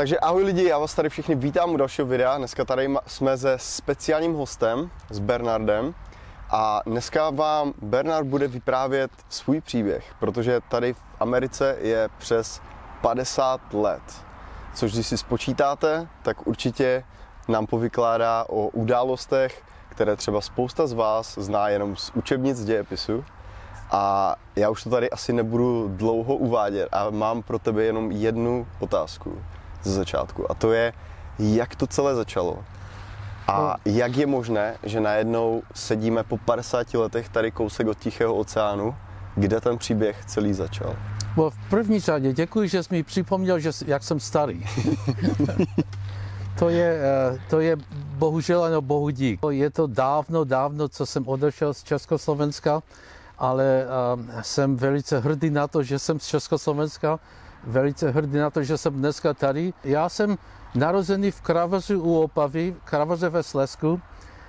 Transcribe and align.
Takže 0.00 0.18
ahoj 0.18 0.44
lidi, 0.44 0.64
já 0.64 0.78
vás 0.78 0.94
tady 0.94 1.08
všichni 1.08 1.34
vítám 1.34 1.70
u 1.70 1.76
dalšího 1.76 2.06
videa. 2.06 2.38
Dneska 2.38 2.64
tady 2.64 2.94
jsme 3.06 3.38
se 3.38 3.54
speciálním 3.58 4.34
hostem, 4.34 4.90
s 5.10 5.18
Bernardem. 5.18 5.94
A 6.50 6.80
dneska 6.86 7.30
vám 7.30 7.72
Bernard 7.82 8.26
bude 8.26 8.48
vyprávět 8.48 9.10
svůj 9.28 9.60
příběh, 9.60 10.14
protože 10.20 10.60
tady 10.68 10.92
v 10.92 11.00
Americe 11.20 11.76
je 11.80 12.08
přes 12.18 12.60
50 13.00 13.74
let. 13.74 14.02
Což 14.74 14.92
když 14.92 15.06
si 15.06 15.18
spočítáte, 15.18 16.08
tak 16.22 16.46
určitě 16.46 17.04
nám 17.48 17.66
povykládá 17.66 18.44
o 18.48 18.68
událostech, 18.68 19.62
které 19.88 20.16
třeba 20.16 20.40
spousta 20.40 20.86
z 20.86 20.92
vás 20.92 21.38
zná 21.38 21.68
jenom 21.68 21.96
z 21.96 22.10
učebnic 22.14 22.64
dějepisu. 22.64 23.24
A 23.90 24.34
já 24.56 24.70
už 24.70 24.84
to 24.84 24.90
tady 24.90 25.10
asi 25.10 25.32
nebudu 25.32 25.88
dlouho 25.88 26.36
uvádět 26.36 26.88
a 26.92 27.10
mám 27.10 27.42
pro 27.42 27.58
tebe 27.58 27.82
jenom 27.82 28.10
jednu 28.12 28.66
otázku 28.78 29.38
ze 29.82 29.92
začátku. 29.92 30.50
A 30.50 30.54
to 30.54 30.72
je, 30.72 30.92
jak 31.38 31.76
to 31.76 31.86
celé 31.86 32.14
začalo. 32.14 32.58
A 33.48 33.76
no. 33.86 33.92
jak 33.92 34.16
je 34.16 34.26
možné, 34.26 34.76
že 34.82 35.00
najednou 35.00 35.62
sedíme 35.74 36.22
po 36.22 36.36
50 36.38 36.94
letech 36.94 37.28
tady 37.28 37.50
kousek 37.50 37.86
od 37.86 37.98
Tichého 37.98 38.34
oceánu, 38.34 38.94
kde 39.34 39.60
ten 39.60 39.78
příběh 39.78 40.24
celý 40.24 40.52
začal? 40.52 40.96
No, 41.36 41.50
v 41.50 41.56
první 41.70 42.00
řadě 42.00 42.32
děkuji, 42.32 42.68
že 42.68 42.82
jsi 42.82 42.94
mi 42.94 43.02
připomněl, 43.02 43.58
že, 43.58 43.70
jak 43.86 44.02
jsem 44.02 44.20
starý. 44.20 44.64
to, 46.58 46.68
je, 46.68 47.00
eh, 47.02 47.38
to 47.50 47.60
je 47.60 47.76
bohužel 47.94 48.64
ano 48.64 48.80
bohu 48.80 49.10
dík. 49.10 49.40
Je 49.50 49.70
to 49.70 49.86
dávno, 49.86 50.44
dávno, 50.44 50.88
co 50.88 51.06
jsem 51.06 51.28
odešel 51.28 51.74
z 51.74 51.82
Československa, 51.82 52.82
ale 53.38 53.86
uh, 53.86 54.40
jsem 54.42 54.76
velice 54.76 55.20
hrdý 55.20 55.50
na 55.50 55.68
to, 55.68 55.82
že 55.82 55.98
jsem 55.98 56.20
z 56.20 56.26
Československa 56.26 57.18
velice 57.64 58.10
hrdý 58.10 58.38
na 58.38 58.50
to, 58.50 58.62
že 58.62 58.78
jsem 58.78 58.94
dneska 58.94 59.34
tady. 59.34 59.72
Já 59.84 60.08
jsem 60.08 60.38
narozený 60.74 61.30
v 61.30 61.40
Kravaři 61.40 61.96
u 61.96 62.14
Opavy, 62.20 62.76
Kravaře 62.84 63.28
ve 63.28 63.42
Slesku. 63.42 64.00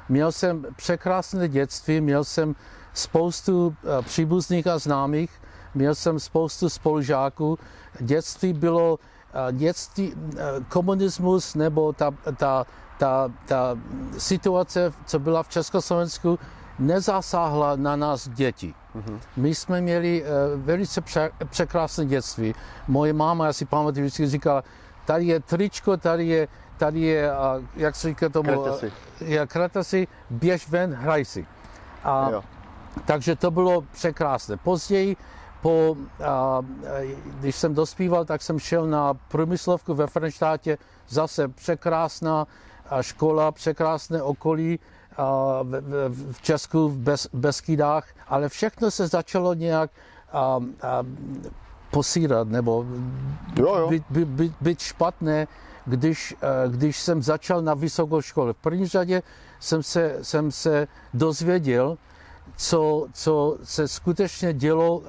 Měl 0.09 0.31
jsem 0.31 0.65
překrásné 0.75 1.47
dětství, 1.47 2.01
měl 2.01 2.23
jsem 2.23 2.55
spoustu 2.93 3.75
eh, 3.83 4.01
příbuzných 4.01 4.67
a 4.67 4.77
známých, 4.77 5.31
měl 5.75 5.95
jsem 5.95 6.19
spoustu 6.19 6.69
spolužáků. 6.69 7.59
Dětství 7.99 8.53
bylo 8.53 8.99
eh, 9.33 9.53
dětství, 9.53 10.13
eh, 10.13 10.39
komunismus 10.69 11.55
nebo 11.55 11.93
ta, 11.93 12.11
ta, 12.37 12.65
ta, 12.99 13.31
ta 13.45 13.77
situace, 14.17 14.93
co 15.05 15.19
byla 15.19 15.43
v 15.43 15.49
Československu, 15.49 16.39
nezasáhla 16.79 17.75
na 17.75 17.95
nás 17.95 18.29
děti. 18.29 18.73
Mm-hmm. 18.95 19.19
My 19.37 19.55
jsme 19.55 19.81
měli 19.81 20.23
uh, 20.23 20.61
velice 20.61 21.01
pře- 21.01 21.31
překrásné 21.49 22.05
dětství. 22.05 22.55
Moje 22.87 23.13
máma, 23.13 23.45
já 23.45 23.53
si 23.53 23.65
pamatuju, 23.65 24.05
vždycky 24.05 24.27
říkala, 24.27 24.63
tady 25.05 25.25
je 25.25 25.39
tričko, 25.39 25.97
tady 25.97 26.27
je, 26.27 26.47
tady 26.77 27.01
je, 27.01 27.31
jak 27.75 27.95
se 27.95 28.07
říká 28.07 28.29
tomu, 28.29 28.49
kretasi. 28.49 28.91
je 29.21 29.47
kretasi, 29.47 30.07
běž 30.29 30.69
ven, 30.69 30.93
hraj 30.93 31.25
si. 31.25 31.47
A, 32.03 32.29
jo. 32.29 32.43
takže 33.05 33.35
to 33.35 33.51
bylo 33.51 33.81
překrásné. 33.81 34.57
Později, 34.57 35.17
po, 35.61 35.95
a, 36.25 36.61
když 37.39 37.55
jsem 37.55 37.75
dospíval, 37.75 38.25
tak 38.25 38.41
jsem 38.41 38.59
šel 38.59 38.87
na 38.87 39.13
průmyslovku 39.13 39.93
ve 39.93 40.07
Frenštátě, 40.07 40.77
zase 41.07 41.47
překrásná 41.47 42.47
škola, 43.01 43.51
překrásné 43.51 44.21
okolí, 44.21 44.79
v 46.31 46.41
Česku, 46.41 46.89
v 46.89 46.97
Bes, 46.97 47.27
Beskydách, 47.33 48.07
ale 48.27 48.49
všechno 48.49 48.91
se 48.91 49.07
začalo 49.07 49.53
nějak 49.53 49.91
a, 50.31 50.39
a, 50.39 50.59
posírat 51.91 52.47
nebo 52.47 52.85
jo, 53.55 53.75
jo. 53.77 53.89
Být, 53.89 54.03
být, 54.09 54.53
být 54.61 54.79
špatné, 54.79 55.47
když, 55.85 56.35
když 56.67 56.99
jsem 56.99 57.23
začal 57.23 57.61
na 57.61 57.73
vysokou 57.73 58.21
škole. 58.21 58.53
V 58.53 58.57
první 58.57 58.87
řadě 58.87 59.23
jsem 59.59 59.83
se, 59.83 60.17
jsem 60.21 60.51
se 60.51 60.87
dozvěděl, 61.13 61.97
co, 62.55 63.07
co 63.13 63.57
se 63.63 63.87
skutečně 63.87 64.53
dělo 64.53 65.01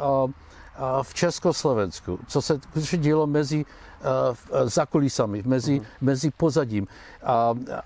v 1.03 1.15
Československu, 1.15 2.19
co 2.27 2.43
se 2.43 2.61
skutečně 2.63 2.99
dělo 2.99 3.27
mezi 3.27 3.65
za 4.65 4.87
kulisami, 4.87 5.43
mezi, 5.47 5.81
uh-huh. 5.81 5.87
mezi 6.01 6.31
pozadím. 6.31 6.87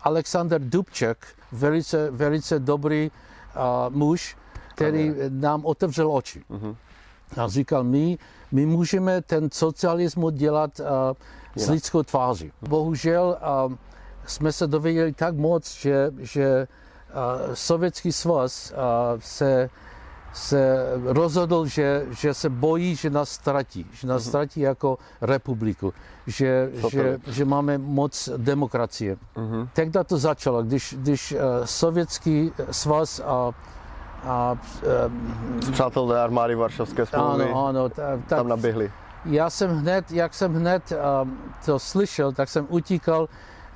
Alexander 0.02 0.60
Dubček, 0.60 1.26
velice, 1.52 2.10
velice 2.10 2.58
dobrý 2.58 3.10
muž, 3.88 4.36
který 4.74 5.14
nám 5.28 5.64
otevřel 5.64 6.12
oči. 6.12 6.44
Uh-huh. 6.50 6.76
A 7.36 7.48
říkal, 7.48 7.84
my, 7.84 8.18
my 8.52 8.66
můžeme 8.66 9.22
ten 9.22 9.48
socialismus 9.52 10.34
dělat 10.34 10.80
uh, 10.80 10.86
s 11.56 11.68
lidskou 11.68 12.02
tváří. 12.02 12.52
Bohužel 12.68 13.38
uh, 13.66 13.72
jsme 14.26 14.52
se 14.52 14.66
dověděli 14.66 15.12
tak 15.12 15.34
moc, 15.36 15.74
že, 15.74 16.10
že 16.18 16.68
uh, 16.68 17.54
Sovětský 17.54 18.12
svaz 18.12 18.72
uh, 18.72 18.76
se 19.20 19.70
se 20.36 20.86
rozhodl, 21.04 21.66
že, 21.66 22.06
že 22.10 22.34
se 22.34 22.48
bojí, 22.48 22.96
že 22.96 23.10
nás 23.10 23.30
ztratí, 23.30 23.86
že 23.92 24.06
nás 24.06 24.22
mhm. 24.22 24.28
ztratí 24.28 24.60
jako 24.60 24.98
republiku, 25.20 25.92
že, 26.26 26.70
že, 26.90 27.18
že 27.26 27.44
máme 27.44 27.78
moc 27.78 28.28
demokracie. 28.36 29.16
Uh-huh. 29.36 29.68
Tehdy 29.72 29.98
to 30.06 30.18
začalo, 30.18 30.62
když, 30.62 30.94
když 30.98 31.32
uh, 31.32 31.38
sovětský 31.64 32.52
svaz 32.70 33.20
a 33.24 33.52
a, 34.24 34.58
uh, 34.82 35.72
Přátelé 35.72 36.22
armády 36.22 36.54
Varšavské 36.54 37.06
smlouvy 37.06 37.44
ano, 37.44 37.66
ano, 37.66 37.88
ta, 37.88 38.02
tak, 38.16 38.26
tam 38.26 38.48
naběhli. 38.48 38.92
Já 39.24 39.50
jsem 39.50 39.78
hned, 39.78 40.10
jak 40.10 40.34
jsem 40.34 40.54
hned 40.54 40.92
uh, 40.92 41.28
to 41.64 41.78
slyšel, 41.78 42.32
tak 42.32 42.48
jsem 42.48 42.66
utíkal, 42.68 43.28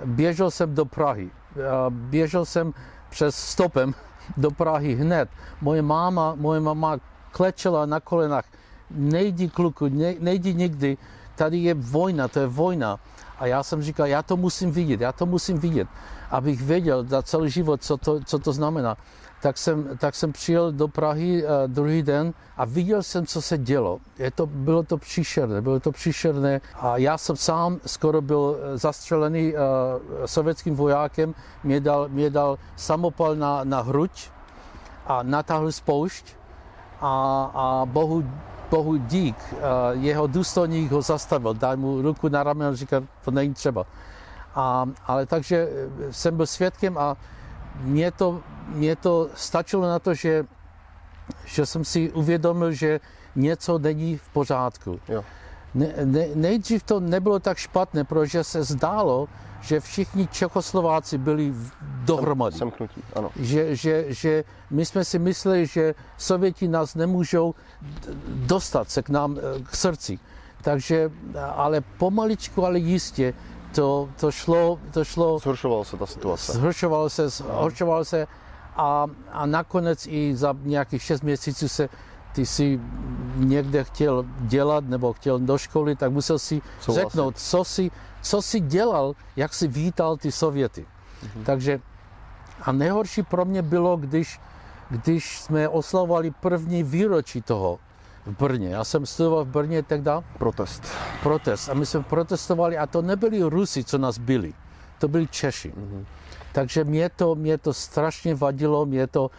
běžel 0.05 0.51
jsem 0.51 0.75
do 0.75 0.85
Prahy. 0.85 1.31
Uh, 1.57 1.63
běžel 1.91 2.45
jsem 2.45 2.75
přes 3.11 3.37
stopem 3.37 3.95
do 4.37 4.51
Prahy 4.51 4.95
hned. 4.95 5.29
Moje 5.61 5.83
máma, 5.83 6.35
moje 6.35 6.61
mama 6.61 6.99
klečela 7.33 7.87
na 7.87 8.01
kolenách. 8.01 8.45
Nejdi 8.91 9.49
kluku, 9.49 9.89
ne, 9.89 10.15
nejdi 10.21 10.55
nikdy, 10.55 10.99
tady 11.37 11.59
je 11.59 11.75
vojna, 11.75 12.29
to 12.29 12.41
je 12.41 12.47
vojna. 12.47 12.99
A 13.39 13.47
já 13.47 13.63
jsem 13.63 13.83
říkal, 13.83 14.07
já 14.07 14.23
to 14.23 14.37
musím 14.37 14.71
vidět, 14.71 15.01
já 15.01 15.13
to 15.13 15.27
musím 15.27 15.59
vidět, 15.59 15.89
abych 16.31 16.63
věděl 16.63 17.05
za 17.05 17.23
celý 17.23 17.51
život, 17.51 17.83
co 17.83 17.97
to, 17.97 18.21
co 18.21 18.39
to 18.39 18.53
znamená 18.53 18.97
tak 19.41 19.59
jsem, 19.59 19.99
tak 19.99 20.15
jsem 20.15 20.33
přijel 20.33 20.73
do 20.73 20.89
Prahy 20.89 21.45
uh, 21.45 21.51
druhý 21.67 22.03
den 22.03 22.35
a 22.57 22.65
viděl 22.65 23.03
jsem, 23.03 23.27
co 23.27 23.43
se 23.43 23.59
dělo. 23.59 23.99
Je 24.19 24.31
to, 24.31 24.47
bylo 24.47 24.83
to 24.83 24.97
příšerné, 24.97 25.61
bylo 25.61 25.81
to 25.81 25.93
příšerné 25.93 26.61
a 26.75 26.97
já 26.97 27.19
jsem 27.19 27.37
sám 27.37 27.81
skoro 27.87 28.21
byl 28.21 28.57
eh, 28.61 28.79
zastřelený 28.79 29.55
uh, 29.55 29.59
sovětským 30.27 30.77
vojákem, 30.77 31.35
mě 31.65 31.81
dal, 31.81 32.09
mě 32.09 32.31
dal 32.31 32.59
samopal 32.77 33.37
na, 33.37 33.65
na 33.65 33.81
hruď 33.81 34.31
a 35.07 35.23
natáhl 35.23 35.73
spoušť 35.73 36.37
a, 37.01 37.11
a 37.55 37.87
bohu, 37.87 38.25
bohu 38.71 38.97
dík, 38.97 39.37
jeho 39.93 40.27
důstojník 40.27 40.93
ho 40.93 41.03
zastavil, 41.03 41.55
dal 41.55 41.77
mu 41.77 42.03
ruku 42.03 42.29
na 42.29 42.43
rameno 42.43 42.71
a 42.71 42.75
říkal, 42.75 43.03
to 43.25 43.31
není 43.31 43.55
třeba. 43.55 43.87
A, 44.55 44.87
ale 45.07 45.27
takže 45.27 45.69
jsem 46.11 46.37
byl 46.37 46.47
svědkem 46.47 46.99
a 46.99 47.17
mě 47.81 48.11
to, 48.11 48.41
mě 48.69 48.97
to 48.97 49.29
stačilo 49.35 49.83
na 49.83 49.99
to, 49.99 50.15
že, 50.15 50.45
že 51.45 51.67
jsem 51.67 51.85
si 51.85 52.13
uvědomil, 52.13 52.73
že 52.73 53.01
něco 53.37 53.79
není 53.79 54.17
v 54.17 54.29
pořádku. 54.29 55.01
Jo. 55.09 55.25
Ne, 55.75 55.93
ne, 56.05 56.27
nejdřív 56.35 56.83
to 56.83 57.01
nebylo 57.01 57.39
tak 57.39 57.59
špatné, 57.59 58.05
protože 58.05 58.45
se 58.45 58.65
zdálo, 58.65 59.29
že 59.61 59.81
všichni 59.81 60.27
Čechoslováci 60.27 61.19
byli 61.19 61.55
dohromady. 62.05 62.57
Semknutí, 62.57 63.03
ano. 63.17 63.31
Že, 63.37 63.77
že, 63.77 64.05
že 64.09 64.45
my 64.71 64.85
jsme 64.85 65.05
si 65.05 65.19
mysleli, 65.19 65.67
že 65.67 65.95
Sověti 66.19 66.69
nás 66.69 66.95
nemůžou 66.95 67.55
dostat 68.29 68.91
se 68.91 69.03
k 69.03 69.09
nám 69.09 69.39
eh, 69.39 69.63
k 69.63 69.77
srdci. 69.77 70.19
Takže, 70.63 71.11
ale 71.55 71.81
pomaličku, 71.81 72.67
ale 72.67 72.79
jistě, 72.79 73.35
to, 73.75 74.09
to 74.21 74.31
šlo, 74.31 74.79
to 74.91 75.05
šlo... 75.05 75.39
Zhoršovalo 75.39 75.85
se 75.85 75.97
ta 75.97 76.07
situace. 76.07 76.53
Zhoršovalo 76.53 77.11
se, 77.11 77.29
zhoršovalo 77.29 78.05
se 78.05 78.27
a, 78.77 79.07
a 79.33 79.47
nakonec 79.47 80.07
i 80.07 80.37
za 80.37 80.55
nějakých 80.63 81.03
šest 81.03 81.23
měsíců 81.23 81.69
se 81.69 81.89
ty 82.33 82.47
si 82.47 82.81
někde 83.37 83.85
chtěl 83.85 84.25
dělat 84.41 84.85
nebo 84.85 85.13
chtěl 85.13 85.39
do 85.39 85.59
školy, 85.59 85.97
tak 85.97 86.13
musel 86.13 86.39
si 86.39 86.63
Souhlasit. 86.81 87.09
řeknout, 87.09 87.39
co 87.39 87.65
si, 87.65 87.91
co 88.23 88.43
si 88.43 88.61
dělal, 88.61 89.15
jak 89.37 89.55
si 89.55 89.69
vítal 89.69 90.17
ty 90.17 90.33
Sověty. 90.33 90.87
Mm-hmm. 90.87 91.45
Takže 91.45 91.81
a 92.63 92.73
nejhorší 92.73 93.23
pro 93.23 93.45
mě 93.45 93.63
bylo, 93.63 93.97
když, 93.97 94.41
když 94.91 95.41
jsme 95.41 95.69
oslavovali 95.69 96.31
první 96.31 96.83
výročí 96.83 97.43
toho, 97.43 97.79
v 98.27 98.39
Brně. 98.39 98.69
Já 98.69 98.85
jsem 98.85 99.07
studoval 99.07 99.45
v 99.45 99.49
Brně 99.49 99.83
tehdy. 99.83 100.11
Protest. 100.39 100.83
Protest. 101.23 101.69
A 101.69 101.75
my 101.75 101.87
jsme 101.87 102.03
protestovali 102.03 102.79
a 102.79 102.87
to 102.87 103.03
nebyli 103.03 103.43
Rusi, 103.43 103.85
co 103.85 103.99
nás 103.99 104.19
byli. 104.19 104.53
To 104.99 105.09
byli 105.09 105.27
Češi. 105.27 105.73
Mm-hmm. 105.73 106.05
Takže 106.53 106.85
mě 106.85 107.09
to, 107.09 107.35
mě 107.35 107.59
to 107.59 107.75
strašně 107.75 108.35
vadilo, 108.35 108.87
mě 108.87 109.07
to... 109.07 109.31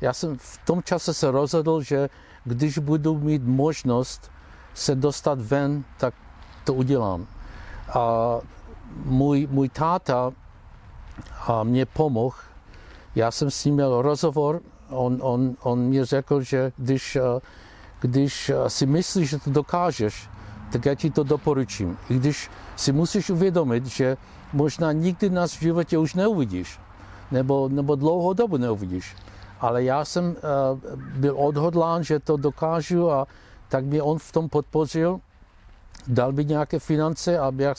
Já 0.00 0.12
jsem 0.12 0.38
v 0.38 0.58
tom 0.64 0.82
čase 0.82 1.14
se 1.14 1.30
rozhodl, 1.30 1.82
že 1.82 2.08
když 2.44 2.78
budu 2.78 3.18
mít 3.18 3.42
možnost 3.44 4.30
se 4.74 4.94
dostat 4.94 5.40
ven, 5.40 5.84
tak 5.98 6.14
to 6.64 6.74
udělám. 6.74 7.26
A 7.94 8.36
můj, 9.04 9.48
můj 9.50 9.68
táta 9.68 10.32
a 11.46 11.64
mě 11.64 11.86
pomohl. 11.86 12.36
Já 13.14 13.30
jsem 13.30 13.50
s 13.50 13.64
ním 13.64 13.74
měl 13.74 14.02
rozhovor. 14.02 14.60
On, 14.88 15.18
on, 15.20 15.56
on 15.62 15.78
mi 15.78 16.04
řekl, 16.04 16.40
že 16.40 16.72
když, 16.76 17.16
eh, 17.16 17.22
když 18.00 18.48
eh, 18.48 18.70
si 18.70 18.86
myslíš, 18.86 19.30
že 19.30 19.38
to 19.38 19.50
dokážeš, 19.50 20.28
tak 20.72 20.86
já 20.86 20.94
ti 20.94 21.10
to 21.10 21.22
doporučím. 21.22 21.98
I 22.08 22.14
když 22.14 22.50
si 22.76 22.92
musíš 22.92 23.30
uvědomit, 23.30 23.86
že 23.86 24.16
možná 24.52 24.92
nikdy 24.92 25.30
nás 25.30 25.52
v 25.52 25.60
životě 25.62 25.98
už 25.98 26.14
neuvidíš, 26.14 26.78
nebo, 27.30 27.68
nebo 27.68 27.94
dlouhou 27.94 28.32
dobu 28.32 28.56
neuvidíš. 28.56 29.16
Ale 29.60 29.84
já 29.84 30.04
jsem 30.04 30.24
uh, 30.24 30.36
byl 31.16 31.34
odhodlán, 31.38 32.04
že 32.04 32.18
to 32.18 32.36
dokážu 32.36 33.10
a 33.10 33.26
tak 33.68 33.84
mě 33.84 34.02
on 34.02 34.18
v 34.18 34.32
tom 34.32 34.48
podpořil. 34.48 35.20
Dal 36.06 36.32
mi 36.32 36.44
nějaké 36.44 36.78
finance, 36.78 37.38
aby 37.38 37.62
já, 37.62 37.74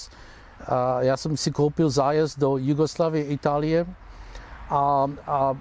a 0.68 1.02
já 1.02 1.18
jsem 1.18 1.38
si 1.38 1.52
koupil 1.52 1.90
zájezd 1.90 2.40
do 2.40 2.58
Jugoslavie, 2.58 3.26
Itálie. 3.26 3.86
A, 4.72 5.08
a, 5.28 5.38
a, 5.38 5.56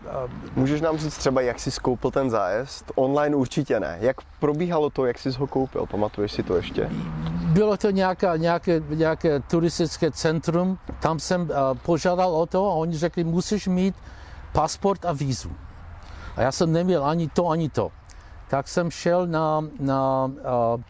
Můžeš 0.56 0.80
nám 0.80 0.98
říct 0.98 1.16
třeba, 1.16 1.40
jak 1.40 1.60
jsi 1.60 1.70
skoupil 1.70 2.10
ten 2.10 2.30
zájezd? 2.30 2.92
Online 2.94 3.36
určitě 3.36 3.80
ne. 3.80 3.98
Jak 4.00 4.16
probíhalo 4.40 4.90
to, 4.90 5.06
jak 5.06 5.18
jsi 5.18 5.30
ho 5.30 5.46
koupil? 5.46 5.86
Pamatuješ 5.86 6.32
si 6.32 6.42
to 6.42 6.56
ještě? 6.56 6.90
bylo 7.50 7.76
to 7.76 7.90
nějaká, 7.90 8.36
nějaké, 8.36 8.82
nějaké 8.88 9.40
turistické 9.40 10.10
centrum, 10.10 10.78
tam 11.00 11.18
jsem 11.18 11.42
uh, 11.42 11.48
požádal 11.82 12.34
o 12.34 12.46
to 12.46 12.70
a 12.70 12.74
oni 12.74 12.98
řekli, 12.98 13.24
musíš 13.24 13.66
mít 13.66 13.94
pasport 14.52 15.04
a 15.04 15.12
vízu. 15.12 15.50
A 16.36 16.42
já 16.42 16.52
jsem 16.52 16.72
neměl 16.72 17.04
ani 17.04 17.28
to, 17.28 17.48
ani 17.48 17.68
to. 17.68 17.92
Tak 18.48 18.68
jsem 18.68 18.90
šel 18.90 19.26
na, 19.26 19.64
na 19.80 20.24
uh, 20.24 20.80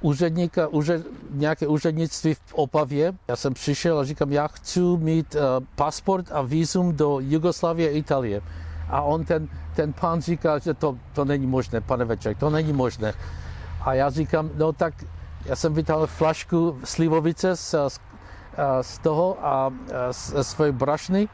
úředníka, 0.00 0.68
úřed, 0.68 1.06
nějaké 1.30 1.66
úřednictví 1.66 2.34
v 2.34 2.54
Opavě. 2.54 3.12
Já 3.28 3.36
jsem 3.36 3.54
přišel 3.54 3.98
a 3.98 4.04
říkám, 4.04 4.32
já 4.32 4.48
chci 4.48 4.80
mít 4.80 5.34
uh, 5.34 5.40
pasport 5.74 6.32
a 6.32 6.42
vízum 6.42 6.96
do 6.96 7.20
Jugoslavie, 7.20 7.90
Itálie. 7.90 8.40
A 8.88 9.02
on, 9.02 9.24
ten, 9.24 9.48
ten 9.76 9.92
pán 9.92 10.20
říká, 10.20 10.58
že 10.58 10.74
to, 10.74 10.98
to 11.12 11.24
není 11.24 11.46
možné, 11.46 11.80
pane 11.80 12.04
Veček, 12.04 12.38
to 12.38 12.50
není 12.50 12.72
možné. 12.72 13.12
A 13.80 13.94
já 13.94 14.10
říkám, 14.10 14.50
no 14.56 14.72
tak 14.72 14.94
já 15.44 15.56
jsem 15.56 15.74
vytáhl 15.74 16.06
flašku 16.06 16.78
slivovice 16.84 17.56
z, 17.56 17.74
z, 17.88 18.00
z 18.80 18.98
toho 18.98 19.46
a 19.46 19.72
z 20.10 20.44
své 20.44 20.72
brašny 20.72 21.28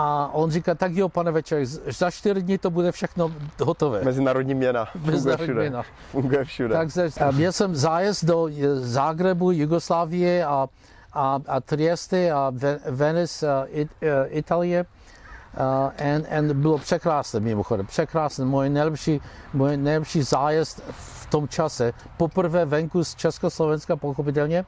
a 0.00 0.30
on 0.32 0.50
říká, 0.50 0.74
tak 0.74 0.92
jo, 0.92 1.08
pane 1.08 1.30
Večer, 1.30 1.66
za 1.98 2.10
čtyři 2.10 2.42
dní 2.42 2.58
to 2.58 2.70
bude 2.70 2.92
všechno 2.92 3.32
hotové. 3.62 4.04
Mezinárodní 4.04 4.54
měna. 4.54 4.88
Mezinárodní 5.04 5.54
měna. 5.54 5.82
Funguje 6.10 6.44
všude. 6.44 6.74
Takže 6.74 7.10
měl 7.32 7.52
jsem 7.52 7.76
zájezd 7.76 8.24
do 8.24 8.48
Zágrebu, 8.74 9.50
Jugoslávie 9.50 10.44
a, 10.44 10.68
a, 11.12 11.40
a 11.48 11.60
Trieste 11.60 12.30
a 12.30 12.52
Venice, 12.90 13.52
a 13.52 13.64
It, 13.68 13.90
uh, 14.02 14.08
Itálie. 14.28 14.84
Uh, 14.84 16.14
and, 16.14 16.26
and 16.30 16.52
bylo 16.52 16.78
překrásné 16.78 17.40
mimochodem, 17.40 17.86
překrásné, 17.86 18.44
můj 18.44 18.68
nejlepší, 18.68 19.20
můj 19.52 19.76
nejlepší 19.76 20.22
zájezd 20.22 20.82
v 20.90 21.26
tom 21.26 21.48
čase, 21.48 21.92
poprvé 22.16 22.64
venku 22.64 23.04
z 23.04 23.14
Československa 23.14 23.96
pochopitelně. 23.96 24.64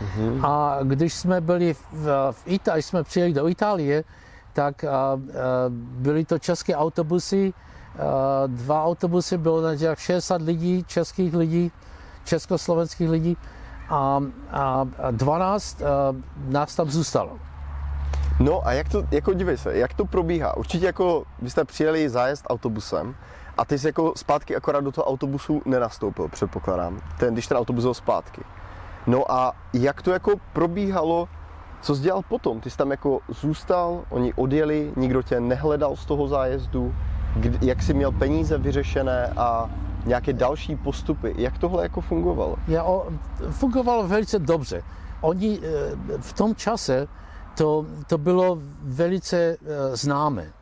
Mm-hmm. 0.00 0.46
A 0.46 0.78
když 0.82 1.14
jsme 1.14 1.40
byli 1.40 1.74
v, 1.92 2.32
v 2.32 2.42
Itálii, 2.46 2.82
jsme 2.82 3.02
přijeli 3.02 3.32
do 3.32 3.48
Itálie, 3.48 4.04
tak 4.54 4.84
byly 5.78 6.24
to 6.24 6.38
české 6.38 6.76
autobusy, 6.76 7.52
dva 8.46 8.84
autobusy, 8.84 9.38
bylo 9.38 9.62
na 9.62 9.94
60 9.94 10.42
lidí, 10.42 10.84
českých 10.84 11.34
lidí, 11.34 11.72
československých 12.24 13.10
lidí 13.10 13.36
a, 13.88 14.20
a 14.50 14.86
12 15.10 15.80
uh, 15.80 15.86
nás 16.52 16.76
tam 16.76 16.90
zůstalo. 16.90 17.38
No 18.40 18.66
a 18.66 18.72
jak 18.72 18.88
to, 18.88 19.04
jako 19.10 19.32
dívej 19.34 19.58
se, 19.58 19.78
jak 19.78 19.94
to 19.94 20.04
probíhá? 20.04 20.56
Určitě 20.56 20.86
jako, 20.86 21.24
vy 21.42 21.50
jste 21.50 21.64
přijeli 21.64 22.08
zájezd 22.08 22.46
autobusem 22.48 23.14
a 23.58 23.64
ty 23.64 23.78
jsi 23.78 23.86
jako 23.86 24.12
zpátky 24.16 24.56
akorát 24.56 24.84
do 24.84 24.92
toho 24.92 25.04
autobusu 25.04 25.62
nenastoupil, 25.64 26.28
předpokládám, 26.28 27.00
ten, 27.18 27.34
když 27.34 27.46
ten 27.46 27.56
autobus 27.56 27.84
byl 27.84 27.94
zpátky. 27.94 28.42
No 29.06 29.32
a 29.32 29.52
jak 29.72 30.02
to 30.02 30.10
jako 30.10 30.32
probíhalo, 30.52 31.28
co 31.84 31.94
jsi 31.94 32.02
dělal 32.02 32.22
potom? 32.28 32.60
Ty 32.60 32.70
jsi 32.70 32.76
tam 32.76 32.90
jako 32.90 33.20
zůstal, 33.28 34.04
oni 34.10 34.34
odjeli, 34.34 34.92
nikdo 34.96 35.22
tě 35.22 35.40
nehledal 35.40 35.96
z 35.96 36.06
toho 36.06 36.28
zájezdu, 36.28 36.94
jak 37.60 37.82
jsi 37.82 37.94
měl 37.94 38.12
peníze 38.12 38.58
vyřešené 38.58 39.26
a 39.36 39.70
nějaké 40.06 40.32
další 40.32 40.76
postupy. 40.76 41.34
Jak 41.36 41.58
tohle 41.58 41.82
jako 41.82 42.00
fungovalo? 42.00 42.56
Já, 42.68 42.84
o, 42.84 43.06
fungovalo 43.50 44.08
velice 44.08 44.38
dobře. 44.38 44.82
Oni 45.20 45.58
e, 45.58 45.60
v 46.18 46.32
tom 46.32 46.54
čase 46.54 47.08
to, 47.56 47.86
to 48.06 48.18
bylo 48.18 48.58
velice 48.82 49.36
e, 49.36 49.56
známé. 49.96 50.52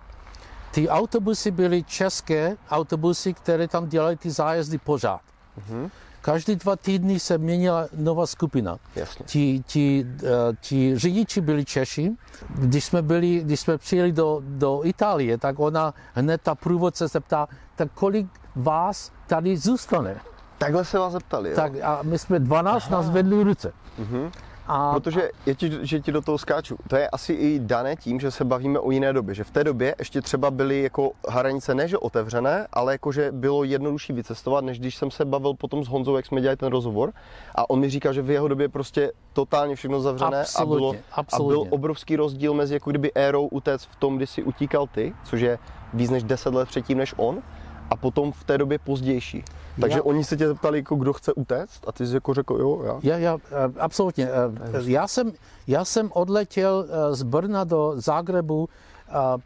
Ty 0.70 0.88
autobusy 0.88 1.50
byly 1.50 1.84
české 1.84 2.56
autobusy, 2.70 3.34
které 3.34 3.68
tam 3.68 3.88
dělaly 3.88 4.16
ty 4.16 4.30
zájezdy 4.30 4.78
pořád. 4.78 5.20
Mm-hmm. 5.58 5.90
Každý 6.22 6.56
dva 6.56 6.76
týdny 6.76 7.20
se 7.20 7.38
měnila 7.38 7.86
nová 7.96 8.26
skupina. 8.26 8.78
Jasně. 8.96 9.24
Ti, 9.28 9.62
ti, 9.66 10.06
uh, 10.22 10.28
ti 10.60 10.98
řidiči 10.98 11.40
byli 11.40 11.64
Češi. 11.64 12.12
Když 12.58 12.84
jsme, 12.84 13.02
byli, 13.02 13.40
když 13.40 13.60
jsme 13.60 13.78
přijeli 13.78 14.12
do, 14.12 14.42
do 14.44 14.80
Itálie, 14.84 15.38
tak 15.38 15.58
ona 15.58 15.94
hned 16.14 16.40
ta 16.42 16.54
průvodce 16.54 17.08
se 17.08 17.20
ptá, 17.20 17.48
tak 17.76 17.88
kolik 17.94 18.26
vás 18.56 19.12
tady 19.26 19.56
zůstane? 19.56 20.20
Takhle 20.58 20.84
se 20.84 20.98
vás 20.98 21.12
zeptali, 21.12 21.50
jo? 21.50 21.56
Tak 21.56 21.72
a 21.82 21.98
my 22.02 22.18
jsme 22.18 22.38
12 22.38 22.86
Aha. 22.86 22.96
nás 22.96 23.10
vedli 23.10 23.42
ruce. 23.42 23.72
Mm-hmm. 24.00 24.30
A, 24.66 24.92
Protože 24.92 25.30
je 25.46 25.54
ti, 25.54 25.70
že 25.82 26.00
ti 26.00 26.12
do 26.12 26.22
toho 26.22 26.38
skáču. 26.38 26.76
To 26.88 26.96
je 26.96 27.08
asi 27.08 27.32
i 27.32 27.58
dané 27.58 27.96
tím, 27.96 28.20
že 28.20 28.30
se 28.30 28.44
bavíme 28.44 28.78
o 28.78 28.90
jiné 28.90 29.12
době. 29.12 29.34
Že 29.34 29.44
v 29.44 29.50
té 29.50 29.64
době 29.64 29.94
ještě 29.98 30.20
třeba 30.20 30.50
byly 30.50 30.82
jako 30.82 31.10
hranice 31.28 31.74
ne 31.74 31.88
že 31.88 31.98
otevřené, 31.98 32.66
ale 32.72 32.94
jako 32.94 33.12
že 33.12 33.32
bylo 33.32 33.64
jednodušší 33.64 34.12
vycestovat, 34.12 34.64
než 34.64 34.78
když 34.78 34.96
jsem 34.96 35.10
se 35.10 35.24
bavil 35.24 35.54
potom 35.54 35.84
s 35.84 35.88
Honzou, 35.88 36.16
jak 36.16 36.26
jsme 36.26 36.40
dělali 36.40 36.56
ten 36.56 36.68
rozhovor. 36.68 37.12
A 37.54 37.70
on 37.70 37.80
mi 37.80 37.90
říká, 37.90 38.12
že 38.12 38.22
v 38.22 38.30
jeho 38.30 38.48
době 38.48 38.68
prostě 38.68 39.12
totálně 39.32 39.76
všechno 39.76 40.00
zavřené 40.00 40.44
a, 40.56 40.64
bylo, 40.64 40.94
absolutně. 41.12 41.54
a 41.54 41.64
byl 41.64 41.66
obrovský 41.70 42.16
rozdíl 42.16 42.54
mezi 42.54 42.74
jako 42.74 42.90
kdyby 42.90 43.12
érou 43.14 43.46
utéct 43.46 43.88
v 43.90 43.96
tom, 43.96 44.16
kdy 44.16 44.26
si 44.26 44.42
utíkal 44.42 44.86
ty, 44.86 45.14
což 45.24 45.40
je 45.40 45.58
víc 45.94 46.10
než 46.10 46.22
10 46.22 46.54
let 46.54 46.68
předtím 46.68 46.98
než 46.98 47.14
on, 47.16 47.42
a 47.90 47.96
potom 47.96 48.32
v 48.32 48.44
té 48.44 48.58
době 48.58 48.78
pozdější. 48.78 49.44
Takže 49.80 49.98
já, 49.98 50.02
oni 50.02 50.24
se 50.24 50.36
tě 50.36 50.48
zeptali, 50.48 50.78
jako 50.78 50.96
kdo 50.96 51.12
chce 51.12 51.32
utéct 51.32 51.88
a 51.88 51.92
ty 51.92 52.06
jsi 52.06 52.14
jako 52.14 52.34
řekl, 52.34 52.54
jo, 52.54 52.82
já. 52.84 53.00
Já, 53.02 53.18
já 53.18 53.38
eh, 53.50 53.80
absolutně. 53.80 54.28
Eh, 54.28 54.82
já 54.84 55.08
jsem, 55.08 55.32
já 55.66 55.84
jsem 55.84 56.10
odletěl 56.12 56.86
eh, 56.88 57.14
z 57.14 57.22
Brna 57.22 57.64
do 57.64 57.92
Zágrebu 57.96 58.68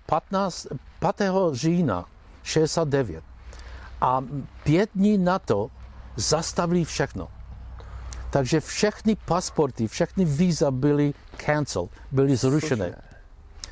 15, 0.06 0.66
5. 1.16 1.30
října 1.52 2.04
69 2.42 3.24
a 4.00 4.24
pět 4.64 4.90
dní 4.94 5.18
na 5.18 5.38
to 5.38 5.70
zastavili 6.16 6.84
všechno. 6.84 7.28
Takže 8.30 8.60
všechny 8.60 9.16
pasporty, 9.24 9.88
všechny 9.88 10.24
víza 10.24 10.70
byly 10.70 11.14
cancelled, 11.36 11.90
byly 12.12 12.36
zrušené. 12.36 12.94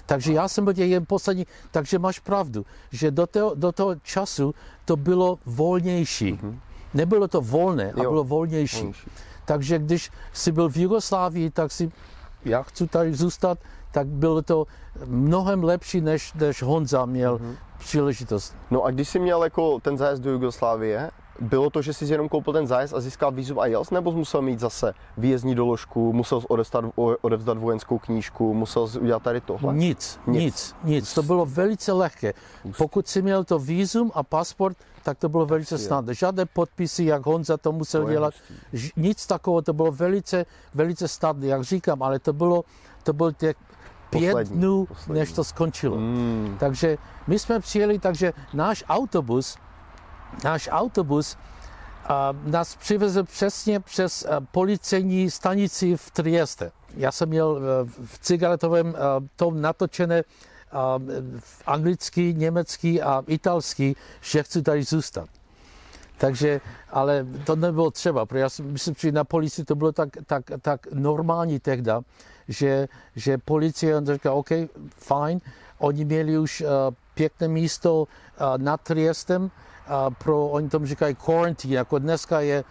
Takže 0.07 0.33
já 0.33 0.49
jsem 0.49 0.65
byl 0.65 0.75
jen 0.77 1.07
poslední, 1.07 1.47
takže 1.71 1.99
máš 1.99 2.19
pravdu, 2.19 2.67
že 2.93 3.11
do 3.11 3.27
toho, 3.27 3.55
do 3.55 3.73
toho 3.73 3.95
času 3.95 4.55
to 4.85 4.97
bylo 4.97 5.39
volnější. 5.47 6.33
Mm-hmm. 6.33 6.59
Nebylo 6.95 7.29
to 7.29 7.41
volné, 7.41 7.93
jo. 7.97 8.01
a 8.01 8.11
bylo 8.11 8.25
volnější. 8.25 8.77
volnější. 8.77 9.11
Takže 9.45 9.79
když 9.79 10.11
jsi 10.33 10.53
byl 10.53 10.69
v 10.69 10.77
Jugoslávii, 10.77 11.51
tak 11.51 11.73
si, 11.73 11.93
já 12.45 12.63
chci 12.63 12.87
tady 12.87 13.15
zůstat, 13.15 13.59
tak 13.93 14.07
bylo 14.07 14.43
to 14.43 14.67
mnohem 15.05 15.65
lepší, 15.65 16.01
než, 16.01 16.33
než 16.33 16.63
Honza 16.63 17.05
měl 17.05 17.39
mm-hmm. 17.39 17.57
příležitost. 17.79 18.57
No 18.71 18.83
a 18.83 18.91
když 18.91 19.09
jsi 19.09 19.19
měl 19.19 19.45
jako 19.45 19.81
ten 19.81 19.99
zájezd 19.99 20.23
do 20.23 20.31
Jugoslávie, 20.31 21.11
bylo 21.41 21.71
to, 21.71 21.83
že 21.83 21.93
jsi 21.93 22.05
jenom 22.05 22.29
koupil 22.29 22.53
ten 22.53 22.67
zájezd 22.67 22.95
a 22.95 23.01
získal 23.01 23.33
vízum 23.33 23.59
a 23.59 23.67
jel 23.67 23.85
nebo 23.91 24.11
jsi 24.11 24.17
musel 24.17 24.43
mít 24.43 24.61
zase 24.61 24.95
výjezdní 25.17 25.55
doložku, 25.55 26.13
musel 26.13 26.41
jsi 26.41 26.47
odevzdat, 26.49 26.85
odevzdat 27.21 27.59
vojenskou 27.59 27.99
knížku, 27.99 28.55
musel 28.55 28.89
jsi 28.89 28.99
udělat 28.99 29.23
tady 29.23 29.41
tohle? 29.41 29.75
Nic, 29.75 30.21
nic, 30.27 30.43
nic, 30.43 30.77
nic. 30.85 31.15
To 31.15 31.23
bylo 31.23 31.47
velice 31.47 31.93
lehké. 31.93 32.33
Pokud 32.79 33.09
jsi 33.09 33.23
měl 33.23 33.45
to 33.45 33.59
vízum 33.59 34.11
a 34.15 34.23
pasport, 34.23 34.77
tak 35.03 35.19
to 35.19 35.29
bylo 35.29 35.47
velice 35.47 35.79
snadné. 35.79 36.15
Žádné 36.15 36.47
podpisy, 36.47 37.05
jak 37.05 37.27
Honza 37.27 37.57
to 37.57 37.73
musel 37.73 38.05
to 38.05 38.11
dělat, 38.11 38.35
nic 38.97 39.27
takového, 39.27 39.63
to 39.63 39.73
bylo 39.73 39.93
velice, 39.93 40.47
velice 40.75 41.09
snadné, 41.09 41.47
jak 41.47 41.63
říkám, 41.63 42.03
ale 42.03 42.19
to 42.19 42.33
bylo, 42.33 42.65
to 43.03 43.13
bylo 43.13 43.33
těch 43.33 43.57
pět 44.11 44.31
poslední, 44.31 44.57
dnů, 44.57 44.87
poslední. 44.87 45.21
než 45.21 45.33
to 45.33 45.45
skončilo. 45.45 45.97
Mm. 45.97 46.57
Takže 46.61 46.99
my 47.27 47.39
jsme 47.39 47.61
přijeli, 47.61 47.99
takže 47.99 48.33
náš 48.53 48.85
autobus 48.89 49.57
náš 50.45 50.69
autobus 50.73 51.37
nás 52.45 52.77
přivezl 52.77 53.25
přesně 53.25 53.81
přes 53.81 54.27
policejní 54.53 55.31
stanici 55.31 55.97
v 55.97 56.11
Trieste. 56.11 56.73
Já 56.97 57.13
jsem 57.13 57.29
měl 57.29 57.59
e, 57.59 57.85
v 58.07 58.19
cigaretovém 58.19 58.95
tom 59.37 59.61
natočené 59.61 60.23
v 61.39 61.63
anglický, 61.67 62.35
německý 62.35 63.03
a 63.03 63.23
italský, 63.27 63.97
že 64.21 64.43
chci 64.43 64.63
tady 64.63 64.83
zůstat. 64.83 65.29
Takže, 66.19 66.61
ale 66.91 67.27
to 67.47 67.57
nebylo 67.57 67.91
třeba, 67.91 68.27
protože 68.27 68.41
já 68.41 68.49
jsem, 68.49 68.73
myslím, 68.73 68.95
že 68.99 69.13
na 69.13 69.25
policii 69.25 69.65
to 69.65 69.75
bylo 69.75 69.93
tak, 69.93 70.09
tak, 70.27 70.45
tak 70.61 70.87
normální 70.93 71.61
tehda, 71.61 72.03
že, 72.49 72.89
že 73.17 73.39
policie 73.39 74.03
říká, 74.13 74.33
OK, 74.33 74.49
fajn, 74.97 75.41
oni 75.79 76.05
měli 76.05 76.39
už 76.39 76.65
pěkné 77.15 77.49
místo 77.49 78.03
uh, 78.03 78.07
nad 78.57 78.81
Triestem, 78.81 79.51
pro, 80.19 80.47
oni 80.47 80.69
tomu 80.69 80.87
říkají 80.87 81.15
quarantine, 81.15 81.75
jako 81.75 81.99
dneska 81.99 82.41
je 82.41 82.65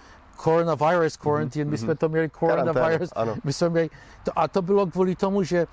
coronavirus 0.44 1.18
quarantine, 1.18 1.66
mm-hmm. 1.66 1.72
my 1.72 1.78
jsme 1.78 1.96
to 1.96 2.10
měli 2.10 2.30
coronavirus, 2.30 3.10
ano. 3.16 3.36
my 3.44 3.54
jsme 3.54 3.70
měli, 3.70 3.90
to, 4.24 4.32
a 4.36 4.48
to 4.48 4.62
bylo 4.62 4.88
kvůli 4.88 5.16
tomu, 5.16 5.44
že 5.44 5.68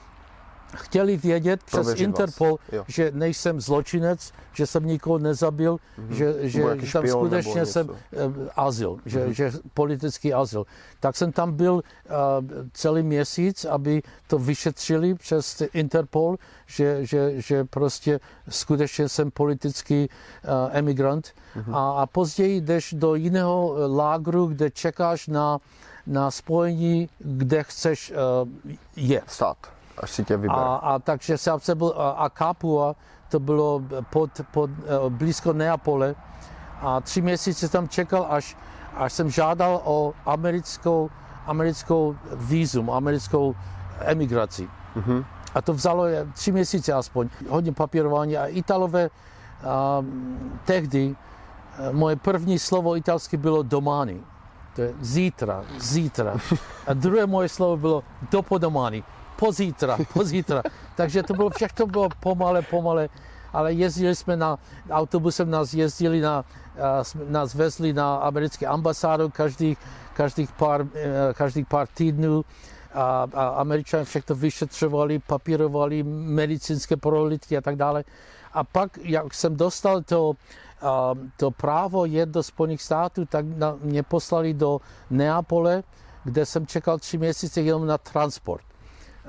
chtěli 0.77 1.17
vědět 1.17 1.63
přes 1.63 1.81
Prověřit 1.81 2.05
Interpol, 2.05 2.59
že 2.89 3.11
nejsem 3.15 3.61
zločinec, 3.61 4.33
že 4.53 4.67
jsem 4.67 4.87
nikoho 4.87 5.19
nezabil, 5.19 5.77
mm-hmm. 5.77 6.11
že, 6.11 6.35
že 6.49 6.93
tam 6.93 7.09
skutečně 7.09 7.67
jsem 7.67 7.89
eh, 7.91 8.51
azyl, 8.57 8.99
že, 9.07 9.35
že 9.35 9.53
politický 9.75 10.35
azyl. 10.35 10.67
Tak 11.01 11.17
jsem 11.17 11.33
tam 11.33 11.53
byl 11.53 11.75
uh, 11.75 11.83
celý 12.73 13.03
měsíc, 13.03 13.65
aby 13.65 14.03
to 14.27 14.39
vyšetřili 14.39 15.15
přes 15.15 15.63
Interpol, 15.73 16.37
že, 16.67 17.07
že, 17.07 17.41
že 17.41 17.65
prostě 17.65 18.21
skutečně 18.49 19.09
jsem 19.09 19.31
politický 19.31 20.09
uh, 20.09 20.51
emigrant. 20.73 21.33
Mm-hmm. 21.57 21.77
A, 21.77 22.03
a 22.03 22.07
později 22.07 22.61
jdeš 22.61 22.95
do 22.99 23.15
jiného 23.15 23.75
lágru, 23.97 24.47
kde 24.47 24.71
čekáš 24.71 25.27
na, 25.27 25.59
na 26.07 26.31
spojení, 26.31 27.09
kde 27.19 27.63
chceš 27.63 28.13
uh, 28.13 28.49
jet. 28.97 29.25
Stát, 29.27 29.57
až 30.01 30.11
si 30.11 30.25
tě 30.25 30.37
vybere. 30.37 30.61
A, 30.61 30.75
a 30.75 30.99
takže 30.99 31.39
jsem 31.39 31.61
se 31.61 31.75
byl, 31.75 31.95
a, 31.97 32.31
Capua, 32.39 32.95
to 33.29 33.41
bylo 33.41 33.83
pod, 34.11 34.31
pod, 34.51 34.71
eh, 34.71 35.11
blízko 35.11 35.53
Neapole. 35.53 36.15
A 36.81 37.01
tři 37.01 37.23
měsíce 37.23 37.69
tam 37.69 37.89
čekal, 37.89 38.27
až, 38.31 38.57
až 38.95 39.13
jsem 39.13 39.31
žádal 39.31 39.81
o 39.85 40.13
americkou, 40.27 41.11
americkou 41.47 42.17
vízum, 42.33 42.91
americkou 42.91 43.55
emigraci. 43.99 44.69
Mhm. 44.95 45.25
A 45.55 45.63
to 45.63 45.75
vzalo 45.75 46.05
tři 46.33 46.53
měsíce 46.53 46.93
aspoň, 46.93 47.29
hodně 47.49 47.73
papírování. 47.73 48.37
A 48.37 48.47
Italové 48.47 49.11
a, 49.65 50.03
tehdy, 50.65 51.17
eh, 51.79 51.93
moje 51.93 52.17
první 52.17 52.59
slovo 52.59 52.97
italsky 52.97 53.37
bylo 53.37 53.63
domani. 53.63 54.21
To 54.75 54.83
je 54.83 54.95
zítra, 55.01 55.65
zítra. 55.79 56.35
A 56.87 56.95
druhé 56.95 57.27
moje 57.27 57.49
slovo 57.49 57.77
bylo 57.77 58.05
dopodomani. 58.31 59.05
Pozítra, 59.41 59.99
pozítra. 60.13 60.63
Takže 60.97 61.23
to 61.23 61.35
bylo, 61.35 61.51
všechno 61.51 61.87
bylo 61.87 62.09
pomale, 62.21 62.63
pomale. 62.63 63.09
Ale 63.53 63.73
jezdili 63.73 64.15
jsme 64.15 64.37
na, 64.37 64.59
autobusem 64.91 65.51
nás 65.51 65.75
jezdili 65.75 66.21
na, 66.21 66.45
jsme- 67.03 67.25
nás 67.29 67.55
vezli 67.55 67.93
na 67.93 68.17
americké 68.17 68.67
ambasádu 68.67 69.31
každých, 69.31 69.79
každých, 70.13 70.53
pár, 70.53 70.87
eh, 70.95 71.35
každých 71.35 71.67
pár 71.67 71.87
týdnů 71.89 72.45
a, 72.95 73.27
a 73.35 73.49
američané 73.49 74.05
všechno 74.05 74.37
vyšetřovali, 74.37 75.19
papírovali 75.19 76.03
medicínské 76.03 76.97
prohlídky 76.97 77.57
a 77.57 77.61
tak 77.61 77.77
dále. 77.77 78.05
A 78.53 78.65
pak, 78.65 78.99
jak 79.03 79.35
jsem 79.35 79.57
dostal 79.57 80.03
to, 80.03 80.33
a, 80.83 81.15
to 81.37 81.51
právo 81.51 82.05
jet 82.05 82.29
do 82.29 82.43
Spojených 82.43 82.83
států, 82.83 83.25
tak 83.25 83.45
na, 83.47 83.77
mě 83.83 84.03
poslali 84.03 84.55
do 84.55 84.81
Neapole, 85.11 85.83
kde 86.25 86.47
jsem 86.47 86.67
čekal 86.67 86.99
tři 86.99 87.19
měsíce 87.19 87.61
jenom 87.61 87.87
na 87.87 87.99
transport. 87.99 88.70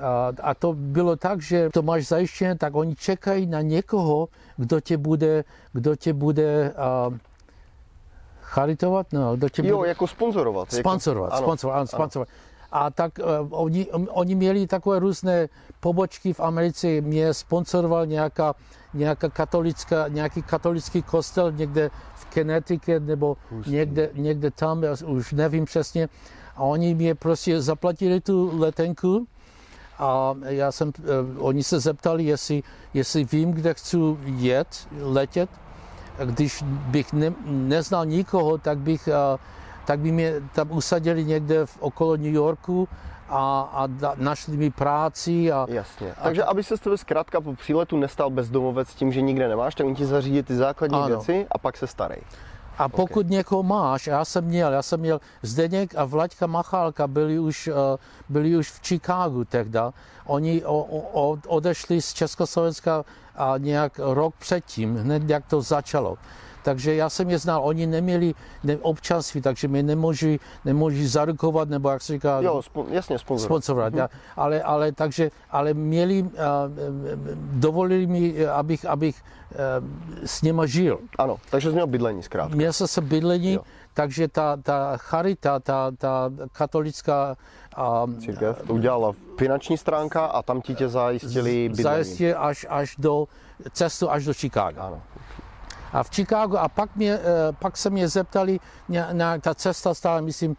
A, 0.00 0.32
a 0.42 0.54
to 0.54 0.72
bylo 0.72 1.16
tak, 1.16 1.42
že 1.42 1.68
to 1.72 1.82
máš 1.82 2.06
zajištěné, 2.06 2.58
tak 2.58 2.74
oni 2.74 2.94
čekají 2.96 3.46
na 3.46 3.60
někoho, 3.60 4.28
kdo 4.56 4.80
tě 4.80 4.96
bude, 4.96 5.44
kdo 5.72 5.96
tě 5.96 6.12
bude 6.12 6.72
a, 6.76 7.10
charitovat, 8.40 9.06
no, 9.12 9.36
kdo 9.36 9.48
tě 9.48 9.66
Jo, 9.66 9.76
bude 9.76 9.88
jako 9.88 10.06
sponzorovat. 10.06 10.72
jako- 10.72 10.88
sponsorovat, 10.88 11.32
ano, 11.32 11.42
sponsorovat, 11.42 11.78
ano, 11.78 11.86
sponsorovat. 11.86 12.28
A 12.72 12.90
tak 12.90 13.12
uh, 13.18 13.48
oni, 13.50 13.86
oni 13.92 14.34
měli 14.34 14.66
takové 14.66 14.98
různé 14.98 15.48
pobočky 15.80 16.32
v 16.32 16.40
Americe, 16.40 16.86
mě 17.00 17.34
sponsoroval 17.34 18.06
nějaká, 18.06 18.54
nějaká 18.94 19.28
katolická, 19.28 20.08
nějaký 20.08 20.42
katolický 20.42 21.02
kostel 21.02 21.52
někde 21.52 21.90
v 22.14 22.34
Connecticut 22.34 23.02
nebo 23.02 23.36
někde, 23.66 24.10
někde 24.14 24.50
tam, 24.50 24.82
já 24.82 24.94
už 25.06 25.32
nevím 25.32 25.64
přesně. 25.64 26.08
A 26.56 26.62
oni 26.62 26.94
mě 26.94 27.14
prostě 27.14 27.60
zaplatili 27.60 28.20
tu 28.20 28.58
letenku 28.60 29.26
a 30.02 30.34
já 30.46 30.72
jsem, 30.72 30.88
uh, 30.88 31.46
oni 31.46 31.62
se 31.62 31.80
zeptali, 31.80 32.24
jestli, 32.24 32.62
jestli 32.94 33.24
vím, 33.24 33.52
kde 33.52 33.74
chci 33.74 33.96
jet, 34.24 34.88
letět. 35.00 35.50
A 36.18 36.24
Když 36.24 36.62
bych 36.66 37.12
ne, 37.12 37.32
neznal 37.46 38.06
nikoho, 38.06 38.58
tak 38.58 38.78
bych, 38.78 39.08
uh, 39.08 39.38
tak 39.84 39.98
by 39.98 40.12
mě 40.12 40.34
tam 40.52 40.72
usadili 40.72 41.24
někde 41.24 41.66
v 41.66 41.78
okolo 41.80 42.16
New 42.16 42.34
Yorku 42.34 42.88
a, 43.28 43.60
a 43.72 43.86
da, 43.86 44.14
našli 44.16 44.56
mi 44.56 44.70
práci 44.70 45.52
a, 45.52 45.66
Jasně. 45.68 46.14
Takže 46.22 46.44
aby 46.44 46.62
se 46.62 46.76
s 46.76 46.80
tebe 46.80 46.98
zkrátka 46.98 47.40
po 47.40 47.54
příletu 47.54 47.96
nestal 47.96 48.30
bezdomovec 48.30 48.94
tím, 48.94 49.12
že 49.12 49.20
nikde 49.20 49.48
nemáš, 49.48 49.74
tak 49.74 49.86
oni 49.86 49.96
ti 49.96 50.06
zařídí 50.06 50.42
ty 50.42 50.56
základní 50.56 50.96
Ano. 50.98 51.08
věci 51.08 51.46
a 51.50 51.58
pak 51.58 51.76
se 51.76 51.86
starej. 51.86 52.22
A 52.78 52.88
pokud 52.88 53.28
někoho 53.28 53.62
máš, 53.62 54.06
já 54.06 54.24
jsem 54.24 54.44
měl, 54.44 54.72
já 54.72 54.82
jsem 54.82 55.00
měl 55.00 55.20
Zdeněk 55.42 55.94
a 55.96 56.04
Vlaďka 56.04 56.46
Machálka 56.46 57.06
byli 57.06 57.38
už, 57.38 57.68
eh, 57.68 57.98
byli 58.28 58.56
už 58.56 58.70
v 58.70 58.80
Chicagu 58.86 59.44
tehda. 59.44 59.92
Oni 60.26 60.64
o, 60.64 60.76
o, 61.12 61.38
odešli 61.46 62.02
z 62.02 62.12
Československa 62.12 63.04
a 63.36 63.54
nějak 63.58 63.92
rok 63.98 64.34
předtím, 64.38 64.96
hned 64.96 65.30
jak 65.30 65.46
to 65.46 65.62
začalo. 65.62 66.18
Takže 66.62 66.94
já 66.94 67.10
jsem 67.10 67.30
je 67.30 67.38
znal, 67.38 67.60
oni 67.64 67.86
neměli 67.86 68.34
ne, 68.64 68.76
občanství, 68.76 69.40
takže 69.40 69.68
mě 69.68 69.82
nemůžu, 69.82 70.36
nemůžu 70.64 71.06
zarukovat, 71.08 71.68
nebo 71.68 71.90
jak 71.90 72.02
se 72.02 72.12
říká, 72.12 72.40
Jo, 72.40 72.62
spon, 72.62 72.86
jasně, 72.90 73.18
sponzorovat. 73.18 73.48
sponsorovat. 73.64 73.94
Mm-hmm. 73.94 74.08
Ale, 74.36 74.62
ale, 74.62 74.92
takže, 74.92 75.30
ale 75.50 75.74
měli, 75.74 76.22
uh, 76.22 76.28
dovolili 77.36 78.06
mi, 78.06 78.34
eh, 78.36 78.48
abych, 78.48 78.84
abych 78.84 79.22
uh, 79.50 79.56
s 80.26 80.42
nima 80.42 80.66
žil. 80.66 80.98
Ano, 81.18 81.36
takže 81.50 81.68
jsi 81.68 81.74
měl 81.74 81.86
bydlení 81.86 82.22
zkrátka. 82.22 82.56
Měl 82.56 82.72
jsem 82.72 82.86
se 82.88 83.00
bydlení, 83.00 83.52
Jo. 83.52 83.62
takže 83.94 84.28
ta, 84.28 84.56
ta 84.62 84.96
charita, 84.96 85.60
ta, 85.60 85.90
ta 85.98 86.30
katolická 86.52 87.36
um, 88.04 88.20
Církev 88.20 88.62
to 88.66 88.74
udělala 88.74 89.12
finanční 89.38 89.78
stránka 89.78 90.24
a 90.26 90.42
tam 90.42 90.60
ti 90.60 90.74
tě 90.74 90.88
zajistili 90.88 91.68
bydlení. 91.68 91.82
zajistí 91.82 92.34
až, 92.34 92.66
až 92.70 92.96
do 92.98 93.26
cestu 93.72 94.10
až 94.10 94.24
do 94.24 94.34
Chicaga. 94.34 94.82
Ano. 94.82 95.02
A 95.92 96.02
v 96.02 96.10
Chicagu, 96.10 96.58
a 96.58 96.68
pak, 96.68 96.96
mě, 96.96 97.12
eh, 97.14 97.52
pak 97.58 97.76
se 97.76 97.90
mě 97.90 98.08
zeptali, 98.08 98.60
ně- 98.88 99.06
na, 99.12 99.38
ta 99.38 99.54
cesta 99.54 99.94
stála, 99.94 100.20
myslím, 100.20 100.56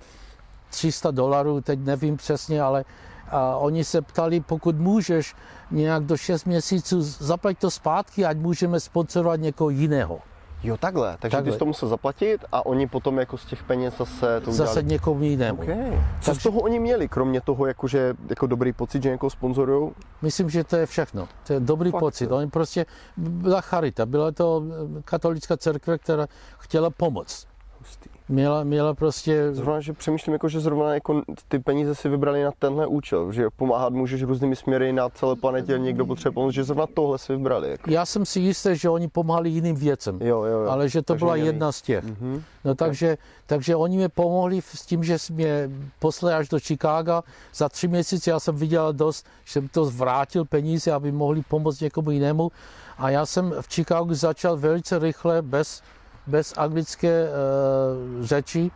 300 0.70 1.12
dolarů, 1.12 1.62
teď 1.62 1.80
nevím 1.80 2.18
přesně, 2.18 2.62
ale 2.62 2.86
a 3.30 3.58
oni 3.58 3.84
se 3.84 4.02
ptali, 4.02 4.40
pokud 4.40 4.76
můžeš 4.76 5.36
nějak 5.72 6.04
do 6.04 6.18
6 6.18 6.46
měsíců 6.46 7.02
zaplať 7.02 7.58
to 7.58 7.72
zpátky, 7.72 8.26
ať 8.26 8.38
můžeme 8.38 8.80
sponsorovat 8.80 9.40
někoho 9.40 9.70
jiného. 9.70 10.20
Jo, 10.64 10.78
takhle. 10.78 11.18
Takže 11.20 11.38
Takhle. 11.38 11.52
ty 11.52 11.54
jsi 11.56 11.60
to 11.60 11.66
musel 11.66 11.90
zaplatit 11.90 12.46
a 12.52 12.66
oni 12.66 12.88
potom 12.88 13.18
jako 13.20 13.38
z 13.38 13.46
těch 13.46 13.64
peněz 13.64 13.98
zase 13.98 14.42
to 14.42 14.52
Zase 14.52 14.64
udělali. 14.72 14.84
někomu 14.92 15.24
jinému. 15.24 15.62
Okay. 15.62 15.76
Co 16.22 16.24
z 16.24 16.26
Takže- 16.26 16.44
toho 16.44 16.60
oni 16.60 16.80
měli, 16.80 17.08
kromě 17.08 17.42
toho, 17.42 17.66
jakože, 17.66 18.14
jako 18.30 18.48
dobrý 18.48 18.74
pocit, 18.74 19.04
že 19.04 19.10
někoho 19.10 19.30
sponzorují? 19.30 19.92
Myslím, 20.22 20.50
že 20.50 20.64
to 20.64 20.76
je 20.76 20.86
všechno. 20.86 21.28
To 21.48 21.54
je 21.54 21.60
dobrý 21.60 21.92
Fakt, 21.92 22.00
pocit. 22.00 22.32
Oni 22.32 22.50
prostě 22.50 22.86
byla 23.18 23.62
charita, 23.62 24.06
byla 24.06 24.32
to 24.32 24.64
katolická 25.06 25.58
církev, 25.58 26.02
která 26.02 26.28
chtěla 26.60 26.90
pomoct. 26.90 27.48
Hustý. 27.80 28.10
Měla, 28.30 28.64
měla 28.64 28.94
prostě, 28.94 29.54
Zrovna, 29.54 29.82
že 29.82 29.94
přemýšlím, 29.94 30.34
jako, 30.34 30.50
že 30.50 30.60
zrovna 30.60 30.94
jako 30.94 31.22
ty 31.48 31.60
peníze 31.60 31.96
si 31.96 32.10
vybrali 32.10 32.44
na 32.44 32.52
tenhle 32.60 32.88
účel, 32.88 33.32
že 33.32 33.50
pomáhat 33.56 33.94
můžeš 33.94 34.24
různými 34.24 34.56
směry 34.56 34.94
na 34.94 35.10
celé 35.10 35.36
planetě, 35.36 35.78
někdo 35.80 36.06
potřebuje 36.06 36.34
pomoct, 36.34 36.54
že 36.54 36.64
zrovna 36.64 36.86
tohle 36.94 37.18
si 37.20 37.34
vybrali. 37.36 37.72
Jako. 37.72 37.92
já 37.92 38.06
jsem 38.06 38.26
si 38.26 38.40
jistý, 38.40 38.70
že 38.74 38.90
oni 38.90 39.08
pomáhali 39.08 39.50
jiným 39.50 39.76
věcem. 39.76 40.20
Jo, 40.22 40.44
jo, 40.44 40.60
jo. 40.60 40.70
Ale 40.70 40.90
že 40.90 41.02
to 41.02 41.14
Takže 41.14 41.26
byla 41.26 41.34
měli. 41.34 41.48
jedna 41.48 41.72
z 41.72 41.82
těch. 41.82 42.04
Mhm. 42.04 42.44
No 42.66 42.76
takže, 42.76 43.18
takže 43.46 43.76
oni 43.76 43.98
mi 43.98 44.10
pomohli 44.10 44.62
s 44.62 44.86
tím, 44.86 45.04
že 45.04 45.20
jsme 45.20 45.36
mě 45.36 45.70
poslali 46.00 46.36
až 46.36 46.50
do 46.50 46.60
Chicaga. 46.60 47.24
Za 47.54 47.70
tři 47.70 47.88
měsíce 47.88 48.30
já 48.30 48.40
jsem 48.40 48.56
viděl 48.56 48.94
dost, 48.94 49.26
že 49.46 49.52
jsem 49.54 49.68
to 49.68 49.86
vrátil 49.86 50.46
peníze, 50.46 50.92
aby 50.92 51.12
mohli 51.12 51.42
pomoct 51.42 51.80
někomu 51.80 52.12
jinému. 52.12 52.52
A 52.98 53.10
já 53.10 53.26
jsem 53.26 53.54
v 53.62 53.68
Chicagu 53.74 54.14
začal 54.14 54.58
velice 54.58 55.00
rychle, 55.00 55.42
bez, 55.42 55.82
bez 56.28 56.54
anglické 56.58 57.28
uh, 57.28 58.26
řeči. 58.26 58.72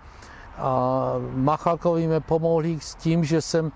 A 0.58 1.14
Machalkovi 1.34 2.08
mi 2.08 2.20
pomohli 2.20 2.80
s 2.82 2.96
tím, 2.96 3.24
že 3.24 3.42
jsem 3.42 3.72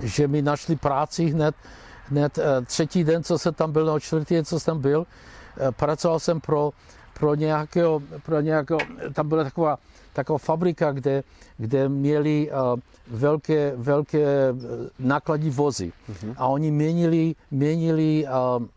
že 0.00 0.28
mi 0.28 0.42
našli 0.42 0.76
práci 0.76 1.26
hned, 1.26 1.54
hned 2.08 2.38
eh, 2.38 2.62
třetí 2.64 3.04
den, 3.04 3.24
co 3.24 3.38
jsem 3.38 3.54
tam 3.54 3.72
byl, 3.72 3.86
no 3.86 4.00
čtvrtý 4.00 4.34
den, 4.34 4.44
co 4.44 4.60
jsem 4.60 4.74
tam 4.74 4.82
byl. 4.82 5.06
Eh, 5.60 5.72
Pracoval 5.72 6.20
jsem 6.20 6.40
pro, 6.40 6.70
pro 7.18 7.34
nějakého, 7.34 8.02
pro 8.22 8.40
nějakého, 8.40 8.80
tam 9.12 9.28
byla 9.28 9.44
taková, 9.44 9.78
taková 10.12 10.38
fabrika, 10.38 10.92
kde, 10.92 11.22
kde 11.56 11.88
měli 11.88 12.50
uh, 12.50 12.80
velké, 13.18 13.72
velké 13.76 14.18
eh, 14.18 14.52
nákladní 14.98 15.50
vozy. 15.50 15.92
A 16.36 16.46
oni 16.46 16.70
měnili, 16.70 17.34
měnili 17.50 18.24
uh, 18.24 18.62
uh, 18.62 18.68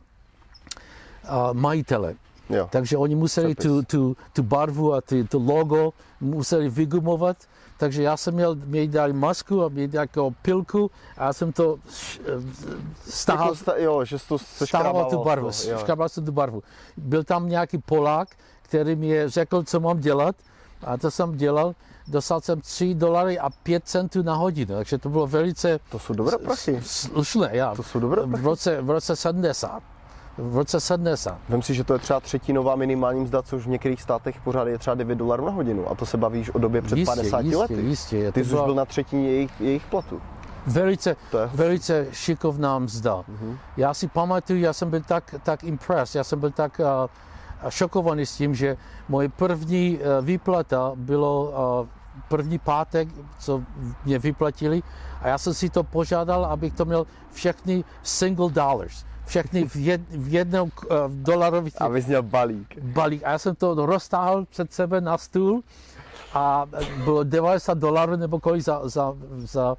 majitele. 1.54 2.16
Jo. 2.50 2.68
Takže 2.72 2.98
oni 2.98 3.16
museli 3.16 3.56
Přepis. 3.56 3.72
tu, 3.72 3.84
tu, 3.84 4.18
tu 4.34 4.44
barvu 4.44 4.94
a 4.94 5.02
ty, 5.02 5.24
to 5.24 5.40
logo 5.40 5.94
museli 6.22 6.70
vygumovat, 6.70 7.38
takže 7.78 8.04
já 8.04 8.18
jsem 8.18 8.34
měl, 8.34 8.56
mě 8.56 8.88
dali 8.88 9.14
masku 9.14 9.64
a 9.64 9.70
mě 9.70 9.90
jako 9.92 10.32
pilku 10.42 10.92
a 11.18 11.24
já 11.26 11.34
jsem 11.34 11.52
to 11.52 11.78
š- 11.90 12.20
stahal, 13.10 13.46
Jako 13.46 13.56
sta, 13.56 13.74
jo, 13.78 14.06
že 14.06 14.18
to 14.28 14.38
seškrabával 14.38 15.10
tu 15.10 15.24
barvu, 15.24 15.50
škrabal 15.80 16.10
jsem 16.10 16.26
tu 16.26 16.32
barvu. 16.32 16.64
Byl 16.98 17.24
tam 17.24 17.50
nějaký 17.50 17.78
Polák, 17.78 18.28
který 18.62 18.96
mi 18.96 19.30
řekl, 19.30 19.64
co 19.64 19.80
mám 19.80 20.00
dělat 20.00 20.36
a 20.84 20.98
to 20.98 21.12
jsem 21.12 21.38
dělal. 21.38 21.76
Dostal 22.08 22.42
jsem 22.42 22.62
3 22.62 22.94
dolary 22.96 23.40
a 23.40 23.50
5 23.50 23.88
centů 23.88 24.24
na 24.24 24.36
hodinu, 24.36 24.76
takže 24.76 24.98
to 24.98 25.10
bylo 25.10 25.28
velice 25.28 25.80
To 25.90 26.00
jsou 26.00 26.14
dobré 26.14 26.38
prachy. 26.38 26.80
slušné, 26.84 27.50
já. 27.52 27.76
To 27.76 27.84
jsou 27.84 28.00
dobré 28.00 28.22
v 28.22 28.30
prachy. 28.30 28.46
roce, 28.46 28.82
v 28.82 28.90
roce 28.90 29.16
70. 29.16 29.84
V 30.38 30.58
roce 30.58 30.80
70. 30.80 31.38
Vem 31.50 31.62
si, 31.62 31.74
že 31.74 31.84
to 31.84 31.94
je 31.94 32.00
třeba 32.00 32.20
třetinová 32.20 32.76
minimální 32.76 33.22
mzda, 33.22 33.42
což 33.42 33.66
v 33.66 33.70
některých 33.70 34.02
státech 34.02 34.42
pořád 34.44 34.68
je 34.68 34.78
třeba 34.78 34.94
9 34.96 35.16
dolarů 35.16 35.46
na 35.46 35.52
hodinu. 35.52 35.92
A 35.92 35.96
to 35.96 36.06
se 36.06 36.18
bavíš 36.18 36.50
o 36.50 36.60
době 36.60 36.82
před 36.82 36.98
Jistě, 36.98 37.16
50 37.16 37.40
jistě, 37.40 37.58
lety. 37.58 37.74
jistě. 37.82 38.32
Ty 38.32 38.40
jsi 38.40 38.46
už 38.46 38.52
byla 38.52 38.66
byl 38.66 38.76
na 38.76 38.86
třetině 38.86 39.30
jejich, 39.32 39.62
jejich 39.62 39.86
platu. 39.86 40.22
velice, 40.68 41.16
To 41.32 41.38
je 41.38 41.50
velice 41.54 42.08
šikovná 42.12 42.80
mzda. 42.80 43.24
Mhm. 43.28 43.58
Já 43.78 43.94
si 43.94 44.08
pamatuju, 44.08 44.60
já 44.60 44.74
jsem 44.74 44.90
byl 44.90 45.02
tak, 45.08 45.36
tak 45.44 45.64
impressed, 45.64 46.16
já 46.20 46.24
jsem 46.24 46.40
byl 46.40 46.52
tak 46.52 46.80
uh, 46.80 46.86
šokovaný 47.70 48.26
s 48.26 48.36
tím, 48.36 48.56
že 48.56 48.78
moje 49.10 49.30
první 49.30 49.98
uh, 49.98 50.26
výplata 50.26 50.92
bylo 50.96 51.44
uh, 51.82 51.88
první 52.28 52.60
pátek, 52.60 53.08
co 53.40 53.62
mě 54.06 54.20
vyplatili 54.20 54.84
a 55.22 55.28
já 55.28 55.38
jsem 55.38 55.54
si 55.54 55.70
to 55.70 55.84
požádal, 55.84 56.46
abych 56.46 56.74
to 56.74 56.86
měl 56.86 57.06
všechny 57.32 57.84
single 58.04 58.50
dollars. 58.52 59.06
Všechny 59.26 59.66
v, 59.70 59.76
jed, 59.76 60.02
v 60.10 60.34
jednom 60.34 60.72
uh, 60.86 60.98
dolarových 61.10 61.82
A 61.82 61.88
vy 61.88 62.04
měl 62.08 62.24
balík. 62.24 62.78
balík. 62.82 63.24
A 63.24 63.32
já 63.32 63.38
jsem 63.40 63.56
to 63.56 63.86
roztáhl 63.86 64.46
před 64.46 64.74
sebe 64.74 65.02
na 65.02 65.18
stůl 65.18 65.64
a 66.34 66.66
bylo 67.04 67.24
90 67.24 67.78
dolarů 67.78 68.16
nebo 68.16 68.40
kolik 68.40 68.64
za, 68.64 68.90
za, 68.90 69.14
za 69.38 69.76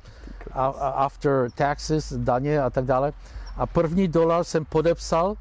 a, 0.52 0.66
a 0.66 0.88
after 0.88 1.50
taxes, 1.54 2.12
daně 2.16 2.62
a 2.62 2.70
tak 2.70 2.84
dále. 2.84 3.12
A 3.56 3.66
první 3.66 4.08
dolar 4.08 4.44
jsem 4.44 4.64
podepsal 4.64 5.34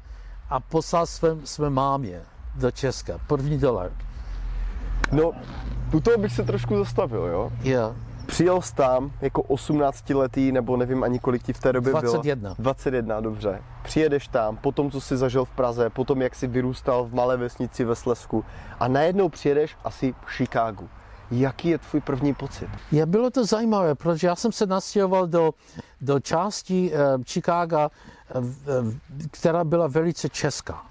a 0.50 0.60
poslal 0.60 1.06
svém, 1.06 1.46
své 1.46 1.70
mámě 1.70 2.20
do 2.54 2.70
Česka. 2.70 3.18
První 3.26 3.58
dolar. 3.58 3.90
No, 5.12 5.32
u 5.92 6.00
toho 6.00 6.18
bych 6.18 6.32
se 6.32 6.42
trošku 6.42 6.78
zastavil, 6.78 7.20
jo. 7.26 7.52
Yeah. 7.62 8.05
Přijel 8.26 8.62
jsi 8.62 8.74
tam 8.74 9.12
jako 9.20 9.42
18-letý, 9.42 10.52
nebo 10.52 10.76
nevím 10.76 11.04
ani 11.04 11.18
kolik 11.18 11.42
ti 11.42 11.52
v 11.52 11.60
té 11.60 11.72
době 11.72 11.92
bylo. 11.92 12.02
21. 12.02 12.54
21, 12.58 13.20
dobře. 13.20 13.62
Přijedeš 13.82 14.28
tam, 14.28 14.56
potom 14.56 14.90
co 14.90 15.00
jsi 15.00 15.16
zažil 15.16 15.44
v 15.44 15.50
Praze, 15.50 15.90
potom 15.90 16.22
jak 16.22 16.34
jsi 16.34 16.46
vyrůstal 16.46 17.04
v 17.04 17.14
malé 17.14 17.36
vesnici 17.36 17.84
ve 17.84 17.94
Slesku 17.94 18.44
a 18.80 18.88
najednou 18.88 19.28
přijedeš 19.28 19.76
asi 19.84 20.14
v 20.26 20.30
Chicagu. 20.30 20.88
Jaký 21.30 21.68
je 21.68 21.78
tvůj 21.78 22.00
první 22.00 22.34
pocit? 22.34 22.68
Je, 22.92 23.06
bylo 23.06 23.30
to 23.30 23.44
zajímavé, 23.44 23.94
protože 23.94 24.26
já 24.26 24.36
jsem 24.36 24.52
se 24.52 24.66
nastěhoval 24.66 25.26
do, 25.26 25.54
do 26.00 26.20
části 26.20 26.92
eh, 26.94 26.98
Chicaga, 27.24 27.90
eh, 27.90 28.38
eh, 28.38 29.28
která 29.30 29.64
byla 29.64 29.86
velice 29.86 30.28
česká, 30.28 30.82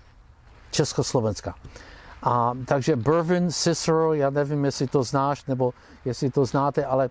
československá. 0.72 1.56
A, 2.26 2.54
takže 2.66 2.96
Bervin, 2.96 3.52
Cicero, 3.52 4.14
já 4.14 4.30
nevím, 4.30 4.66
jestli 4.66 4.88
to 4.88 5.04
znáš, 5.04 5.46
nebo 5.46 5.74
jestli 6.06 6.30
to 6.30 6.46
znáte, 6.46 6.86
ale 6.86 7.10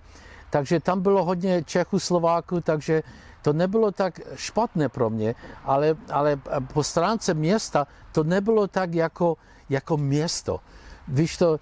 takže 0.51 0.81
tam 0.81 1.01
bylo 1.01 1.25
hodně 1.25 1.63
Čechů, 1.65 1.99
Slováků, 1.99 2.61
takže 2.61 3.03
to 3.43 3.53
nebylo 3.53 3.93
tak 3.93 4.21
špatné 4.35 4.89
pro 4.89 5.11
mě, 5.11 5.35
ale, 5.65 5.95
ale 6.11 6.41
po 6.73 6.83
stránce 6.83 7.35
města 7.35 7.87
to 8.13 8.25
nebylo 8.25 8.67
tak 8.67 8.95
jako, 8.95 9.37
jako 9.69 9.97
město. 9.97 10.61
Víš 11.09 11.37
to, 11.37 11.61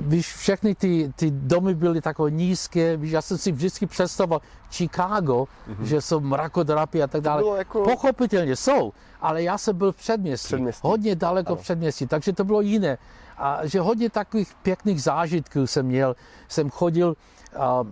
víš, 0.00 0.34
všechny 0.36 0.74
ty, 0.74 1.12
ty 1.16 1.30
domy 1.30 1.74
byly 1.74 2.00
takové 2.00 2.30
nízké, 2.30 2.96
víš, 2.96 3.10
já 3.10 3.22
jsem 3.22 3.38
si 3.38 3.52
vždycky 3.52 3.86
představoval 3.86 4.40
Chicago, 4.70 5.44
mm-hmm. 5.44 5.82
že 5.82 6.00
jsou 6.00 6.20
mrakodrapy 6.20 7.02
a 7.02 7.06
tak 7.06 7.20
dále. 7.20 7.58
jako- 7.58 7.82
Pochopitelně 7.82 8.56
jsou, 8.56 8.92
ale 9.20 9.42
já 9.42 9.58
jsem 9.58 9.76
byl 9.76 9.92
v 9.92 9.96
předměstí, 9.96 10.46
Předměstí. 10.46 10.80
hodně 10.84 11.14
daleko 11.14 11.56
v 11.56 11.60
předměstí, 11.60 12.06
takže 12.06 12.32
to 12.32 12.44
bylo 12.44 12.60
jiné. 12.60 12.98
A 13.38 13.66
že 13.66 13.80
hodně 13.80 14.10
takových 14.10 14.54
pěkných 14.62 15.02
zážitků 15.02 15.66
jsem 15.66 15.86
měl. 15.86 16.16
Jsem 16.48 16.70
chodil 16.70 17.16
a, 17.58 17.84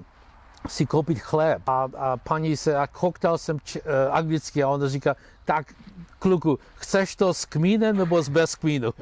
si 0.69 0.87
koupit 0.87 1.19
chléb 1.19 1.69
a, 1.69 1.89
a 1.99 2.17
paní 2.17 2.57
se, 2.57 2.77
a 2.77 2.87
koktal 2.87 3.39
jsem 3.39 3.61
č, 3.61 3.81
eh, 3.85 4.09
anglicky 4.11 4.63
a 4.63 4.69
ona 4.69 4.89
říká, 4.89 5.17
tak 5.45 5.75
kluku, 6.19 6.59
chceš 6.75 7.17
to 7.17 7.35
s 7.35 7.45
kmínem 7.45 7.97
nebo 7.97 8.23
bez 8.31 8.55
kmínu? 8.55 8.91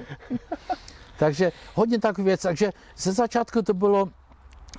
takže 1.19 1.53
hodně 1.75 1.99
takových 1.99 2.27
věcí. 2.27 2.43
Takže 2.43 2.73
ze 2.97 3.13
začátku 3.13 3.63
to 3.63 3.75
bylo 3.75 4.09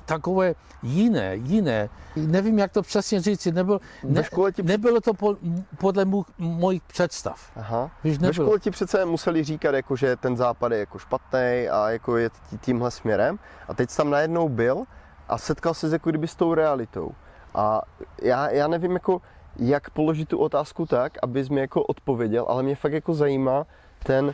takové 0.05 0.55
jiné, 0.83 1.35
jiné. 1.35 1.89
Nevím, 2.15 2.59
jak 2.59 2.71
to 2.71 2.81
přesně 2.81 3.21
říct. 3.21 3.45
Nebyl, 3.45 3.79
škole 4.21 4.51
ti- 4.51 4.63
nebylo 4.63 5.01
to 5.01 5.13
po, 5.13 5.35
podle 5.77 6.05
mů, 6.05 6.25
mojich 6.37 6.81
představ. 6.83 7.51
Aha. 7.55 7.91
Víš, 8.03 8.17
Ve 8.17 8.33
škole 8.33 8.59
ti 8.59 8.71
přece 8.71 9.05
museli 9.05 9.43
říkat, 9.43 9.75
jako, 9.75 9.95
že 9.95 10.15
ten 10.15 10.37
západ 10.37 10.71
je 10.71 10.77
jako 10.79 10.99
špatný 10.99 11.67
a 11.71 11.89
jako 11.89 12.17
je 12.17 12.29
tí- 12.29 12.57
tímhle 12.57 12.91
směrem. 12.91 13.39
A 13.67 13.73
teď 13.73 13.89
jsi 13.89 13.97
tam 13.97 14.09
najednou 14.09 14.49
byl 14.49 14.83
a 15.29 15.37
setkal 15.37 15.73
se 15.73 15.87
jako 15.87 16.09
kdyby 16.09 16.27
s 16.27 16.35
tou 16.35 16.53
realitou. 16.53 17.11
A 17.55 17.81
já, 18.21 18.49
já 18.49 18.67
nevím, 18.67 18.91
jako, 18.91 19.21
jak 19.59 19.89
položit 19.89 20.29
tu 20.29 20.37
otázku 20.37 20.85
tak, 20.85 21.13
abys 21.23 21.49
mi 21.49 21.61
jako 21.61 21.83
odpověděl, 21.83 22.45
ale 22.49 22.63
mě 22.63 22.75
fakt 22.75 22.93
jako 22.93 23.13
zajímá 23.13 23.65
ten, 24.03 24.33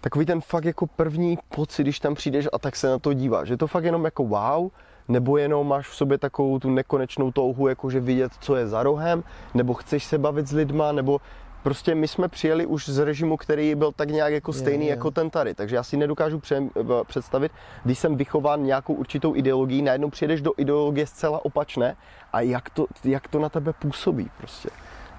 takový 0.00 0.26
ten 0.26 0.40
fakt 0.40 0.64
jako 0.64 0.86
první 0.86 1.38
pocit, 1.48 1.82
když 1.82 2.00
tam 2.00 2.14
přijdeš 2.14 2.48
a 2.52 2.58
tak 2.58 2.76
se 2.76 2.88
na 2.88 2.98
to 2.98 3.12
díváš. 3.12 3.48
Že 3.48 3.56
to 3.56 3.66
fakt 3.66 3.84
jenom 3.84 4.04
jako 4.04 4.24
wow, 4.24 4.70
nebo 5.08 5.36
jenom 5.36 5.68
máš 5.68 5.88
v 5.88 5.94
sobě 5.96 6.18
takovou 6.18 6.58
tu 6.58 6.70
nekonečnou 6.70 7.32
touhu, 7.32 7.68
jakože 7.68 8.00
vidět, 8.00 8.32
co 8.40 8.56
je 8.56 8.66
za 8.68 8.82
rohem, 8.82 9.24
nebo 9.54 9.74
chceš 9.74 10.04
se 10.04 10.18
bavit 10.18 10.46
s 10.46 10.52
lidma, 10.52 10.92
nebo 10.92 11.20
prostě 11.62 11.94
my 11.94 12.08
jsme 12.08 12.28
přijeli 12.28 12.66
už 12.66 12.88
z 12.88 12.98
režimu, 12.98 13.36
který 13.36 13.74
byl 13.74 13.92
tak 13.92 14.10
nějak 14.10 14.32
jako 14.32 14.50
Je, 14.50 14.54
stejný 14.58 14.84
je. 14.86 14.90
jako 14.90 15.10
ten 15.10 15.30
tady. 15.30 15.54
Takže 15.54 15.76
já 15.76 15.82
si 15.82 15.96
nedokážu 15.96 16.38
pře- 16.38 16.62
představit, 17.06 17.52
když 17.84 17.98
jsem 17.98 18.16
vychován 18.16 18.62
nějakou 18.64 18.94
určitou 18.94 19.34
ideologií, 19.36 19.82
najednou 19.82 20.10
přijedeš 20.10 20.40
do 20.42 20.52
ideologie 20.56 21.06
zcela 21.06 21.44
opačné 21.44 21.96
a 22.32 22.40
jak 22.40 22.70
to, 22.70 22.86
jak 23.04 23.28
to 23.28 23.38
na 23.38 23.48
tebe 23.48 23.72
působí 23.72 24.30
prostě. 24.38 24.68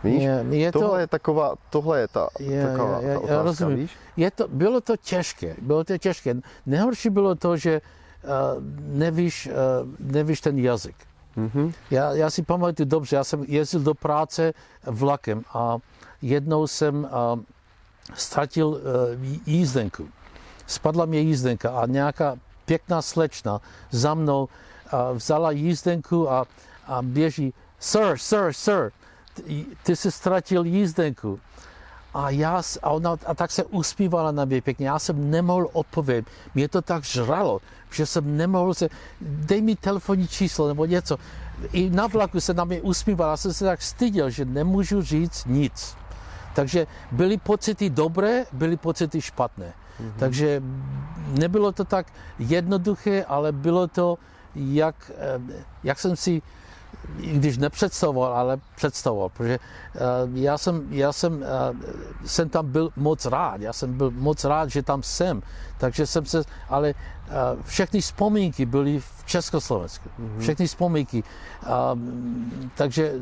Víš? 0.03 0.23
Je, 0.23 0.45
je 0.49 0.71
to- 0.71 0.79
tohle 0.79 1.01
je 1.01 1.07
taková, 1.07 1.55
tohle 1.69 1.99
je 1.99 2.07
ta, 2.07 2.27
Je, 2.39 2.67
taková 2.67 2.99
je, 3.01 3.07
ta 3.07 3.11
já 3.13 3.19
otázka, 3.19 3.43
rozumím. 3.43 3.77
víš? 3.77 3.91
Je 4.17 4.31
to, 4.31 4.47
bylo 4.47 4.81
to 4.81 4.97
těžké, 4.97 5.55
bylo 5.61 5.83
to 5.83 5.97
těžké. 5.97 6.35
Nejhorší 6.65 7.09
bylo 7.09 7.35
to, 7.35 7.57
že 7.57 7.81
uh, 8.23 8.29
nevíš, 8.97 9.49
uh, 9.51 10.11
nevíš 10.11 10.41
ten 10.41 10.57
jazyk. 10.59 10.95
Mhm. 11.35 11.73
Já, 11.91 12.13
já 12.13 12.29
si 12.29 12.43
pamatuju 12.43 12.89
dobře, 12.89 13.15
já 13.15 13.23
jsem 13.23 13.43
jezdil 13.47 13.79
do 13.79 13.93
práce 13.93 14.53
vlakem 14.85 15.43
a 15.53 15.77
jednou 16.21 16.67
jsem 16.67 17.03
uh, 17.03 17.39
ztratil 18.13 18.67
uh, 18.67 18.79
jízdenku. 19.45 20.07
Spadla 20.67 21.05
mě 21.05 21.19
jízdenka 21.19 21.69
a 21.69 21.85
nějaká 21.85 22.35
pěkná 22.65 23.01
slečna 23.01 23.61
za 23.91 24.13
mnou 24.13 24.43
uh, 24.93 25.17
vzala 25.17 25.51
jízdenku 25.51 26.31
a, 26.31 26.45
a 26.87 27.01
běží, 27.01 27.53
sir, 27.79 28.17
sir, 28.17 28.53
sir, 28.53 28.91
ty, 29.83 29.95
jsi 29.95 30.11
ztratil 30.11 30.65
jízdenku. 30.65 31.39
A, 32.13 32.29
já, 32.29 32.61
a, 32.81 32.89
ona, 32.89 33.17
a 33.25 33.33
tak 33.35 33.51
se 33.51 33.63
uspívala 33.63 34.31
na 34.31 34.45
mě 34.45 34.61
pěkně. 34.61 34.87
Já 34.87 34.99
jsem 34.99 35.31
nemohl 35.31 35.69
odpovědět. 35.73 36.25
Mě 36.55 36.67
to 36.67 36.81
tak 36.81 37.03
žralo, 37.03 37.61
že 37.91 38.05
jsem 38.05 38.37
nemohl 38.37 38.73
se... 38.73 38.89
Dej 39.21 39.61
mi 39.61 39.75
telefonní 39.75 40.27
číslo 40.27 40.67
nebo 40.67 40.85
něco. 40.85 41.17
I 41.71 41.89
na 41.89 42.07
vlaku 42.07 42.39
se 42.39 42.53
na 42.53 42.63
mě 42.63 42.81
usmívala. 42.81 43.31
Já 43.31 43.37
jsem 43.37 43.53
se 43.53 43.65
tak 43.65 43.81
styděl, 43.81 44.29
že 44.29 44.45
nemůžu 44.45 45.01
říct 45.01 45.45
nic. 45.45 45.95
Takže 46.55 46.87
byly 47.11 47.37
pocity 47.37 47.89
dobré, 47.89 48.45
byly 48.51 48.77
pocity 48.77 49.21
špatné. 49.21 49.73
Mm-hmm. 49.73 50.19
Takže 50.19 50.61
nebylo 51.39 51.71
to 51.71 51.85
tak 51.85 52.07
jednoduché, 52.39 53.23
ale 53.23 53.51
bylo 53.51 53.87
to, 53.87 54.17
jak, 54.55 55.11
eh, 55.17 55.63
jak 55.83 55.99
jsem 55.99 56.15
si 56.15 56.41
i 57.19 57.33
když 57.33 57.57
nepředstavoval, 57.57 58.33
ale 58.33 58.59
představoval, 58.75 59.29
protože 59.29 59.59
uh, 59.59 60.37
já, 60.37 60.57
jsem, 60.57 60.87
já 60.89 61.13
jsem, 61.13 61.33
uh, 61.33 61.45
jsem 62.25 62.49
tam 62.49 62.71
byl 62.71 62.89
moc 62.95 63.25
rád, 63.25 63.61
já 63.61 63.73
jsem 63.73 63.93
byl 63.93 64.11
moc 64.11 64.43
rád, 64.43 64.69
že 64.69 64.83
tam 64.83 65.03
jsem, 65.03 65.41
takže 65.77 66.07
jsem 66.07 66.25
se, 66.25 66.43
ale 66.69 66.93
uh, 66.93 67.63
všechny 67.63 68.01
vzpomínky 68.01 68.65
byly 68.65 68.99
v 68.99 69.23
Československu, 69.25 70.09
mm-hmm. 70.19 70.39
všechny 70.39 70.67
vzpomínky, 70.67 71.23
takže 72.75 73.13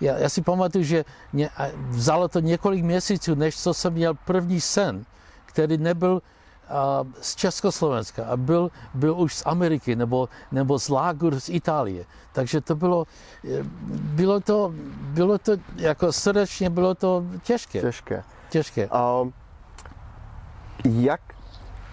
já, 0.00 0.18
já 0.18 0.28
si 0.28 0.42
pamatuju, 0.42 0.84
že 0.84 1.04
mě, 1.32 1.50
vzalo 1.88 2.28
to 2.28 2.40
několik 2.40 2.84
měsíců, 2.84 3.34
než 3.34 3.56
co 3.56 3.74
jsem 3.74 3.92
měl 3.92 4.14
první 4.14 4.60
sen, 4.60 5.04
který 5.46 5.78
nebyl 5.78 6.22
a 6.70 7.04
z 7.20 7.36
Československa 7.36 8.24
a 8.24 8.36
byl, 8.36 8.70
byl 8.94 9.14
už 9.20 9.34
z 9.34 9.42
Ameriky 9.46 9.96
nebo, 9.96 10.28
nebo 10.52 10.78
z 10.78 10.88
Lágur 10.88 11.40
z 11.40 11.48
Itálie. 11.48 12.04
Takže 12.32 12.60
to 12.60 12.74
bylo, 12.74 13.06
eh, 13.44 13.62
bylo 13.90 14.40
to, 14.40 14.72
bylo 15.14 15.38
to 15.38 15.52
jako 15.76 16.12
srdečně 16.12 16.70
bylo 16.70 16.94
to 16.94 17.24
těžké. 17.42 17.80
Těžké. 17.80 18.24
těžké. 18.50 18.88
A 18.90 19.28
jak 20.84 21.20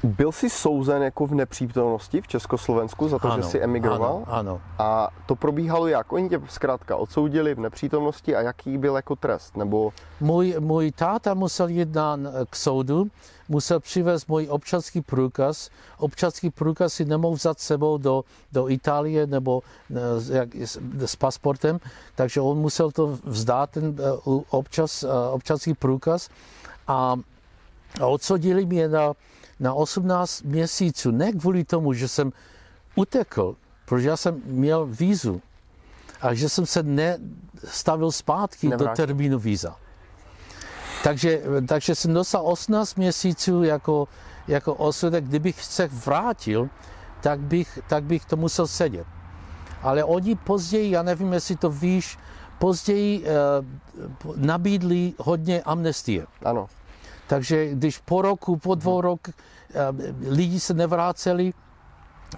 Byl 0.04 0.32
jsi 0.32 0.50
souzen 0.50 1.04
jako 1.04 1.28
v 1.28 1.36
nepřítomnosti 1.36 2.22
v 2.22 2.28
Československu 2.28 3.08
za 3.10 3.20
to, 3.20 3.32
ano, 3.32 3.44
že 3.44 3.50
jsi 3.50 3.60
emigroval? 3.62 4.24
Ano, 4.28 4.38
ano. 4.40 4.62
A 4.80 5.10
to 5.26 5.36
probíhalo 5.36 5.88
jak? 5.88 6.12
Oni 6.14 6.30
tě 6.30 6.42
zkrátka 6.50 6.96
odsoudili 6.96 7.56
v 7.56 7.60
nepřítomnosti 7.60 8.36
a 8.36 8.42
jaký 8.42 8.78
byl 8.78 8.96
jako 8.96 9.16
trest? 9.16 9.58
Nebo 9.58 9.94
Můj, 10.20 10.56
můj 10.60 10.92
táta 10.92 11.34
musel 11.34 11.68
jít 11.68 11.96
na, 11.96 12.18
k 12.50 12.56
soudu, 12.56 13.08
musel 13.50 13.80
přivést 13.80 14.28
můj 14.28 14.48
občanský 14.50 15.02
průkaz. 15.02 15.70
Občanský 15.98 16.50
průkaz 16.50 16.94
si 16.94 17.06
nemohl 17.06 17.36
vzat 17.36 17.60
sebou 17.60 17.98
do, 17.98 18.24
do 18.52 18.70
Itálie 18.70 19.28
nebo 19.28 19.62
eh, 19.92 20.38
jak, 20.38 20.56
s, 20.56 20.80
s 21.06 21.16
pasportem, 21.16 21.80
takže 22.16 22.42
on 22.42 22.58
musel 22.58 22.92
to 22.92 23.08
vzdát, 23.24 23.70
ten 23.70 23.96
eh, 24.00 24.04
občas, 24.50 25.04
eh, 25.04 25.08
občanský 25.32 25.74
průkaz. 25.74 26.30
A, 26.88 27.16
a 28.02 28.06
odsoudili 28.06 28.66
mě 28.66 28.88
na, 28.88 29.14
na 29.60 29.74
18 29.74 30.42
měsíců, 30.42 31.12
ne 31.12 31.32
kvůli 31.32 31.64
tomu, 31.64 31.94
že 31.94 32.08
jsem 32.08 32.32
utekl, 32.96 33.56
protože 33.86 34.10
já 34.10 34.18
jsem 34.18 34.42
měl 34.46 34.86
vízu 34.86 35.42
a 36.22 36.34
že 36.34 36.50
jsem 36.50 36.66
se 36.66 36.84
nestavil 36.84 38.12
zpátky 38.12 38.68
Nevrátil. 38.70 38.88
do 38.88 38.96
termínu 38.96 39.40
víza. 39.40 39.76
Takže, 41.04 41.42
takže 41.68 41.96
jsem 41.96 42.14
dostal 42.14 42.42
18 42.48 42.96
měsíců 42.96 43.64
jako, 43.64 44.08
jako 44.48 44.74
osudek. 44.74 45.24
Kdybych 45.24 45.64
se 45.64 45.88
vrátil, 45.88 46.70
tak 47.22 47.40
bych, 47.40 47.80
tak 47.88 48.04
bych 48.04 48.26
to 48.26 48.36
musel 48.38 48.68
sedět. 48.68 49.08
Ale 49.82 50.04
oni 50.04 50.36
později, 50.36 50.92
já 50.92 51.04
nevím, 51.04 51.34
jestli 51.34 51.56
to 51.56 51.70
víš, 51.70 52.18
později 52.60 53.24
eh, 53.26 53.30
nabídli 54.36 55.14
hodně 55.18 55.62
amnestie. 55.62 56.26
ano, 56.44 56.68
Takže 57.28 57.70
když 57.76 57.98
po 57.98 58.22
roku, 58.22 58.58
po 58.58 58.76
dvou 58.76 59.02
rok 59.02 59.20
eh, 59.30 59.34
lidi 60.30 60.60
se 60.60 60.74
nevráceli, 60.74 61.54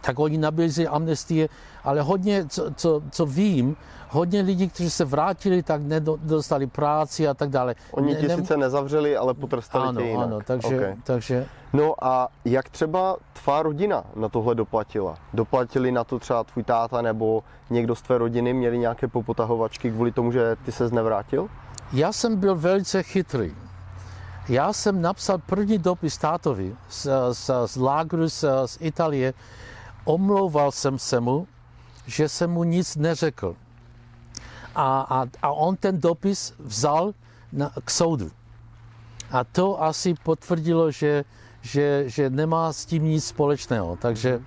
tak 0.01 0.19
oni 0.19 0.37
nabízí 0.37 0.87
amnestie, 0.87 1.49
ale 1.83 2.01
hodně, 2.01 2.45
co, 2.47 2.71
co, 2.75 3.01
co 3.11 3.25
vím, 3.25 3.75
hodně 4.09 4.41
lidí, 4.41 4.69
kteří 4.69 4.89
se 4.89 5.05
vrátili, 5.05 5.63
tak 5.63 5.81
nedostali 5.81 6.67
práci 6.67 7.27
a 7.27 7.33
tak 7.33 7.49
dále. 7.49 7.75
oni 7.91 8.13
Ne- 8.13 8.19
tě 8.19 8.27
nem- 8.27 8.39
sice 8.39 8.57
nezavřeli, 8.57 9.17
ale 9.17 9.33
potrestali 9.33 9.87
ano, 9.87 10.01
tě 10.01 10.07
jinak. 10.07 10.25
ano, 10.27 10.39
takže, 10.45 10.75
Okay. 10.75 10.95
takže 11.03 11.45
No 11.73 11.93
a 12.01 12.27
jak 12.45 12.69
třeba 12.69 13.17
tvá 13.43 13.61
rodina 13.63 14.03
na 14.15 14.29
tohle 14.29 14.55
doplatila? 14.55 15.15
Doplatili 15.33 15.91
na 15.91 16.03
to 16.03 16.19
třeba 16.19 16.43
tvůj 16.43 16.63
táta 16.63 17.01
nebo 17.01 17.43
někdo 17.69 17.95
z 17.95 18.01
tvé 18.01 18.17
rodiny? 18.17 18.53
Měli 18.53 18.77
nějaké 18.77 19.07
popotahovačky 19.07 19.91
kvůli 19.91 20.11
tomu, 20.11 20.31
že 20.31 20.55
ty 20.65 20.71
ses 20.71 20.91
nevrátil? 20.91 21.47
já 21.93 22.11
jsem 22.13 22.35
byl 22.35 22.55
velice 22.55 23.03
chytrý. 23.03 23.55
Já 24.49 24.73
jsem 24.73 25.01
napsal 25.01 25.37
první 25.37 25.77
dopis 25.77 26.17
tátovi 26.17 26.75
z, 26.89 27.07
z, 27.31 27.51
z 27.65 27.75
lágru 27.75 28.29
z, 28.29 28.45
z 28.65 28.77
Itálie. 28.81 29.33
Omlouval 30.05 30.71
jsem 30.71 30.99
se 30.99 31.19
mu, 31.19 31.47
že 32.05 32.29
jsem 32.29 32.51
mu 32.51 32.63
nic 32.63 32.95
neřekl. 32.95 33.55
A, 34.75 35.01
a, 35.01 35.25
a 35.41 35.51
on 35.51 35.75
ten 35.75 35.99
dopis 35.99 36.53
vzal 36.59 37.13
na, 37.51 37.71
k 37.85 37.91
soudu. 37.91 38.31
A 39.31 39.43
to 39.43 39.83
asi 39.83 40.13
potvrdilo, 40.23 40.91
že, 40.91 41.25
že, 41.61 42.03
že 42.09 42.29
nemá 42.29 42.73
s 42.73 42.85
tím 42.85 43.03
nic 43.03 43.25
společného. 43.25 43.97
Takže 44.01 44.35
A, 44.35 44.41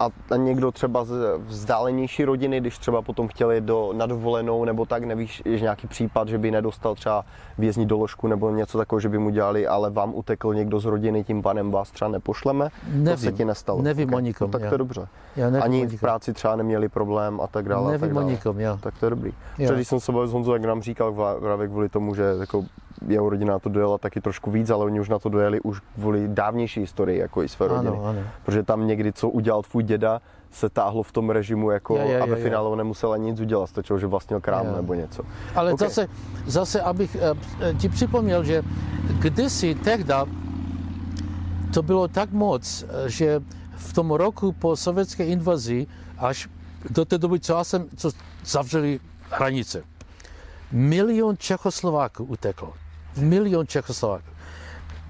a 0.00 0.36
někdo 0.36 0.72
třeba 0.72 1.04
z 1.04 1.38
vzdálenější 1.46 2.24
rodiny, 2.24 2.60
když 2.60 2.78
třeba 2.78 3.02
potom 3.02 3.28
chtěli 3.28 3.60
do 3.60 3.92
nadvolenou 3.96 4.64
nebo 4.64 4.86
tak, 4.86 5.04
nevíš, 5.04 5.42
je 5.44 5.60
nějaký 5.60 5.86
případ, 5.86 6.28
že 6.28 6.38
by 6.38 6.50
nedostal 6.50 6.94
třeba 6.94 7.24
vězní 7.58 7.86
doložku 7.86 8.26
nebo 8.28 8.50
něco 8.50 8.78
takového, 8.78 9.00
že 9.00 9.08
by 9.08 9.18
mu 9.18 9.30
dělali, 9.30 9.66
ale 9.66 9.90
vám 9.90 10.14
utekl 10.14 10.54
někdo 10.54 10.80
z 10.80 10.84
rodiny, 10.84 11.24
tím 11.24 11.42
panem 11.42 11.70
vás 11.70 11.90
třeba 11.90 12.10
nepošleme? 12.10 12.64
To 12.68 12.70
se 12.90 13.24
Nevím. 13.26 13.32
ti 13.36 13.44
nestalo? 13.44 13.82
Nevím 13.82 14.14
o 14.14 14.20
nikom, 14.20 14.48
No, 14.48 14.52
tak 14.52 14.62
já. 14.62 14.68
to 14.68 14.74
je 14.74 14.78
dobře. 14.78 15.08
já 15.36 15.50
nevím, 15.50 15.62
Ani 15.62 15.86
v 15.86 16.00
práci 16.00 16.32
třeba 16.32 16.56
neměli 16.56 16.88
problém 16.88 17.40
a 17.40 17.46
tak 17.46 17.68
dále. 17.68 17.88
a 17.88 17.92
tak 17.92 18.00
nevím 18.00 18.16
o 18.16 18.20
dále. 18.20 18.32
nikom, 18.32 18.60
já. 18.60 18.76
Tak 18.76 18.98
to 18.98 19.06
je 19.06 19.10
dobrý. 19.10 19.28
Jo. 19.30 19.34
Protože 19.56 19.74
když 19.74 19.88
jsem 19.88 20.00
se 20.00 20.12
bavil 20.12 20.28
s 20.28 20.32
Honzou, 20.32 20.52
jak 20.52 20.64
nám 20.64 20.82
říkal 20.82 21.36
právě 21.40 21.68
kvůli 21.68 21.88
tomu, 21.88 22.14
že 22.14 22.22
jako 22.40 22.64
jeho 23.08 23.30
rodina 23.30 23.52
na 23.52 23.58
to 23.58 23.68
dojela 23.68 23.98
taky 23.98 24.20
trošku 24.20 24.50
víc, 24.50 24.70
ale 24.70 24.84
oni 24.84 25.00
už 25.00 25.08
na 25.08 25.18
to 25.18 25.28
dojeli 25.28 25.60
už 25.60 25.80
kvůli 25.94 26.28
dávnější 26.28 26.80
historii, 26.80 27.18
jako 27.18 27.42
i 27.42 27.48
své 27.48 27.68
rodiny. 27.68 27.88
Ano, 27.88 28.04
ano. 28.04 28.20
Protože 28.44 28.62
tam 28.62 28.86
někdy, 28.86 29.12
co 29.12 29.28
udělal 29.28 29.62
tvůj 29.62 29.82
děda, 29.82 30.20
se 30.50 30.68
táhlo 30.68 31.02
v 31.02 31.12
tom 31.12 31.30
režimu 31.30 31.70
jako 31.70 31.96
Jo, 31.96 32.08
jo, 32.08 32.22
a 32.22 32.26
ve 32.26 32.36
finále 32.36 32.68
on 32.68 32.78
nemusel 32.78 33.12
ani 33.12 33.30
nic 33.30 33.40
udělat, 33.40 33.66
stačilo, 33.66 33.98
že 33.98 34.06
vlastnil 34.06 34.40
krám 34.40 34.66
Jo. 34.66 34.76
nebo 34.76 34.94
něco. 34.94 35.22
Ale 35.54 35.72
Ok. 35.72 35.78
zase, 35.78 36.06
zase, 36.46 36.80
abych 36.80 37.16
eh, 37.60 37.74
ti 37.74 37.88
připomněl, 37.88 38.44
že 38.44 38.62
kdysi 39.18 39.74
tehda 39.74 40.26
to 41.74 41.82
bylo 41.82 42.08
tak 42.08 42.32
moc, 42.32 42.84
eh, 42.88 43.10
že 43.10 43.40
v 43.76 43.92
tom 43.92 44.10
roku 44.10 44.52
po 44.52 44.76
sovětské 44.76 45.24
invazi 45.24 45.86
až 46.18 46.48
do 46.90 47.04
té 47.04 47.18
doby, 47.18 47.40
co 47.40 47.52
já 47.52 47.64
jsem, 47.64 47.86
co 47.96 48.10
zavřeli 48.44 49.00
hranice, 49.30 49.82
milion 50.72 51.36
Čechoslováků 51.36 52.24
uteklo. 52.24 52.72
Milion 53.18 53.66
Čechoslováků. 53.66 54.24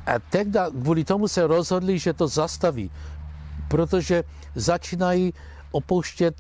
A 0.07 0.19
tehda 0.31 0.71
kvůli 0.71 1.05
tomu 1.05 1.29
se 1.29 1.47
rozhodli, 1.47 1.99
že 1.99 2.13
to 2.13 2.29
zastaví, 2.29 2.91
protože 3.69 4.25
začínají 4.55 5.35
opouštět 5.71 6.35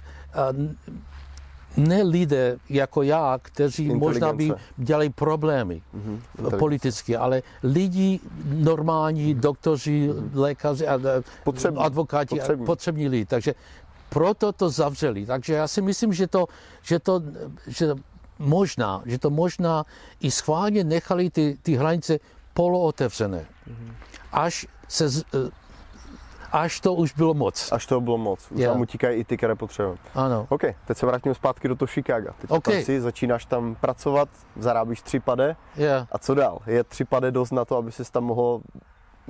ne 1.76 2.02
lidé 2.02 2.56
jako 2.68 3.02
já, 3.02 3.38
kteří 3.42 3.88
možná 3.94 4.32
by 4.32 4.52
dělali 4.76 5.10
problémy 5.10 5.82
Mhm, 5.92 6.02
mm 6.12 6.20
inteligence. 6.30 6.58
politicky, 6.58 7.16
ale 7.16 7.42
lidi 7.62 8.20
normální, 8.44 9.34
doktoři, 9.34 10.10
lékaři, 10.34 10.86
a- 10.86 10.94
a- 10.94 11.22
Potřební. 11.44 11.78
advokáti, 11.80 12.28
Potřební. 12.28 12.40
potřební. 12.46 12.66
potřební 12.66 13.08
lidi. 13.08 13.24
Takže 13.24 13.54
proto 14.08 14.52
to 14.52 14.70
zavřeli. 14.70 15.26
Takže 15.26 15.52
já 15.52 15.68
si 15.68 15.82
myslím, 15.82 16.12
že 16.12 16.26
to, 16.26 16.46
že 16.82 16.98
to, 16.98 17.22
že 17.66 17.94
možná, 18.38 19.02
že 19.06 19.18
to 19.18 19.30
možná 19.30 19.84
i 20.20 20.30
schválně 20.30 20.84
nechali 20.84 21.30
ty, 21.30 21.58
ty 21.62 21.74
hranice 21.76 22.18
polootevřené. 22.54 23.46
Až 24.32 24.66
se, 24.88 25.08
z- 25.08 25.24
eh, 25.34 25.50
až 26.52 26.80
to 26.80 26.94
už 26.94 27.12
bylo 27.12 27.34
moc. 27.34 27.72
Až 27.72 27.86
toho 27.86 28.00
bylo 28.00 28.18
moc. 28.18 28.50
Už 28.50 28.60
Jo. 28.60 28.70
vám 28.70 28.80
utíkají 28.80 29.20
i 29.20 29.24
ty, 29.24 29.36
které 29.36 29.54
potřebujeme. 29.54 29.98
Ano. 30.14 30.46
OK, 30.48 30.62
teď 30.86 30.96
se 30.98 31.06
vrátíme 31.06 31.34
zpátky 31.34 31.68
do 31.68 31.76
toho 31.76 31.86
Chicaga. 31.86 32.32
Teď 32.40 32.50
OK. 32.50 32.64
tam 32.64 32.74
si, 32.82 33.00
začínáš 33.00 33.44
tam 33.46 33.74
pracovat, 33.74 34.28
zarábíš 34.56 35.02
tři 35.02 35.20
pade. 35.20 35.56
Yeah. 35.76 36.08
A 36.12 36.18
co 36.18 36.34
dál? 36.34 36.58
Je 36.66 36.84
tři 36.84 37.04
pade 37.04 37.30
dost 37.30 37.50
na 37.50 37.64
to, 37.64 37.76
aby 37.76 37.92
si 37.92 38.12
tam 38.12 38.24
mohl 38.24 38.60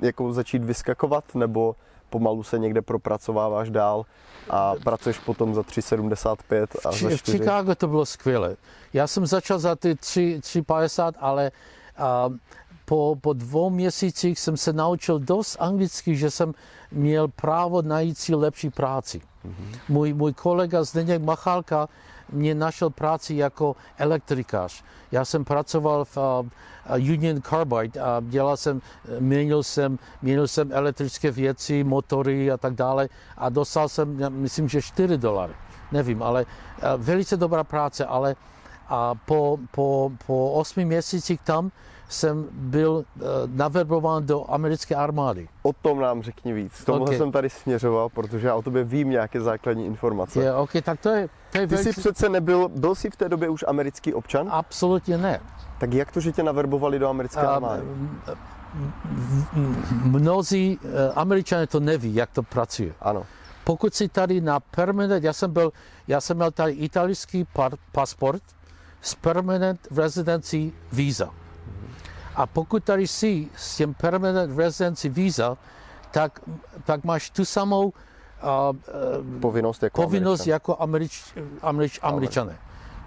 jako 0.01 0.33
začít 0.33 0.63
vyskakovat, 0.63 1.35
nebo 1.35 1.75
pomalu 2.09 2.43
se 2.43 2.59
někde 2.59 2.81
propracováváš 2.81 3.69
dál 3.69 4.05
a 4.49 4.73
pracuješ 4.83 5.19
potom 5.19 5.55
za 5.55 5.61
3,75 5.61 6.67
a 6.85 6.91
za 6.91 6.97
Či- 6.97 7.05
v 7.07 7.17
4? 7.17 7.37
Chicago 7.37 7.75
to 7.75 7.87
bylo 7.87 8.05
skvělé. 8.05 8.55
Já 8.93 9.07
jsem 9.07 9.25
začal 9.25 9.59
za 9.59 9.75
ty 9.75 9.95
3, 9.95 10.39
3,50, 10.41 11.11
ale 11.19 11.51
a, 11.97 12.29
po, 12.85 13.17
po 13.21 13.33
dvou 13.33 13.69
měsících 13.69 14.39
jsem 14.39 14.57
se 14.57 14.73
naučil 14.73 15.19
dost 15.19 15.57
anglicky, 15.59 16.15
že 16.15 16.31
jsem 16.31 16.53
měl 16.91 17.27
právo 17.27 17.81
najít 17.81 18.17
si 18.17 18.35
lepší 18.35 18.69
práci. 18.69 19.21
Mhm. 19.43 19.71
Můj, 19.89 20.13
můj 20.13 20.33
kolega 20.33 20.83
Zdeněk 20.83 21.21
Machálka 21.21 21.87
mě 22.29 22.55
našel 22.55 22.89
práci 22.89 23.35
jako 23.35 23.75
elektrikář. 23.97 24.83
Já 25.11 25.25
jsem 25.25 25.45
pracoval 25.45 26.05
v 26.05 26.17
a 26.87 26.95
Union 26.95 27.41
Carbide 27.41 27.99
a 27.99 28.21
dělal 28.21 28.57
jsem, 28.57 28.81
měnil 29.19 29.63
jsem, 29.63 29.99
měnil 30.21 30.47
jsem 30.47 30.71
elektrické 30.73 31.31
věci, 31.31 31.83
motory 31.83 32.51
a 32.51 32.57
tak 32.57 32.73
dále 32.73 33.09
a 33.37 33.49
dostal 33.49 33.89
jsem, 33.89 34.17
myslím, 34.41 34.69
že 34.69 34.81
4 34.81 35.17
dolary. 35.17 35.53
Nevím, 35.91 36.23
ale 36.23 36.45
a, 36.81 36.95
velice 36.95 37.37
dobrá 37.37 37.63
práce, 37.63 38.05
ale 38.05 38.35
a 38.87 39.15
po, 39.15 39.57
po, 39.71 40.11
po 40.25 40.51
osmi 40.51 40.85
měsících 40.85 41.41
tam 41.41 41.71
jsem 42.09 42.45
byl 42.51 42.91
uh, 42.91 43.03
naverbován 43.47 44.25
do 44.25 44.51
americké 44.51 44.95
armády. 44.95 45.47
O 45.63 45.73
tom 45.73 45.99
nám 45.99 46.21
řekni 46.21 46.53
víc. 46.53 46.81
K 46.81 46.85
tomuhle 46.85 47.15
OK. 47.15 47.17
jsem 47.17 47.31
tady 47.31 47.49
směřoval, 47.49 48.09
protože 48.09 48.47
já 48.47 48.55
o 48.55 48.61
tobě 48.61 48.83
vím 48.83 49.09
nějaké 49.09 49.41
základní 49.41 49.85
informace. 49.85 50.39
Je, 50.39 50.53
OK, 50.53 50.71
tak 50.83 50.99
to 50.99 51.09
je, 51.09 51.29
to 51.51 51.57
je 51.57 51.67
Ty 51.67 51.77
jsi 51.77 51.91
přece 51.91 52.29
nebyl, 52.29 52.69
byl 52.69 52.95
jsi 52.95 53.09
v 53.09 53.15
té 53.15 53.29
době 53.29 53.49
už 53.49 53.65
americký 53.67 54.13
občan? 54.13 54.47
Absolutně 54.51 55.17
ne. 55.17 55.39
Tak 55.79 55.93
jak 55.93 56.11
to, 56.11 56.19
že 56.19 56.31
tě 56.31 56.43
naverbovali 56.43 56.99
do 56.99 57.09
americké 57.09 57.41
armády? 57.41 57.83
Mnozí 60.03 60.79
eh, 60.83 61.11
američané 61.15 61.67
to 61.67 61.79
neví, 61.79 62.15
jak 62.15 62.31
to 62.31 62.43
pracuje. 62.43 62.93
Ano. 63.01 63.25
Pokud 63.63 63.93
si 63.93 64.07
tady 64.09 64.41
na 64.41 64.59
permanent, 64.59 65.23
já 65.23 65.33
jsem 65.33 65.53
byl, 65.53 65.71
já 66.07 66.21
jsem 66.21 66.37
měl 66.37 66.51
tady 66.51 66.71
italský 66.71 67.47
pasport 67.91 68.43
s 69.01 69.15
permanent 69.15 69.87
residency 69.95 70.71
visa. 70.91 71.29
A 72.37 72.45
pokud 72.45 72.83
tady 72.83 73.07
jsi 73.07 73.47
s 73.55 73.77
tím 73.77 73.93
permanent 73.93 74.57
residency 74.57 75.09
visa, 75.09 75.57
tak, 76.11 76.39
tak 76.85 77.03
máš 77.03 77.29
tu 77.29 77.45
samou 77.45 77.93
a, 78.41 78.71
Povinnost 79.41 79.83
jako 79.83 80.01
povinnost 80.01 80.39
Američan. 80.39 80.53
jako 80.53 80.77
Američ, 80.81 81.33
Američ, 81.61 81.99
američané. 82.01 82.57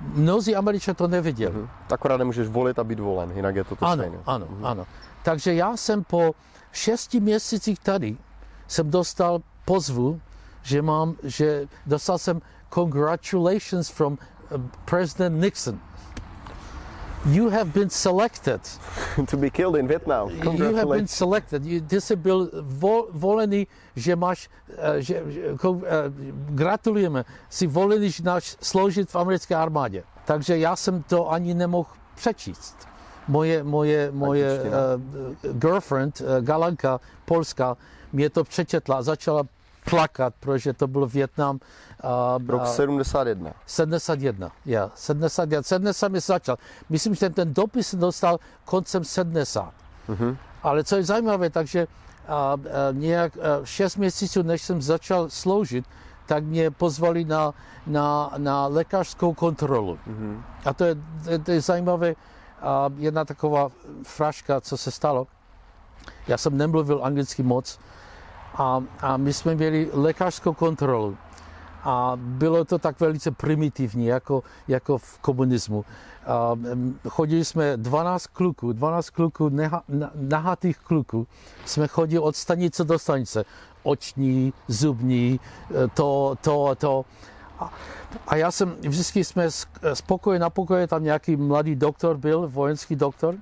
Mnozí 0.01 0.57
američané 0.57 0.95
to 0.95 1.09
neviděli. 1.09 1.55
Mhm. 1.55 1.69
Akorát 1.93 2.17
nemůžeš 2.17 2.49
volit 2.49 2.79
a 2.79 2.85
být 2.85 3.01
volen, 3.01 3.31
jinak 3.37 3.57
je 3.57 3.65
to 3.65 3.77
to 3.77 3.85
Ano, 3.87 4.03
stejné. 4.03 4.19
ano, 4.27 4.47
ano. 4.63 4.87
Takže 5.23 5.55
já 5.55 5.77
jsem 5.77 6.05
po 6.05 6.35
šesti 6.73 7.21
měsících 7.21 7.79
tady 7.79 8.17
jsem 8.69 8.91
dostal 8.91 9.41
pozvu, 9.65 10.21
že 10.63 10.83
mám, 10.83 11.15
že 11.23 11.67
dostal 11.87 12.19
jsem 12.19 12.41
congratulations 12.75 13.89
from 13.89 14.13
uh, 14.51 14.63
President 14.85 15.41
Nixon. 15.43 15.79
You 17.27 17.51
have 17.51 17.73
been 17.75 17.91
selected. 17.91 18.61
to 19.27 19.37
be 19.37 19.51
killed 19.51 19.77
in 19.77 19.87
Vietnam. 19.87 20.31
You 20.31 20.75
have 20.75 20.89
been 20.89 21.07
selected. 21.07 21.65
You, 21.65 21.81
ty 21.81 22.01
jsi 22.01 22.17
byl 22.17 22.51
vo, 22.61 23.07
volený, 23.11 23.67
že 23.97 24.17
máš, 24.17 24.49
že, 24.99 25.23
gratulujeme, 26.49 27.25
jsi 27.51 27.67
volený, 27.67 28.11
že 28.11 28.23
máš 28.23 28.57
sloužit 28.63 29.11
v 29.11 29.17
americké 29.17 29.55
armádě. 29.55 30.03
Takže 30.25 30.59
já 30.59 30.77
jsem 30.77 31.03
to 31.03 31.31
ani 31.31 31.55
nemohl 31.55 31.89
přečíst. 32.15 32.89
Moje, 33.29 33.65
moje, 33.65 34.11
moje 34.13 34.61
uh, 34.63 35.53
girlfriend, 35.53 36.21
uh, 36.21 36.27
Galanka, 36.41 37.01
Polska, 37.25 37.77
mě 38.13 38.31
to 38.31 38.45
přečetla 38.45 38.97
a 38.97 39.03
začala 39.03 39.43
plakat, 39.91 40.35
protože 40.41 40.73
to 40.73 40.87
byl 40.87 41.07
Větnam. 41.07 41.61
Uh, 42.05 42.49
Rok 42.49 42.67
71. 42.67 43.53
71, 43.67 44.51
ja, 44.67 44.91
71, 44.95 45.63
70 45.63 46.09
mi 46.09 46.21
začal. 46.21 46.57
Myslím, 46.89 47.15
že 47.15 47.31
ten 47.31 47.55
dopis 47.55 47.89
jsem 47.89 48.01
dostal 48.01 48.39
koncem 48.65 49.05
70. 49.05 49.73
Ale 50.63 50.85
co 50.85 50.97
je 50.97 51.05
zajímavé, 51.05 51.51
takže 51.51 51.87
a, 52.29 52.35
a, 52.35 52.57
nějak 52.93 53.33
a, 53.37 53.65
6 53.65 53.97
měsíců, 53.97 54.43
než 54.43 54.63
jsem 54.63 54.83
začal 54.83 55.29
sloužit, 55.31 55.85
tak 56.27 56.45
mě 56.45 56.71
pozvali 56.71 57.25
na, 57.25 57.55
na, 57.87 58.31
na 58.37 58.67
lékařskou 58.67 59.35
kontrolu. 59.35 59.99
A 60.65 60.73
to 60.75 60.85
je, 60.85 60.95
to, 61.25 61.31
je- 61.31 61.39
to 61.39 61.51
je 61.51 61.61
zajímavé, 61.61 62.15
a 62.63 62.91
jedna 62.97 63.25
taková 63.25 63.69
fraška, 64.03 64.61
co 64.61 64.77
se 64.77 64.91
stalo. 64.91 65.27
Já 66.29 66.37
jsem 66.39 66.57
nemluvil 66.57 67.01
anglicky 67.05 67.43
moc 67.43 67.79
a, 68.61 68.83
a 69.01 69.17
my 69.17 69.33
jsme 69.33 69.55
měli 69.55 69.91
lékařskou 69.93 70.53
kontrolu. 70.53 71.17
A 71.83 72.13
bylo 72.17 72.65
to 72.65 72.79
tak 72.79 73.01
velice 73.01 73.31
primitivní, 73.31 74.07
jako, 74.07 74.43
jako 74.69 74.99
v 74.99 75.19
komunismu. 75.19 75.85
A, 76.27 76.59
chodili 77.09 77.45
jsme 77.45 77.77
12 77.77 78.27
kluků, 78.27 78.73
12 78.73 79.11
kluků, 79.11 79.49
neha, 79.49 79.83
na- 79.89 80.11
nahatých 80.15 80.79
kluků, 80.79 81.27
jsme 81.65 81.87
chodili 81.89 82.19
od 82.19 82.37
stanice 82.37 82.85
do 82.85 82.99
stanice. 82.99 83.45
Oční, 83.83 84.53
zubní, 84.69 85.41
eh, 85.71 85.89
to, 85.95 86.37
to, 86.41 86.75
to. 86.75 87.05
A, 87.59 87.73
a 88.27 88.37
já 88.37 88.51
jsem, 88.51 88.77
vždycky 88.81 89.25
jsme 89.25 89.51
z, 89.51 89.67
z 89.95 90.01
pokoje 90.01 90.39
na 90.39 90.51
pokoje, 90.51 90.87
tam 90.87 91.05
nějaký 91.05 91.37
mladý 91.37 91.77
doktor 91.77 92.17
byl, 92.17 92.49
vojenský 92.49 92.97
doktor. 92.97 93.35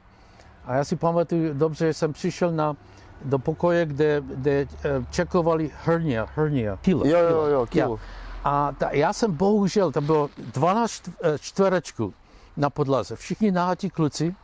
A 0.65 0.75
já 0.75 0.85
si 0.85 0.97
pamatuju 0.97 1.55
dobře, 1.55 1.87
že 1.87 1.95
jsem 1.95 2.13
přišel 2.13 2.53
na, 2.53 2.77
do 3.25 3.39
pokoje, 3.39 3.87
kde, 3.87 4.21
kde 4.21 4.51
eh, 4.61 4.67
čekovali 5.11 5.71
hernia, 5.85 6.27
hernia, 6.37 6.77
kilo. 6.83 7.07
Jo, 7.07 7.19
jo, 7.19 7.29
kilo. 7.29 7.47
jo, 7.49 7.61
Ja. 7.61 7.67
kilo. 7.67 8.01
A 8.45 8.73
ta, 8.79 8.91
já 8.91 9.13
jsem 9.13 9.33
bohužel, 9.33 9.93
tam 9.93 10.07
bylo 10.07 10.31
12 10.53 10.91
čtv- 10.93 11.13
eh, 11.23 11.39
čtverečků 11.39 12.15
na 12.57 12.71
podlaze, 12.71 13.17
všichni 13.17 13.51
nahatí 13.51 13.91
kluci 13.91 14.35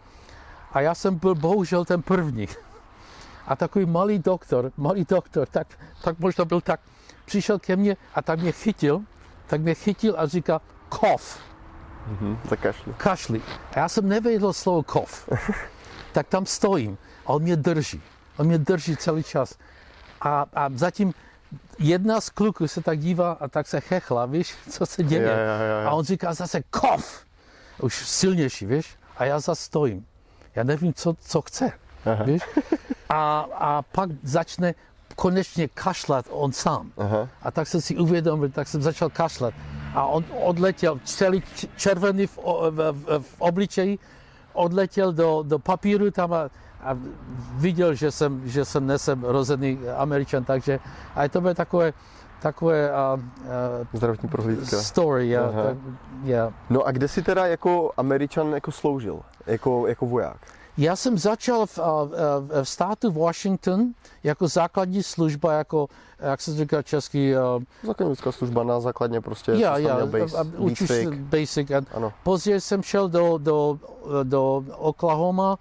a 0.72 0.80
já 0.80 0.94
jsem 0.94 1.14
byl 1.18 1.34
bohužel 1.34 1.84
ten 1.84 2.02
první. 2.02 2.48
A 3.46 3.56
takový 3.56 3.87
malý 3.87 4.18
doktor, 4.18 4.72
malý 4.76 5.04
doktor, 5.08 5.46
tak, 5.48 5.66
tak 6.04 6.18
možná 6.18 6.44
byl 6.44 6.60
tak, 6.60 6.80
přišel 7.24 7.58
ke 7.58 7.76
mně 7.76 7.96
a 8.14 8.22
tak 8.22 8.40
mě 8.40 8.52
chytil, 8.52 9.02
tak 9.46 9.60
mě 9.60 9.74
chytil 9.74 10.14
a 10.18 10.26
říká 10.26 10.60
cough, 11.00 11.38
Hm, 12.06 12.37
zakašli. 12.50 12.94
kašli. 12.96 13.42
A 13.72 13.78
já 13.78 13.88
jsem 13.88 14.08
nevěděl 14.08 14.52
slovo 14.52 14.82
cough. 14.82 15.28
tak 16.12 16.26
tam 16.28 16.46
stojím 16.46 16.98
a 17.26 17.28
on 17.32 17.42
mě 17.42 17.56
drží. 17.56 18.02
On 18.37 18.47
mě 18.47 18.59
drží 18.59 18.97
celý 18.97 19.23
čas. 19.23 19.55
A, 20.20 20.47
a 20.55 20.68
zatím 20.75 21.14
jedna 21.79 22.20
z 22.20 22.31
kluků 22.31 22.68
se 22.68 22.83
tak 22.83 22.99
dívá 22.99 23.33
a 23.33 23.49
tak 23.49 23.66
se 23.66 23.81
chechla, 23.81 24.27
víš, 24.27 24.55
co 24.70 24.87
se 24.87 25.03
děje. 25.03 25.23
Jo, 25.23 25.29
jo, 25.29 25.66
jo, 25.66 25.83
jo. 25.83 25.88
A 25.88 25.92
on 25.92 26.05
říká 26.05 26.35
zase 26.35 26.62
cough. 26.75 27.27
Už 27.81 27.94
silnější, 27.94 28.66
víš. 28.66 28.97
A 29.16 29.25
já 29.25 29.40
zase 29.40 29.62
stojím. 29.62 30.07
Já 30.55 30.64
nevím, 30.64 30.94
co, 30.94 31.14
co 31.20 31.42
chce, 31.42 31.73
víš. 32.25 32.42
A, 33.09 33.47
a 33.55 33.83
pak 33.83 34.11
začne 34.23 34.75
konečně 35.16 35.68
kašlat 35.68 36.27
on 36.31 36.53
sám. 36.53 36.92
Aha. 36.97 37.29
A 37.42 37.51
tak 37.51 37.68
jsem 37.68 37.81
si 37.81 37.97
uvědomil, 37.97 38.49
tak 38.49 38.68
jsem 38.68 38.83
začal 38.83 39.11
kašlat. 39.11 39.55
A 39.94 40.07
on 40.07 40.25
odletěl 40.42 41.01
celý 41.05 41.42
červený 41.77 42.27
v, 42.27 42.38
v, 42.70 42.92
v, 42.92 43.23
v 43.23 43.35
obličeji, 43.38 43.99
odletěl 44.53 45.12
do, 45.12 45.42
do 45.47 45.59
papíru 45.59 46.11
tam 46.11 46.33
a, 46.33 46.51
a 46.85 46.99
viděl, 47.57 47.94
že 47.94 48.11
jsem, 48.11 48.40
že 48.49 48.64
jsem 48.64 48.87
nesem 48.87 49.25
rozený 49.25 49.79
američan, 49.97 50.44
takže 50.44 50.79
a 51.14 51.29
to 51.29 51.40
bylo 51.40 51.55
takové, 51.55 51.92
takové 52.42 52.90
uh, 52.92 53.20
Zdravotní 53.92 54.27
uh, 54.27 54.31
prohlídka. 54.31 54.83
story, 54.83 55.29
ja, 55.29 55.49
tak, 55.53 55.77
ja. 56.25 56.53
No 56.70 56.83
a 56.87 56.92
kde 56.92 57.09
jsi 57.09 57.23
teda 57.23 57.47
jako 57.47 57.92
Američan 57.97 58.53
jako 58.53 58.73
sloužil? 58.73 59.20
Jako, 59.47 59.87
jako 59.87 60.07
voják? 60.07 60.37
Já 60.77 60.97
jsem 60.97 61.18
začal 61.18 61.66
v, 61.66 61.79
uh, 61.79 61.85
v 62.62 62.68
státu 62.68 63.11
Washington 63.12 63.94
jako 64.25 64.49
základní 64.49 65.03
služba, 65.03 65.53
jako, 65.53 65.87
jak 66.18 66.40
se 66.40 66.55
říká 66.57 66.83
český, 66.83 67.35
Základnická 67.87 68.33
služba 68.33 68.64
na 68.64 68.81
základně 68.81 69.20
prostě. 69.20 69.53
já, 69.53 69.79
já, 69.79 70.07
base, 70.07 70.37
a- 70.37 70.40
a 70.40 70.44
učíš 70.59 70.90
basic. 71.18 71.70
A 71.70 71.81
Ano. 71.94 72.12
Později 72.23 72.61
jsem 72.61 72.83
šel 72.83 73.09
do, 73.09 73.38
do, 73.38 73.79
do 74.23 74.64
Oklahoma 74.77 75.53
a 75.53 75.59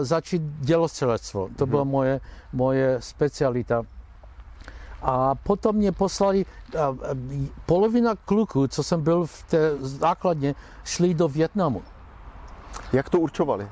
začít 0.00 0.42
dělostřelectvo. 0.42 1.48
To 1.56 1.66
byla 1.66 1.84
moje, 1.84 2.20
moje 2.52 2.96
specialita. 3.00 3.82
A 5.02 5.34
potom 5.34 5.76
mě 5.76 5.92
poslali, 5.92 6.46
polovina 7.66 8.14
kluků, 8.24 8.66
co 8.68 8.82
jsem 8.82 9.02
byl 9.02 9.26
v 9.26 9.42
té 9.42 9.76
základně, 9.80 10.54
šli 10.84 11.14
do 11.14 11.28
Větnamu. 11.28 11.82
Jak 12.92 13.08
to 13.08 13.18
určovali? 13.18 13.68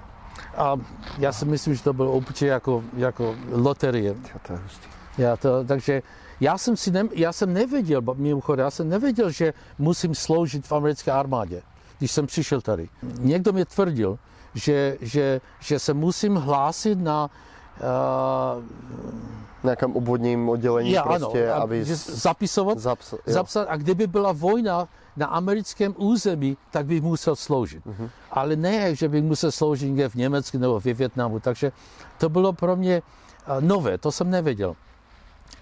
A 0.57 0.77
já 1.19 1.33
si 1.33 1.45
myslím, 1.45 1.75
že 1.75 1.83
to 1.83 1.93
bylo 1.93 2.13
určitě 2.13 2.47
jako, 2.47 2.85
jako 2.97 3.35
loterie. 3.51 4.09
Jo, 4.09 4.41
to 4.47 4.53
je 4.53 4.59
hustý. 4.59 4.89
Já 5.19 5.37
to, 5.37 5.65
takže 5.65 6.03
já 6.41 6.59
jsem, 6.59 6.77
si 6.77 6.91
ne, 6.91 7.05
já 7.13 7.33
jsem 7.33 7.53
nevěděl, 7.53 8.03
mimochodem, 8.15 8.65
já 8.65 8.71
jsem 8.71 8.89
nevěděl, 8.89 9.31
že 9.31 9.55
musím 9.79 10.15
sloužit 10.15 10.67
v 10.67 10.73
americké 10.73 11.13
armádě, 11.13 11.63
když 11.99 12.13
jsem 12.13 12.27
přišel 12.27 12.61
tady. 12.61 12.89
Někdo 13.19 13.53
mi 13.53 13.65
tvrdil, 13.65 14.19
že, 14.55 14.97
že, 15.01 15.41
že 15.61 15.79
se 15.79 15.95
musím 15.95 16.37
hlásit 16.37 16.99
na 16.99 17.31
uh, 17.81 18.65
nějakém 19.65 19.97
obvodním 19.97 20.49
oddělení 20.49 20.91
já, 20.91 21.03
prostě, 21.03 21.51
ano, 21.53 21.63
aby 21.63 21.85
že 21.85 21.97
zapisovat, 21.97 22.79
zaps, 22.79 23.15
zapsat, 23.27 23.67
a 23.69 23.77
kdyby 23.77 24.07
byla 24.07 24.33
vojna 24.33 24.89
na 25.17 25.27
americkém 25.27 25.95
území, 25.99 26.57
tak 26.71 26.87
bych 26.87 27.03
musel 27.03 27.37
sloužit. 27.37 27.87
Mhm. 27.87 28.11
Ale 28.31 28.57
ne, 28.57 28.95
že 28.95 29.09
bych 29.09 29.23
musel 29.23 29.53
sloužit 29.53 29.87
někde 29.87 30.09
v 30.09 30.15
Německu 30.15 30.59
nebo 30.59 30.81
ve 30.81 30.95
Větnamu. 30.95 31.41
Takže 31.41 31.73
to 32.19 32.29
bylo 32.29 32.53
pro 32.53 32.77
mě 32.77 33.03
eh, 33.03 33.61
nové, 33.61 33.99
to 33.99 34.13
jsem 34.13 34.31
nevěděl. 34.31 34.77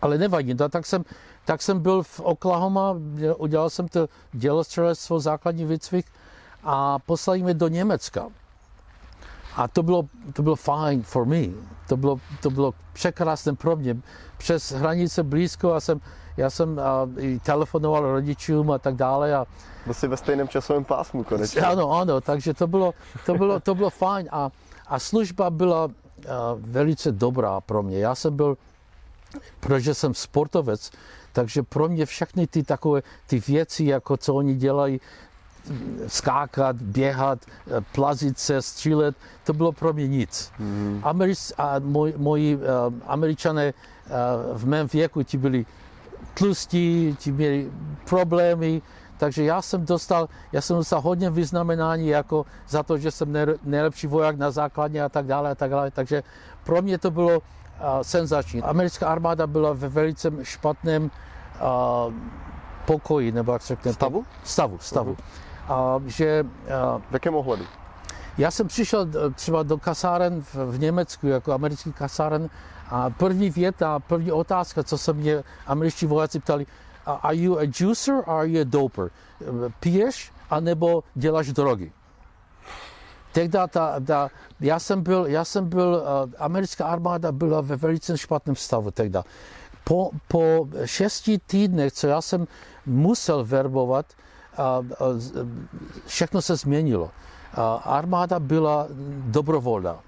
Ale 0.03 0.18
nevadí, 0.18 0.55
no, 0.55 0.68
tak, 0.68 0.87
jsem, 0.87 1.05
tak 1.44 1.62
jsem 1.62 1.81
byl 1.81 2.03
v 2.03 2.20
Oklahoma, 2.20 2.94
děl- 3.14 3.37
udělal 3.38 3.70
jsem 3.70 3.88
to 3.88 4.09
dělostřelectvo, 4.33 5.20
základní 5.20 5.64
výcvik 5.64 6.07
a 6.64 6.98
poslali 6.98 7.42
mě 7.42 7.55
do 7.55 7.68
Německa. 7.68 8.26
A 9.61 9.68
to 9.68 9.83
bylo, 9.83 10.03
to 10.33 10.42
bylo 10.42 10.57
fajn 10.57 11.03
for 11.03 11.27
me. 11.27 11.46
To 11.88 11.96
bylo, 11.96 12.20
to 12.42 12.51
bylo 12.51 12.75
překrásné 12.92 13.55
pro 13.55 13.77
mě. 13.77 13.96
Přes 14.38 14.73
hranice 14.73 15.23
blízko 15.23 15.75
a 15.75 15.81
jsem, 15.81 16.01
já 16.37 16.51
jsem 16.51 16.79
a, 16.79 17.09
i 17.18 17.38
telefonoval 17.38 18.03
rodičům 18.03 18.70
a 18.70 18.79
tak 18.79 18.94
dále. 18.94 19.35
A, 19.37 19.46
Byl 19.85 19.94
jsi 19.94 20.09
ve 20.09 20.16
stejném 20.16 20.49
časovém 20.49 20.85
pásmu 20.85 21.25
konečně. 21.25 21.61
ano, 21.61 21.90
ano, 21.92 22.20
takže 22.20 22.55
to 22.55 22.66
bylo, 22.66 22.94
to 23.27 23.35
bylo, 23.35 23.61
to 23.61 23.75
bylo 23.75 23.90
fajn. 23.90 24.29
A, 24.33 24.51
a 24.87 24.99
služba 24.99 25.51
byla 25.51 25.85
a, 25.85 25.90
velice 26.59 27.12
dobrá 27.12 27.61
pro 27.61 27.83
mě. 27.83 27.99
Já 27.99 28.14
jsem 28.14 28.37
byl, 28.37 28.57
protože 29.61 29.94
jsem 29.94 30.14
sportovec, 30.14 30.90
takže 31.33 31.62
pro 31.62 31.88
mě 31.88 32.07
všechny 32.07 32.46
ty 32.46 32.62
takové 32.62 33.03
ty 33.27 33.40
věci, 33.40 33.85
jako 33.85 34.16
co 34.16 34.35
oni 34.35 34.55
dělají, 34.55 35.01
skákat, 36.07 36.77
běhat, 36.77 37.38
eh, 37.46 37.81
plazit 37.94 38.38
se, 38.38 38.62
střílet, 38.62 39.16
to 39.44 39.53
bylo 39.53 39.73
pro 39.73 39.92
mě 39.92 40.09
nic. 40.09 40.53
Mhm. 40.59 41.01
Americ, 41.03 41.53
a 41.59 41.79
moj, 41.79 42.14
moji 42.16 42.57
uh, 42.57 42.62
američané 43.07 43.73
uh, 43.73 44.59
v 44.59 44.66
mém 44.66 44.87
věku, 44.87 45.23
ti 45.23 45.38
byli 45.38 45.66
tlustí, 46.35 47.16
ti 47.18 47.33
měli 47.33 47.70
problémy, 48.09 48.83
takže 49.18 49.44
já 49.44 49.62
jsem 49.62 49.85
dostal, 49.87 50.29
já 50.53 50.61
jsem 50.61 50.77
dostal 50.77 51.01
hodně 51.01 51.31
vyznamenání 51.31 52.09
jako 52.09 52.46
za 52.68 52.83
to, 52.83 52.99
že 52.99 53.11
jsem 53.11 53.33
nej- 53.33 53.59
nejlepší 53.64 54.07
voják 54.07 54.38
na 54.38 54.51
základně 54.51 55.03
a 55.03 55.09
tak 55.09 55.27
dále 55.27 55.51
a 55.51 55.55
tak 55.55 55.70
dále, 55.70 55.90
takže 55.90 56.23
pro 56.64 56.83
mě 56.83 56.99
to 56.99 57.11
bylo 57.11 57.38
uh, 57.38 57.42
senzační. 58.03 58.62
Americká 58.62 59.09
armáda 59.09 59.46
byla 59.46 59.73
ve 59.73 59.88
velice 59.88 60.31
špatném 60.42 61.03
uh, 61.05 62.12
pokoji, 62.90 63.33
nebo 63.33 63.53
jak 63.53 63.62
se 63.62 63.74
řekne, 63.74 63.92
Stavu? 63.92 64.24
stavu, 64.44 64.79
stavu. 64.79 65.16
A, 65.68 66.03
že 66.07 66.46
a, 66.74 66.98
V 67.11 67.12
jakém 67.12 67.35
ohledu? 67.35 67.64
Já 68.38 68.50
jsem 68.50 68.66
přišel 68.66 69.07
eh, 69.09 69.31
třeba 69.31 69.62
do 69.62 69.79
kasáren 69.79 70.42
v, 70.42 70.55
v 70.55 70.79
Německu, 70.79 71.26
jako 71.26 71.53
americký 71.53 71.92
kasáren, 71.92 72.50
a 72.90 73.11
první 73.11 73.50
věta, 73.50 73.98
první 73.98 74.33
otázka, 74.33 74.83
co 74.83 74.98
se 74.98 75.12
mě 75.12 75.42
američtí 75.66 76.07
vojáci 76.07 76.40
ptali, 76.40 76.66
are 77.07 77.37
you 77.37 77.59
a 77.59 77.62
juicer 77.62 78.14
or 78.14 78.31
are 78.31 78.48
you 78.48 78.61
a 78.61 78.64
doper? 78.64 79.11
Piješ 79.81 80.33
anebo 80.50 81.05
děláš 81.14 81.53
drogy? 81.53 81.92
Tehdy 83.33 83.48
ta, 83.48 84.00
ta, 84.00 84.31
já 84.61 84.79
jsem 84.79 85.03
byl, 85.03 85.26
já 85.26 85.44
jsem 85.44 85.68
byl, 85.68 86.03
uh, 86.03 86.33
americká 86.38 86.87
armáda 86.87 87.33
byla 87.33 87.61
ve 87.61 87.76
velice 87.76 88.18
špatném 88.18 88.57
stavu 88.57 88.90
tehdy. 88.90 89.18
Po, 89.85 90.11
po 90.29 90.68
šesti 90.85 91.38
týdnech, 91.38 91.92
co 91.92 92.07
já 92.07 92.20
jsem 92.20 92.46
musel 92.90 93.44
verbovat, 93.44 94.07
všechno 96.07 96.42
se 96.42 96.57
změnilo. 96.57 97.11
Armáda 97.85 98.40
byla 98.40 98.87
dobrovolná 99.24 99.98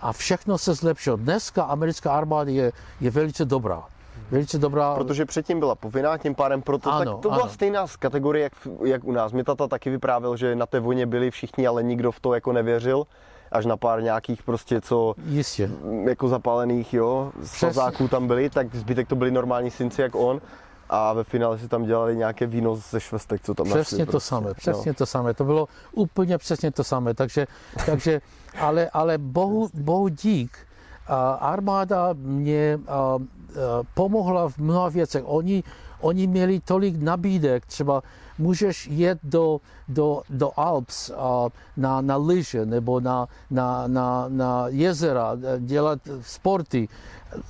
a 0.00 0.12
všechno 0.12 0.58
se 0.58 0.74
zlepšilo. 0.74 1.16
Dneska 1.16 1.62
americká 1.62 2.12
armáda 2.12 2.50
je, 2.50 2.72
je 3.00 3.10
velice 3.10 3.44
dobrá. 3.44 3.82
Velice 4.30 4.58
dobrá. 4.58 4.94
Protože 4.94 5.24
předtím 5.24 5.58
byla 5.58 5.74
povinná, 5.74 6.18
tím 6.18 6.34
pádem 6.34 6.62
proto 6.62 6.92
ano, 6.92 7.12
tak 7.12 7.22
to 7.22 7.30
byla 7.30 7.42
ano. 7.42 7.52
stejná 7.52 7.86
z 7.86 7.96
kategorie, 7.96 8.42
jak, 8.42 8.52
jak 8.84 9.04
u 9.04 9.12
nás. 9.12 9.32
Mě 9.32 9.44
tata 9.44 9.68
taky 9.68 9.90
vyprávěl, 9.90 10.36
že 10.36 10.56
na 10.56 10.66
té 10.66 10.80
vojně 10.80 11.06
byli 11.06 11.30
všichni, 11.30 11.66
ale 11.66 11.82
nikdo 11.82 12.12
v 12.12 12.20
to 12.20 12.34
jako 12.34 12.52
nevěřil 12.52 13.06
až 13.52 13.66
na 13.66 13.76
pár 13.76 14.02
nějakých 14.02 14.42
prostě, 14.42 14.80
co 14.80 15.14
Jistě. 15.26 15.70
jako 16.04 16.28
zapálených, 16.28 16.94
jo, 16.94 17.32
slazáků 17.44 18.08
tam 18.08 18.26
byli, 18.26 18.50
tak 18.50 18.74
zbytek 18.74 19.08
to 19.08 19.16
byli 19.16 19.30
normální 19.30 19.70
synci 19.70 20.02
jak 20.02 20.14
on 20.14 20.40
a 20.92 21.12
ve 21.12 21.24
finále 21.24 21.58
si 21.58 21.68
tam 21.68 21.84
dělali 21.84 22.16
nějaké 22.16 22.46
víno 22.46 22.76
ze 22.76 23.00
švestek, 23.00 23.42
co 23.42 23.54
tam 23.54 23.66
Přesně 23.66 23.78
našli, 23.78 24.06
to 24.06 24.10
prostě. 24.10 24.28
samé, 24.28 24.54
přesně 24.54 24.90
no. 24.90 24.94
to 24.94 25.06
samé. 25.06 25.34
To 25.34 25.44
bylo 25.44 25.68
úplně 25.92 26.38
přesně 26.38 26.70
to 26.70 26.84
samé. 26.84 27.14
Takže, 27.14 27.46
takže 27.86 28.20
ale, 28.60 28.90
ale 28.92 29.18
bohu, 29.18 29.68
bohu 29.74 30.08
dík, 30.08 30.58
armáda 31.40 32.08
mě 32.12 32.78
pomohla 33.94 34.48
v 34.48 34.58
mnoha 34.58 34.88
věcech. 34.88 35.22
Oni, 35.26 35.62
oni 36.00 36.26
měli 36.26 36.60
tolik 36.60 37.02
nabídek, 37.02 37.66
třeba 37.66 38.02
můžeš 38.38 38.88
jet 38.92 39.18
do, 39.22 39.60
do, 39.88 40.22
do 40.28 40.50
Alps 40.56 41.10
na, 41.76 42.00
na 42.00 42.16
lyže 42.16 42.66
nebo 42.66 43.00
na, 43.00 43.28
na, 43.50 43.86
na, 43.86 44.24
na 44.28 44.64
jezera, 44.68 45.36
dělat 45.58 45.98
sporty 46.20 46.88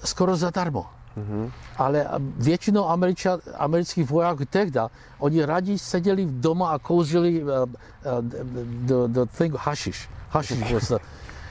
skoro 0.04 0.36
zadarmo. 0.36 1.01
Mm-hmm. 1.16 1.50
Ale 1.76 2.08
většinou 2.36 2.88
američa, 2.88 3.38
amerických 3.54 4.10
vojáků 4.10 4.44
tehdy, 4.44 4.80
oni 5.18 5.44
raději 5.44 5.78
seděli 5.78 6.26
doma 6.30 6.70
a 6.70 6.78
kouřili 6.78 7.42
uh, 7.42 7.48
uh, 7.48 7.66
do, 8.86 9.06
do 9.06 9.26
thing, 9.26 9.54
hašiš. 9.54 10.08
Hašiš 10.30 10.58
prostě. 10.70 10.96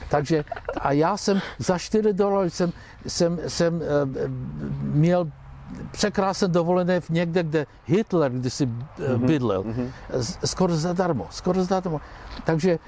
Takže 0.10 0.46
a 0.82 0.92
já 0.92 1.18
jsem 1.18 1.42
za 1.60 1.78
4 1.78 2.14
dolary 2.14 2.50
jsem, 2.50 2.74
jsem, 3.08 3.40
jsem 3.48 3.74
uh, 3.76 3.82
měl 4.82 5.32
překrásné 5.92 6.48
dovolené 6.48 7.00
v 7.00 7.10
někde, 7.10 7.44
kde 7.44 7.66
Hitler 7.86 8.32
kdysi 8.32 8.66
uh, 8.66 9.18
bydlel. 9.18 9.64
Mm-hmm. 9.64 9.90
Skoro 10.46 10.76
zadarmo, 10.76 11.28
skoro 11.32 11.64
zadarmo. 11.64 12.02
Takže 12.44 12.80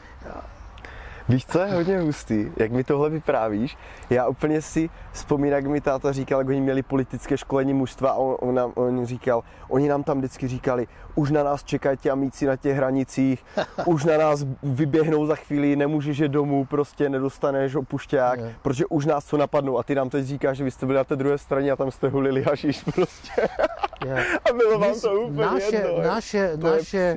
Víš, 1.29 1.45
co 1.45 1.59
je 1.59 1.73
hodně 1.73 1.99
hustý, 1.99 2.51
jak 2.57 2.71
mi 2.71 2.83
tohle 2.83 3.09
vyprávíš? 3.09 3.77
Já 4.09 4.27
úplně 4.27 4.61
si 4.61 4.89
vzpomínám, 5.11 5.55
jak 5.55 5.65
mi 5.65 5.81
táta 5.81 6.11
říkal, 6.11 6.39
jak 6.39 6.47
oni 6.47 6.61
měli 6.61 6.83
politické 6.83 7.37
školení 7.37 7.73
mužstva 7.73 8.11
a 8.11 8.15
on, 8.15 8.35
on, 8.39 8.55
nám, 8.55 8.71
on 8.75 9.05
říkal, 9.05 9.43
oni 9.69 9.89
nám 9.89 10.03
tam 10.03 10.17
vždycky 10.17 10.47
říkali, 10.47 10.87
už 11.15 11.31
na 11.31 11.43
nás 11.43 11.63
čekají 11.63 11.97
ti 11.97 12.09
amíci 12.09 12.45
na 12.45 12.55
těch 12.55 12.77
hranicích, 12.77 13.45
už 13.85 14.05
na 14.05 14.17
nás 14.17 14.45
vyběhnou 14.63 15.25
za 15.25 15.35
chvíli, 15.35 15.75
nemůžeš 15.75 16.17
je 16.17 16.27
domů, 16.27 16.65
prostě 16.65 17.09
nedostaneš 17.09 17.75
opušťák, 17.75 18.39
yeah. 18.39 18.51
protože 18.61 18.85
už 18.85 19.05
nás 19.05 19.25
co 19.25 19.37
napadnou 19.37 19.77
a 19.77 19.83
ty 19.83 19.95
nám 19.95 20.09
teď 20.09 20.25
říkáš, 20.25 20.57
že 20.57 20.63
vy 20.63 20.71
jste 20.71 20.85
byli 20.85 20.97
na 20.97 21.03
té 21.03 21.15
druhé 21.15 21.37
straně 21.37 21.71
a 21.71 21.75
tam 21.75 21.91
jste 21.91 22.07
hulili 22.07 22.43
hašiš 22.43 22.83
prostě. 22.83 23.49
Yeah. 24.05 24.25
a 24.49 24.53
bylo 24.53 24.79
vám 24.79 24.99
to 24.99 25.13
úplně 25.13 25.45
naše, 25.45 25.75
jedno. 25.75 26.01
Naše, 26.01 26.57
to 26.57 26.67
naše, 26.67 27.15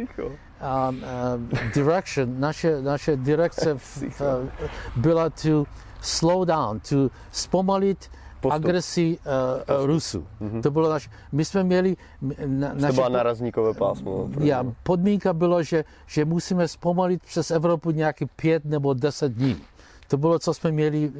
um, 0.60 1.02
uh, 1.02 1.72
direction, 1.74 2.40
naše, 2.40 2.82
naše 2.82 3.16
direkce 3.16 3.74
v, 3.74 4.02
v, 4.18 4.48
byla 4.96 5.30
to 5.30 5.64
slow 6.00 6.44
down, 6.44 6.80
to 6.80 7.08
zpomalit 7.32 8.10
Postup. 8.40 8.64
agresi 8.64 9.18
uh, 9.18 9.76
uh, 9.80 9.86
Rusů. 9.86 10.26
Mm-hmm. 10.40 10.62
To 10.62 10.70
bylo 10.70 10.90
naš, 10.90 11.10
my 11.32 11.44
jsme 11.44 11.64
měli... 11.64 11.96
Na, 12.46 12.72
naše, 12.74 12.86
to 12.86 12.92
byla 12.92 13.08
narazníkové 13.08 13.74
pásmo. 13.74 14.28
Já, 14.40 14.64
podmínka 14.82 15.32
byla, 15.32 15.62
že, 15.62 15.84
že 16.06 16.24
musíme 16.24 16.68
zpomalit 16.68 17.22
přes 17.22 17.50
Evropu 17.50 17.90
nějaký 17.90 18.26
pět 18.26 18.64
nebo 18.64 18.94
deset 18.94 19.32
dní. 19.32 19.56
To 20.08 20.16
bylo, 20.16 20.38
co 20.38 20.54
jsme 20.54 20.72
měli, 20.72 21.12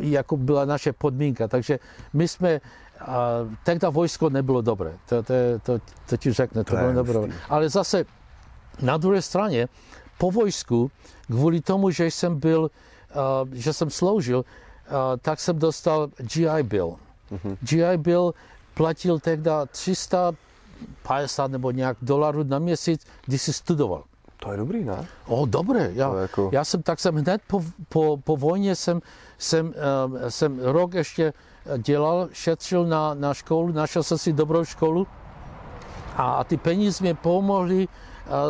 jako 0.00 0.36
byla 0.36 0.64
naše 0.64 0.92
podmínka. 0.92 1.48
Takže 1.48 1.78
my 2.12 2.28
jsme, 2.28 2.60
a 3.00 3.28
tehdy 3.64 3.86
vojsko 3.90 4.30
nebylo 4.30 4.60
dobré, 4.60 4.92
to, 5.08 5.22
to, 5.22 5.34
to, 5.62 5.78
to 6.08 6.16
ti 6.16 6.32
řekne, 6.32 6.64
to, 6.64 6.70
to 6.70 6.76
bylo 6.76 6.92
dobré. 6.92 7.34
Ale 7.48 7.68
zase 7.68 8.04
na 8.82 8.96
druhé 8.96 9.22
straně, 9.22 9.68
po 10.18 10.30
vojsku, 10.30 10.90
kvůli 11.26 11.60
tomu, 11.60 11.90
že 11.90 12.06
jsem 12.06 12.40
byl, 12.40 12.62
uh, 12.62 13.48
že 13.52 13.72
jsem 13.72 13.90
sloužil, 13.90 14.38
uh, 14.38 14.94
tak 15.22 15.40
jsem 15.40 15.58
dostal 15.58 16.08
GI 16.18 16.62
Bill. 16.62 16.96
Mm-hmm. 17.32 17.56
GI 17.60 17.96
Bill 17.96 18.34
platil 18.74 19.18
tehdy 19.18 19.50
350 19.70 21.50
nebo 21.50 21.70
nějak 21.70 21.96
dolarů 22.02 22.42
na 22.42 22.58
měsíc, 22.58 23.06
když 23.26 23.42
si 23.42 23.52
studoval. 23.52 24.04
To 24.36 24.52
je 24.52 24.56
dobrý, 24.56 24.84
ne? 24.84 25.06
O, 25.26 25.46
dobré. 25.46 25.90
Já, 25.94 26.14
jako... 26.14 26.50
já 26.52 26.64
jsem, 26.64 26.82
tak 26.82 27.00
jsem 27.00 27.14
hned 27.16 27.42
po, 27.46 27.64
po, 27.88 28.16
po 28.24 28.36
vojně 28.36 28.76
jsem, 28.76 29.00
jsem, 29.38 29.66
uh, 29.66 30.28
jsem 30.28 30.60
rok 30.62 30.94
ještě 30.94 31.32
dělal, 31.78 32.28
šetřil 32.32 32.86
na, 32.86 33.14
na 33.14 33.34
školu, 33.34 33.72
našel 33.72 34.02
jsem 34.02 34.18
si 34.18 34.32
dobrou 34.32 34.64
školu 34.64 35.06
a, 36.16 36.32
a 36.32 36.44
ty 36.44 36.56
peníze 36.56 37.04
mě 37.04 37.14
pomohly 37.14 37.88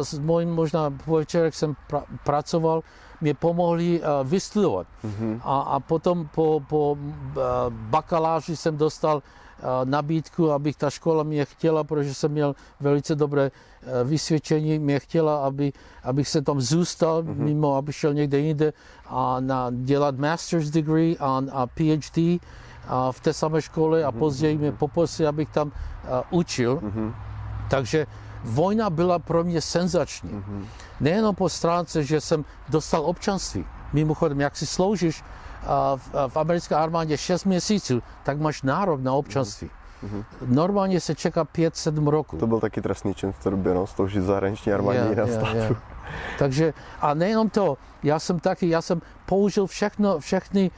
s 0.02 0.18
mojím 0.18 0.50
možná 0.50 0.92
večerek 1.06 1.54
jsem 1.54 1.76
pra, 1.86 2.02
pracoval, 2.24 2.82
mě 3.20 3.34
pomohli 3.34 4.00
uh, 4.00 4.28
vystudovat. 4.28 4.86
Mm-hmm. 5.04 5.40
A, 5.44 5.60
a 5.60 5.80
potom 5.80 6.28
po, 6.34 6.62
po 6.68 6.92
uh, 6.92 7.42
bakaláři 7.68 8.56
jsem 8.56 8.76
dostal 8.76 9.16
uh, 9.16 9.22
nabídku, 9.84 10.52
abych 10.52 10.76
ta 10.76 10.90
škola 10.90 11.22
mě 11.22 11.44
chtěla, 11.44 11.84
protože 11.84 12.14
jsem 12.14 12.32
měl 12.32 12.54
velice 12.80 13.14
dobré 13.14 13.50
uh, 13.50 14.08
vysvědčení, 14.08 14.78
mě 14.78 14.98
chtěla, 14.98 15.44
aby, 15.44 15.72
abych 16.04 16.28
se 16.28 16.42
tam 16.42 16.60
zůstal, 16.60 17.22
mm-hmm. 17.22 17.36
mimo 17.36 17.76
aby 17.76 17.92
šel 17.92 18.14
někde 18.14 18.38
jinde 18.38 18.72
a 19.06 19.40
na, 19.40 19.70
dělat 19.70 20.18
master's 20.18 20.70
degree 20.70 21.16
a, 21.20 21.42
a 21.52 21.66
PhD 21.66 22.40
a 22.88 23.12
v 23.12 23.20
té 23.20 23.32
samé 23.32 23.62
škole 23.62 24.04
a 24.04 24.10
mhm, 24.10 24.18
později 24.18 24.56
mm-hmm. 24.56 24.60
mě 24.60 24.72
poprosili, 24.72 25.26
abych 25.26 25.48
tam 25.48 25.66
uh, 25.68 26.38
učil. 26.38 26.76
Mm-hmm. 26.76 27.14
Takže 27.70 28.06
vojna 28.44 28.90
byla 28.90 29.18
pro 29.18 29.44
mě 29.44 29.60
senzační. 29.60 30.30
Mm-hmm. 30.30 30.64
Nejenom 31.00 31.34
po 31.34 31.48
stránce, 31.48 32.04
že 32.04 32.20
jsem 32.20 32.44
dostal 32.68 33.02
občanství. 33.06 33.64
Mimochodem, 33.92 34.40
jak 34.40 34.56
si 34.56 34.66
sloužíš 34.66 35.24
v, 35.96 36.28
v 36.28 36.36
americké 36.36 36.74
armádě 36.74 37.18
6 37.18 37.44
měsíců, 37.44 38.02
tak 38.22 38.40
máš 38.40 38.62
nárok 38.62 39.00
na 39.00 39.12
občanství. 39.12 39.70
Mm-hmm. 40.04 40.24
Normálně 40.46 41.00
se 41.00 41.14
čeká 41.14 41.44
5-7 41.44 42.08
roků. 42.08 42.36
To 42.36 42.46
byl 42.46 42.60
taky 42.60 42.80
trestný 42.82 43.14
čin 43.14 43.32
v 43.32 43.38
té 43.38 43.50
době, 43.50 43.74
no, 43.74 43.86
sloužit 43.86 44.22
zahraniční 44.22 44.72
armádě 44.72 44.98
yeah, 44.98 45.16
na 45.16 45.26
yeah, 45.26 45.40
státu. 45.40 45.56
Yeah. 45.56 45.82
Takže, 46.38 46.74
a 47.00 47.14
nejenom 47.14 47.50
to, 47.50 47.78
já 48.02 48.18
jsem 48.18 48.40
taky, 48.40 48.68
já 48.68 48.82
jsem 48.82 49.02
použil 49.26 49.66
všechno, 49.66 50.18
všechny 50.18 50.70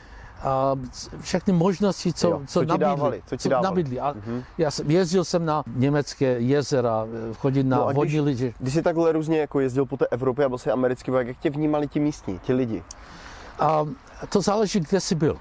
a 0.42 0.76
všechny 1.20 1.52
možnosti, 1.52 2.12
co, 2.12 2.28
jo, 2.28 2.40
co, 2.46 2.52
co 2.52 2.60
nabídli. 2.60 2.78
Dávali, 2.78 3.22
co, 3.26 3.36
ti 3.36 3.48
dávali. 3.48 3.64
nabídli. 3.64 4.00
A 4.00 4.14
mm-hmm. 4.14 4.44
já 4.58 4.70
jsem, 4.70 4.90
jezdil 4.90 5.24
jsem 5.24 5.44
na 5.44 5.62
německé 5.74 6.26
jezera, 6.26 7.06
chodit 7.38 7.62
na 7.62 7.76
no 7.76 7.88
vodní 7.94 8.20
lidi. 8.20 8.54
Když 8.58 8.74
jsi 8.74 8.82
takhle 8.82 9.12
různě 9.12 9.38
jako 9.38 9.60
jezdil 9.60 9.86
po 9.86 9.96
té 9.96 10.06
Evropě 10.10 10.44
a 10.44 10.48
byl 10.48 10.58
jsi 10.58 10.70
americký 10.70 11.10
voják, 11.10 11.26
jak 11.26 11.38
tě 11.38 11.50
vnímali 11.50 11.88
ti 11.88 12.00
místní, 12.00 12.38
ti 12.38 12.52
lidi? 12.52 12.82
A 13.58 13.86
to 14.28 14.40
záleží, 14.40 14.80
kde 14.80 15.00
jsi 15.00 15.14
byl. 15.14 15.38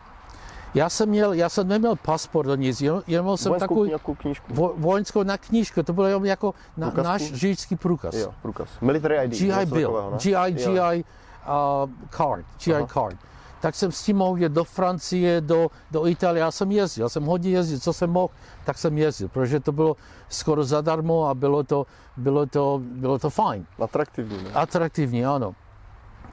Já 0.74 0.90
jsem, 0.90 1.10
měl, 1.10 1.34
já 1.34 1.50
jsem 1.50 1.68
neměl 1.68 1.96
pasport 1.96 2.48
do 2.48 2.56
nic, 2.56 2.82
jenom, 2.82 3.02
jenom 3.08 3.38
jsem 3.38 3.50
Vojenskou 3.50 3.90
takový 3.90 4.16
knížku. 4.18 4.54
Vo, 4.54 4.74
vojenskou 4.78 5.24
na 5.24 5.38
knížku, 5.38 5.84
to 5.84 5.94
bylo 5.94 6.08
jenom 6.08 6.26
jako 6.26 6.54
na, 6.78 6.94
náš 7.04 7.34
řidičský 7.34 7.76
průkaz. 7.76 8.16
Jo, 8.16 8.34
průkaz. 8.42 8.70
Military 8.82 9.18
ID. 9.26 9.32
GI 9.32 9.48
Bill, 9.48 9.66
takového, 9.66 10.18
GI, 10.24 10.52
GI 10.52 11.04
uh, 11.48 11.90
card, 12.10 12.46
GI 12.64 12.74
Aha. 12.74 12.88
card 12.88 13.18
tak 13.62 13.76
jsem 13.76 13.92
s 13.92 14.04
tím 14.04 14.18
mohl 14.18 14.38
jít 14.38 14.52
do 14.52 14.64
Francie, 14.64 15.42
do, 15.42 15.70
do 15.92 16.08
Itálie. 16.08 16.42
Já 16.42 16.52
jsem 16.52 16.72
jezdil, 16.72 17.06
já 17.06 17.10
jsem 17.10 17.24
hodně 17.24 17.50
jezdil, 17.50 17.80
co 17.80 17.94
jsem 17.94 18.10
mohl, 18.10 18.34
tak 18.66 18.78
jsem 18.78 18.98
jezdil, 18.98 19.30
protože 19.30 19.60
to 19.60 19.72
bylo 19.72 19.96
skoro 20.30 20.64
zadarmo 20.64 21.30
a 21.30 21.34
bylo 21.34 21.64
to, 21.64 21.86
bylo 22.18 22.46
to, 22.46 22.82
bylo 22.84 23.20
to 23.20 23.30
fajn. 23.30 23.66
Atraktivní. 23.80 24.44
Ne? 24.44 24.52
Atraktivní, 24.54 25.26
ano. 25.26 25.56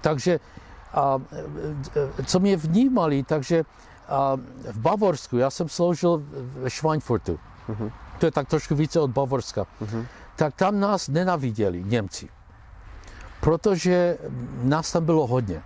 Takže 0.00 0.40
a, 0.92 1.20
co 2.24 2.40
mě 2.40 2.56
vnímali, 2.56 3.22
takže 3.22 3.64
a, 4.08 4.36
v 4.72 4.78
Bavorsku, 4.78 5.36
já 5.36 5.50
jsem 5.50 5.68
sloužil 5.68 6.22
ve 6.64 6.70
Schweinfurtu, 6.70 7.38
uh-huh. 7.68 7.92
to 8.18 8.26
je 8.26 8.32
tak 8.32 8.48
trošku 8.48 8.74
více 8.74 9.00
od 9.00 9.10
Bavorska, 9.10 9.66
uh-huh. 9.82 10.06
tak 10.36 10.54
tam 10.54 10.80
nás 10.80 11.08
nenaviděli 11.08 11.84
Němci. 11.84 12.28
protože 13.40 14.18
nás 14.62 14.92
tam 14.92 15.04
bylo 15.04 15.26
hodně. 15.26 15.62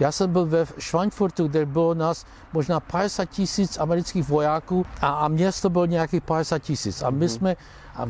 Já 0.00 0.12
jsem 0.12 0.32
byl 0.32 0.46
ve 0.46 0.66
Schweinfurtu, 0.78 1.48
kde 1.48 1.66
bylo 1.66 1.94
nás 1.94 2.26
možná 2.52 2.80
50 2.80 3.24
tisíc 3.24 3.78
amerických 3.78 4.28
vojáků 4.28 4.86
a, 5.00 5.08
a 5.08 5.28
město 5.28 5.70
bylo 5.70 5.86
nějakých 5.86 6.22
50 6.22 6.58
tisíc. 6.58 7.02
A 7.02 7.10
my 7.10 7.26
mm-hmm. 7.26 7.28
jsme, 7.28 7.56
a 7.94 8.06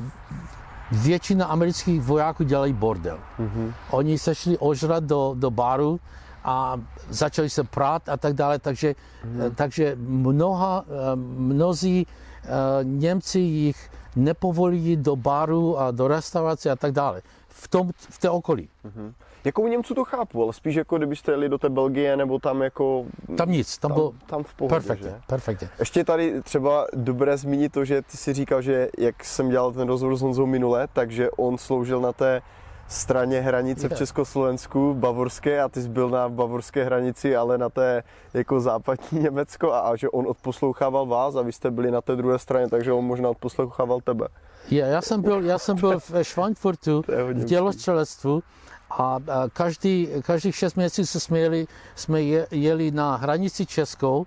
většina 0.92 1.46
amerických 1.46 2.00
vojáků 2.00 2.44
dělají 2.44 2.72
bordel. 2.72 3.18
Mm-hmm. 3.38 3.72
Oni 3.90 4.18
se 4.18 4.34
šli 4.34 4.58
ožrat 4.58 5.04
do, 5.04 5.34
do 5.38 5.50
baru 5.50 6.00
a 6.44 6.80
začali 7.08 7.50
se 7.50 7.64
prát 7.64 8.08
a 8.08 8.16
tak 8.16 8.32
dále, 8.32 8.58
takže, 8.58 8.94
mm-hmm. 8.94 9.54
takže 9.54 9.96
mnoha, 10.00 10.84
eh, 10.86 11.16
mnozí 11.36 12.06
eh, 12.06 12.48
Němci 12.82 13.38
jich 13.38 13.90
nepovolí 14.16 14.96
do 14.96 15.16
baru 15.16 15.78
a 15.78 15.90
do 15.90 16.08
restaurace 16.08 16.70
a 16.70 16.76
tak 16.76 16.92
dále. 16.92 17.22
V, 17.48 17.68
tom, 17.68 17.90
v 17.96 18.18
té 18.18 18.30
okolí. 18.30 18.68
Mm-hmm. 18.84 19.12
Jako 19.48 19.62
u 19.62 19.68
Němců 19.68 19.94
to 19.94 20.04
chápu, 20.04 20.42
ale 20.42 20.52
spíš 20.52 20.74
jako 20.74 20.96
kdybyste 20.96 21.32
jeli 21.32 21.48
do 21.48 21.58
té 21.58 21.68
Belgie 21.68 22.16
nebo 22.16 22.38
tam 22.38 22.62
jako... 22.62 23.04
Tam 23.36 23.50
nic, 23.50 23.78
tam, 23.78 23.88
tam 23.88 23.94
bylo 23.96 24.14
tam 24.26 24.42
v 24.42 24.54
pohodě, 24.54 24.74
perfektně, 24.74 25.10
že? 25.10 25.20
perfektně. 25.26 25.68
Ještě 25.78 26.04
tady 26.04 26.42
třeba 26.42 26.86
dobré 26.94 27.36
zmínit 27.36 27.72
to, 27.72 27.84
že 27.84 28.02
ty 28.02 28.16
si 28.16 28.32
říkal, 28.32 28.62
že 28.62 28.88
jak 28.98 29.24
jsem 29.24 29.50
dělal 29.50 29.72
ten 29.72 29.88
rozhovor 29.88 30.16
s 30.16 30.22
Honzou 30.22 30.46
minule, 30.46 30.88
takže 30.92 31.30
on 31.30 31.58
sloužil 31.58 32.00
na 32.00 32.12
té 32.12 32.42
straně 32.88 33.40
hranice 33.40 33.88
v 33.88 33.94
Československu, 33.94 34.94
bavorské, 34.94 35.62
a 35.62 35.68
ty 35.68 35.82
jsi 35.82 35.88
byl 35.88 36.10
na 36.10 36.28
bavorské 36.28 36.84
hranici, 36.84 37.36
ale 37.36 37.58
na 37.58 37.68
té 37.68 38.02
jako 38.34 38.60
západní 38.60 39.20
Německo 39.20 39.72
a, 39.72 39.80
a 39.80 39.96
že 39.96 40.08
on 40.08 40.26
odposlouchával 40.28 41.06
vás 41.06 41.36
a 41.36 41.42
vy 41.42 41.52
jste 41.52 41.70
byli 41.70 41.90
na 41.90 42.00
té 42.00 42.16
druhé 42.16 42.38
straně, 42.38 42.68
takže 42.68 42.92
on 42.92 43.04
možná 43.04 43.28
odposlouchával 43.30 44.00
tebe. 44.00 44.28
Je, 44.70 44.80
já 44.80 45.02
jsem 45.02 45.22
byl, 45.22 45.44
já 45.44 45.58
jsem 45.58 45.76
byl 45.76 46.00
v 46.00 46.24
Schweinfurtu 46.24 47.02
v 47.32 47.44
dělostřelectvu 47.44 48.42
a 48.90 49.18
každý, 49.52 50.08
každých 50.22 50.56
šest 50.56 50.74
měsíců 50.74 51.20
jsme 51.20 51.38
jeli, 51.38 51.66
jsme 51.94 52.22
jeli 52.50 52.90
na 52.90 53.16
hranici 53.16 53.66
Českou 53.66 54.26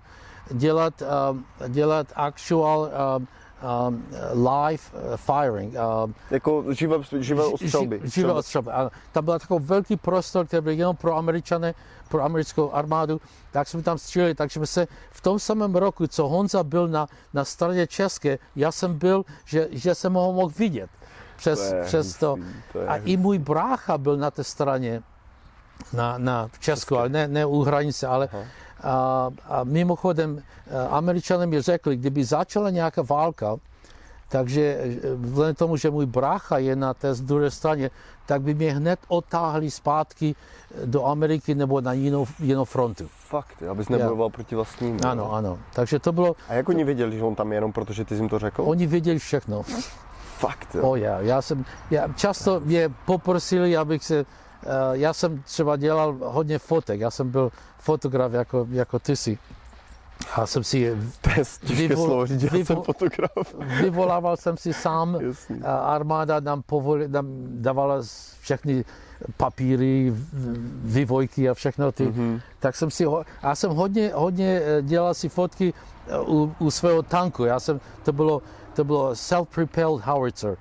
dělat, 0.50 1.02
dělat 1.68 2.06
actual 2.14 2.90
um, 3.18 3.28
live 4.32 4.82
firing. 5.16 5.74
Um, 5.74 6.14
jako 6.30 6.64
živé, 6.74 6.96
živé 7.18 7.44
ostřelby. 7.44 8.00
Živé 8.04 8.32
ostřelby, 8.32 8.70
ano. 8.70 8.90
Tam 9.12 9.24
byl 9.24 9.38
takový 9.38 9.64
velký 9.64 9.96
prostor, 9.96 10.46
který 10.46 10.62
byl 10.62 10.72
jenom 10.72 10.96
pro 10.96 11.16
američany, 11.16 11.74
pro 12.08 12.22
americkou 12.22 12.72
armádu, 12.72 13.20
tak 13.50 13.68
jsme 13.68 13.82
tam 13.82 13.98
stříleli, 13.98 14.34
takže 14.34 14.54
jsme 14.54 14.66
se 14.66 14.86
v 15.10 15.20
tom 15.20 15.38
samém 15.38 15.74
roku, 15.74 16.06
co 16.06 16.28
Honza 16.28 16.64
byl 16.64 16.88
na, 16.88 17.06
na 17.34 17.44
straně 17.44 17.86
české, 17.86 18.38
já 18.56 18.72
jsem 18.72 18.98
byl, 18.98 19.24
že, 19.44 19.68
že 19.70 19.94
jsem 19.94 20.14
ho 20.14 20.32
mohl 20.32 20.52
vidět 20.58 20.90
přes 21.42 21.70
to. 21.70 21.76
Přes 21.84 22.16
to. 22.16 22.36
to 22.72 22.78
a 22.88 22.96
i 22.96 23.16
můj 23.16 23.38
brácha 23.38 23.98
byl 23.98 24.16
na 24.16 24.30
té 24.30 24.44
straně, 24.44 25.02
na, 25.92 26.18
na 26.18 26.48
v 26.52 26.58
Česku, 26.58 26.96
ale 26.96 27.08
ne, 27.08 27.28
ne 27.28 27.46
u 27.46 27.62
hranice, 27.62 28.06
ale 28.06 28.28
Aha 28.32 28.44
a, 28.82 29.30
a 29.48 29.64
mimochodem, 29.64 30.42
američané 30.90 31.46
mi 31.46 31.62
řekli, 31.62 31.96
kdyby 31.96 32.24
začala 32.24 32.70
nějaká 32.70 33.02
válka, 33.02 33.56
takže 34.28 34.62
e, 34.62 35.14
vzhledem 35.14 35.54
tomu, 35.54 35.76
že 35.76 35.90
můj 35.90 36.06
brácha 36.06 36.58
je 36.58 36.76
na 36.76 36.94
té 36.94 37.14
druhé 37.14 37.50
straně, 37.50 37.90
tak 38.26 38.42
by 38.42 38.54
mě 38.54 38.72
hned 38.72 38.98
otáhli 39.08 39.70
zpátky 39.70 40.34
do 40.84 41.06
Ameriky 41.06 41.54
nebo 41.54 41.80
na 41.80 41.92
jinou, 41.92 42.26
jinou 42.38 42.64
frontu. 42.64 43.08
Fakt, 43.28 43.62
abys 43.70 43.88
nebojoval 43.88 44.26
yeah. 44.26 44.34
proti 44.34 44.54
vlastním. 44.54 44.98
Ano, 45.06 45.32
ano. 45.32 45.58
Takže 45.72 45.98
to 45.98 46.12
bylo... 46.12 46.36
A 46.48 46.54
jak 46.54 46.68
oni 46.68 46.84
věděli, 46.84 47.18
že 47.18 47.24
on 47.24 47.34
tam 47.34 47.52
je 47.52 47.56
jenom 47.56 47.72
protože 47.72 48.04
ty 48.04 48.14
jsi 48.14 48.20
jim 48.20 48.28
to 48.28 48.38
řekl? 48.38 48.62
Oni 48.66 48.86
věděli 48.86 49.18
všechno. 49.18 49.62
Fakt, 50.42 50.74
jo? 50.74 50.82
Oh, 50.82 50.98
yeah. 50.98 51.24
já 51.24 51.42
jsem, 51.42 51.64
já, 51.90 52.08
často 52.16 52.60
mě 52.60 52.90
poprosili, 53.06 53.76
abych 53.76 54.04
se 54.04 54.26
Eh, 54.66 54.68
já 54.92 55.12
jsem 55.12 55.42
třeba 55.42 55.76
dělal 55.76 56.16
hodně 56.22 56.58
fotek, 56.58 57.00
já 57.00 57.10
jsem 57.10 57.30
byl 57.30 57.52
fotograf 57.78 58.32
jako, 58.32 58.66
jako 58.70 58.98
ty 58.98 59.16
si. 59.16 59.38
A 60.34 60.46
jsem 60.46 60.64
si 60.64 60.96
vyvol, 61.64 62.06
slovo 62.06 62.26
říct, 62.26 62.42
vyvol, 62.42 62.64
jsem 62.64 62.82
fotograf. 62.82 63.54
vyvolával 63.80 64.36
jsem 64.36 64.56
si 64.56 64.72
sám, 64.72 65.18
Jasný. 65.20 65.62
armáda 65.64 66.40
nám, 66.40 66.62
povoli, 66.62 67.08
nám 67.08 67.26
dávala 67.48 68.02
všechny 68.40 68.84
papíry, 69.36 70.12
vyvojky 70.84 71.50
a 71.50 71.54
všechno 71.54 71.92
ty. 71.92 72.06
Mm-hmm. 72.06 72.40
Tak 72.58 72.76
jsem 72.76 72.90
si, 72.90 73.04
já 73.42 73.54
jsem 73.54 73.70
hodně, 73.70 74.10
hodně 74.14 74.62
eh, 74.64 74.82
dělal 74.82 75.14
si 75.14 75.28
fotky 75.28 75.74
eh, 76.06 76.18
u, 76.20 76.54
u 76.58 76.70
svého 76.70 77.02
tanku. 77.02 77.44
Já 77.44 77.60
jsem, 77.60 77.80
to 78.02 78.12
bylo, 78.12 78.42
to 78.72 78.84
bylo 78.84 79.14
self-propelled 79.14 80.00
howitzer 80.04 80.56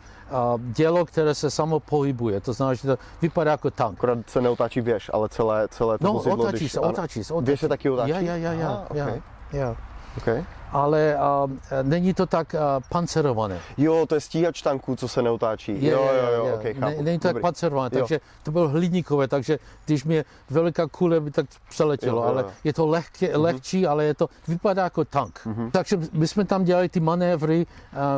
dělo, 0.58 1.06
které 1.06 1.36
se 1.36 1.52
samo 1.52 1.80
pohybuje. 1.80 2.42
To 2.42 2.54
znamená, 2.54 2.74
že 2.74 2.88
to 2.88 2.98
vypadá 3.22 3.52
jako 3.52 3.72
tank. 3.72 3.98
Akorát 3.98 4.18
se 4.28 4.42
neotáčí 4.42 4.82
věž, 4.82 5.10
ale 5.14 5.30
celé, 5.30 5.68
celé 5.68 5.98
to 5.98 6.08
no, 6.08 6.14
vozidlo, 6.14 6.44
otáčí 6.44 6.58
když... 6.58 6.72
se, 6.72 6.80
otáčí 6.80 7.24
se. 7.24 7.34
Otáčí. 7.34 7.46
Věž 7.46 7.60
se 7.60 7.68
taky 7.68 7.90
otáčí? 7.90 8.10
Ja, 8.10 8.20
ja, 8.20 8.36
ja, 8.36 8.54
ja, 8.54 8.70
Aha, 8.70 8.86
okay. 8.90 9.22
ja, 9.54 9.60
ja. 9.60 9.76
Okay 10.18 10.46
ale 10.72 11.18
uh, 11.44 11.52
není 11.82 12.14
to 12.14 12.26
tak 12.26 12.54
uh, 12.54 12.60
pancerované. 12.90 13.60
Jo, 13.78 14.06
to 14.06 14.16
je 14.16 14.22
stíhač 14.22 14.62
tanků, 14.62 14.96
co 14.96 15.08
se 15.08 15.22
neotáčí. 15.22 15.84
Je, 15.84 15.92
jo, 15.92 16.10
jo, 16.14 16.32
jo, 16.34 16.56
okay, 16.56 16.74
chápu. 16.74 17.02
Není 17.02 17.20
to 17.20 17.28
tak 17.28 17.42
pancerované, 17.42 17.90
takže 17.90 18.20
to 18.44 18.52
bylo 18.52 18.70
hliníkové, 18.70 19.28
takže 19.28 19.60
když 19.86 20.04
mě 20.04 20.26
veliká 20.50 20.88
kule 20.88 21.20
by 21.20 21.32
tak 21.32 21.46
přeletělo, 21.70 22.22
jo, 22.22 22.24
jo, 22.24 22.34
jo. 22.34 22.40
ale 22.40 22.54
je 22.64 22.74
to 22.74 22.88
lehké, 22.88 23.28
mm-hmm. 23.28 23.42
lehčí, 23.42 23.88
ale 23.88 24.06
je 24.06 24.14
to, 24.14 24.30
vypadá 24.48 24.84
jako 24.84 25.06
tank. 25.06 25.40
Mm-hmm. 25.46 25.72
Takže 25.72 25.98
my 26.12 26.28
jsme 26.28 26.46
tam 26.46 26.64
dělali 26.64 26.90
ty 26.90 27.00
manévry, 27.00 27.66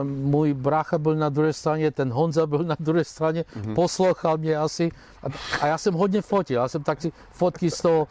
um, 0.02 0.08
můj 0.08 0.54
brácha 0.54 0.98
byl 0.98 1.16
na 1.16 1.30
druhé 1.30 1.54
straně, 1.54 1.92
ten 1.92 2.12
Honza 2.14 2.48
byl 2.48 2.64
na 2.64 2.76
druhé 2.80 3.04
straně, 3.04 3.46
mm-hmm. 3.58 3.76
poslouchal 3.76 4.38
mě 4.38 4.58
asi 4.58 4.92
a, 5.24 5.28
a 5.62 5.68
já 5.68 5.78
jsem 5.78 5.94
hodně 5.94 6.22
fotil, 6.22 6.62
já 6.62 6.68
jsem 6.68 6.84
taky 6.84 7.12
fotky 7.32 7.72
z 7.72 7.82
toho, 7.82 8.00
uh, 8.00 8.08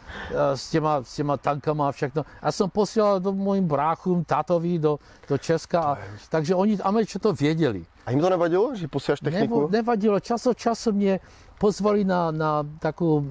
s, 0.55 0.69
těma, 0.69 1.03
s 1.03 1.15
těma 1.15 1.37
tankama 1.37 1.89
a 1.89 1.91
všechno. 1.91 2.25
Já 2.43 2.51
jsem 2.51 2.69
posílal 2.69 3.19
do 3.19 3.31
mojim 3.31 3.67
bráchům, 3.67 4.23
tátovi 4.33 4.79
do, 4.79 4.99
do 5.29 5.37
Česka, 5.37 5.79
a, 5.81 5.97
takže 6.29 6.55
oni 6.55 6.77
Američané 6.81 7.21
to 7.21 7.33
věděli. 7.33 7.85
A 8.05 8.11
jim 8.11 8.21
to 8.21 8.29
nevadilo, 8.29 8.75
že 8.75 8.87
posíláš 8.87 9.19
techniku? 9.19 9.55
Nebo, 9.55 9.69
nevadilo, 9.71 10.19
čas 10.19 10.47
od 10.47 10.57
času 10.57 10.91
mě 10.91 11.19
pozvali 11.59 12.03
na, 12.03 12.31
na 12.31 12.63
takovou, 12.79 13.25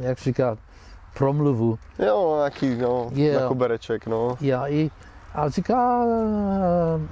jak 0.00 0.18
říká, 0.18 0.56
promluvu. 1.14 1.78
Jo, 1.98 2.34
nějaký, 2.36 2.76
no, 2.76 3.10
yeah. 3.12 3.42
jako 3.42 3.54
bereček, 3.54 4.06
no. 4.06 4.36
Já 4.40 4.66
i, 4.66 4.90
a 5.34 5.48
říká, 5.48 6.04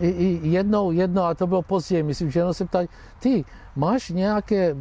i, 0.01 0.09
i 0.09 0.49
jednou, 0.49 0.91
jedno, 0.91 1.25
a 1.25 1.35
to 1.35 1.47
bylo 1.47 1.63
později, 1.63 2.03
myslím, 2.03 2.31
že 2.31 2.41
jenom 2.41 2.55
se 2.55 2.65
ptali, 2.65 2.89
ty, 3.19 3.45
máš 3.77 4.11
nějaké 4.11 4.73
uh, 4.73 4.81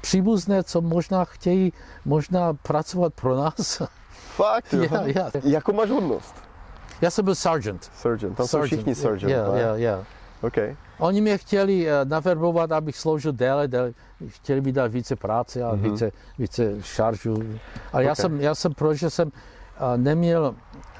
příbuzné, 0.00 0.62
co 0.62 0.80
možná 0.80 1.24
chtějí 1.24 1.72
možná 2.04 2.54
pracovat 2.54 3.12
pro 3.14 3.36
nás? 3.36 3.82
Fakt, 4.36 4.72
jo? 4.72 4.82
Yeah, 4.92 5.08
yeah. 5.08 5.44
Jakou 5.44 5.72
máš 5.72 5.90
hodnost? 5.90 6.41
Já 7.02 7.10
jsem 7.10 7.24
byl 7.24 7.34
sergeant. 7.34 7.90
Sergeant, 7.94 8.36
tam 8.36 8.46
sergeant. 8.46 8.70
jsou 8.70 8.76
všichni 8.76 8.94
sergeant. 8.94 9.30
Yeah, 9.30 9.56
yeah, 9.56 9.78
yeah. 9.78 10.06
Okay. 10.42 10.76
Oni 10.98 11.20
mě 11.20 11.38
chtěli 11.38 11.86
uh, 11.86 11.90
naverbovat, 12.08 12.72
abych 12.72 12.96
sloužil 12.96 13.32
déle, 13.32 13.68
déle, 13.68 13.92
chtěli 14.28 14.60
mi 14.60 14.72
dát 14.72 14.92
více 14.92 15.16
práce 15.16 15.62
a 15.62 15.74
mm-hmm. 15.74 15.80
více, 15.80 16.12
více 16.38 16.82
šaržů. 16.82 17.34
Ale 17.34 17.58
okay. 17.92 18.04
já, 18.04 18.14
jsem, 18.14 18.40
já 18.40 18.54
jsem, 18.54 18.74
protože 18.74 19.10
jsem 19.10 19.28
uh, 19.28 19.32
neměl 19.96 20.54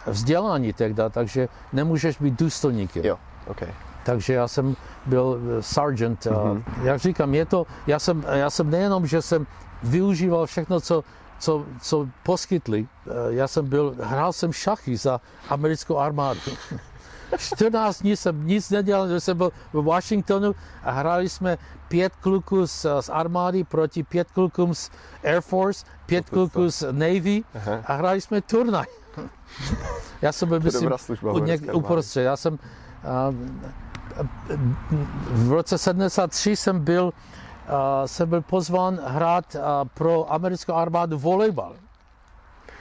vzdělání 0.06 0.72
tehdy, 0.72 1.02
takže 1.10 1.48
nemůžeš 1.72 2.18
být 2.18 2.38
důstojníkem. 2.38 3.04
Jo, 3.04 3.18
okay. 3.46 3.68
Takže 4.04 4.34
já 4.34 4.48
jsem 4.48 4.76
byl 5.06 5.40
eh, 5.58 5.62
sergeant. 5.62 6.20
Mm-hmm. 6.20 6.62
Jak 6.82 6.98
říkám, 6.98 7.34
je 7.34 7.46
to, 7.46 7.66
já 7.86 7.98
jsem, 7.98 8.24
já 8.32 8.50
jsem 8.50 8.70
nejenom, 8.70 9.06
že 9.06 9.22
jsem 9.22 9.46
využíval 9.82 10.46
všechno, 10.46 10.80
co 10.80 11.04
co, 11.42 11.64
co 11.82 12.08
poskytli. 12.22 12.86
Eh, 12.86 13.10
já 13.28 13.48
jsem 13.48 13.68
byl, 13.68 13.94
hrál 14.00 14.32
jsem 14.32 14.52
šachy 14.52 14.96
za 14.96 15.20
americkou 15.48 15.98
armádu. 15.98 16.40
14 17.38 18.02
dní 18.02 18.16
jsem 18.16 18.46
nic 18.46 18.70
nedělal, 18.70 19.08
že 19.08 19.20
jsem 19.20 19.36
byl 19.36 19.52
v 19.72 19.84
Washingtonu 19.84 20.54
a 20.82 20.90
hráli 20.90 21.28
jsme 21.28 21.58
pět 21.88 22.12
kluků 22.20 22.66
z, 22.66 22.86
z 23.00 23.08
armády 23.08 23.64
proti 23.64 24.02
pět 24.02 24.30
klukům 24.30 24.74
z 24.74 24.90
Air 25.24 25.40
Force, 25.40 25.86
pět 26.06 26.30
kluků 26.30 26.70
z 26.70 26.92
Navy 26.92 27.42
a 27.86 27.94
hráli 27.94 28.20
jsme 28.20 28.40
turnaj. 28.40 28.86
Já 30.22 30.32
jsem 30.32 30.48
byl, 30.48 30.60
myslím, 30.60 30.90
uprostřed. 31.72 32.22
Já 32.22 32.36
jsem 32.36 32.52
uh, 32.52 32.58
v 35.30 35.52
roce 35.52 35.78
73 35.78 36.56
jsem 36.56 36.80
byl 36.84 37.12
jsem 38.06 38.28
byl 38.28 38.42
pozván 38.42 39.00
hrát 39.04 39.56
pro 39.94 40.32
americkou 40.32 40.72
armádu 40.72 41.18
volejbal. 41.18 41.74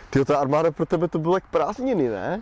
Ty 0.10 0.26
ta 0.26 0.38
armáda 0.38 0.72
pro 0.72 0.86
tebe 0.86 1.08
to 1.08 1.20
bylo 1.20 1.38
jak 1.38 1.48
prázdniny, 1.48 2.10
ne? 2.10 2.42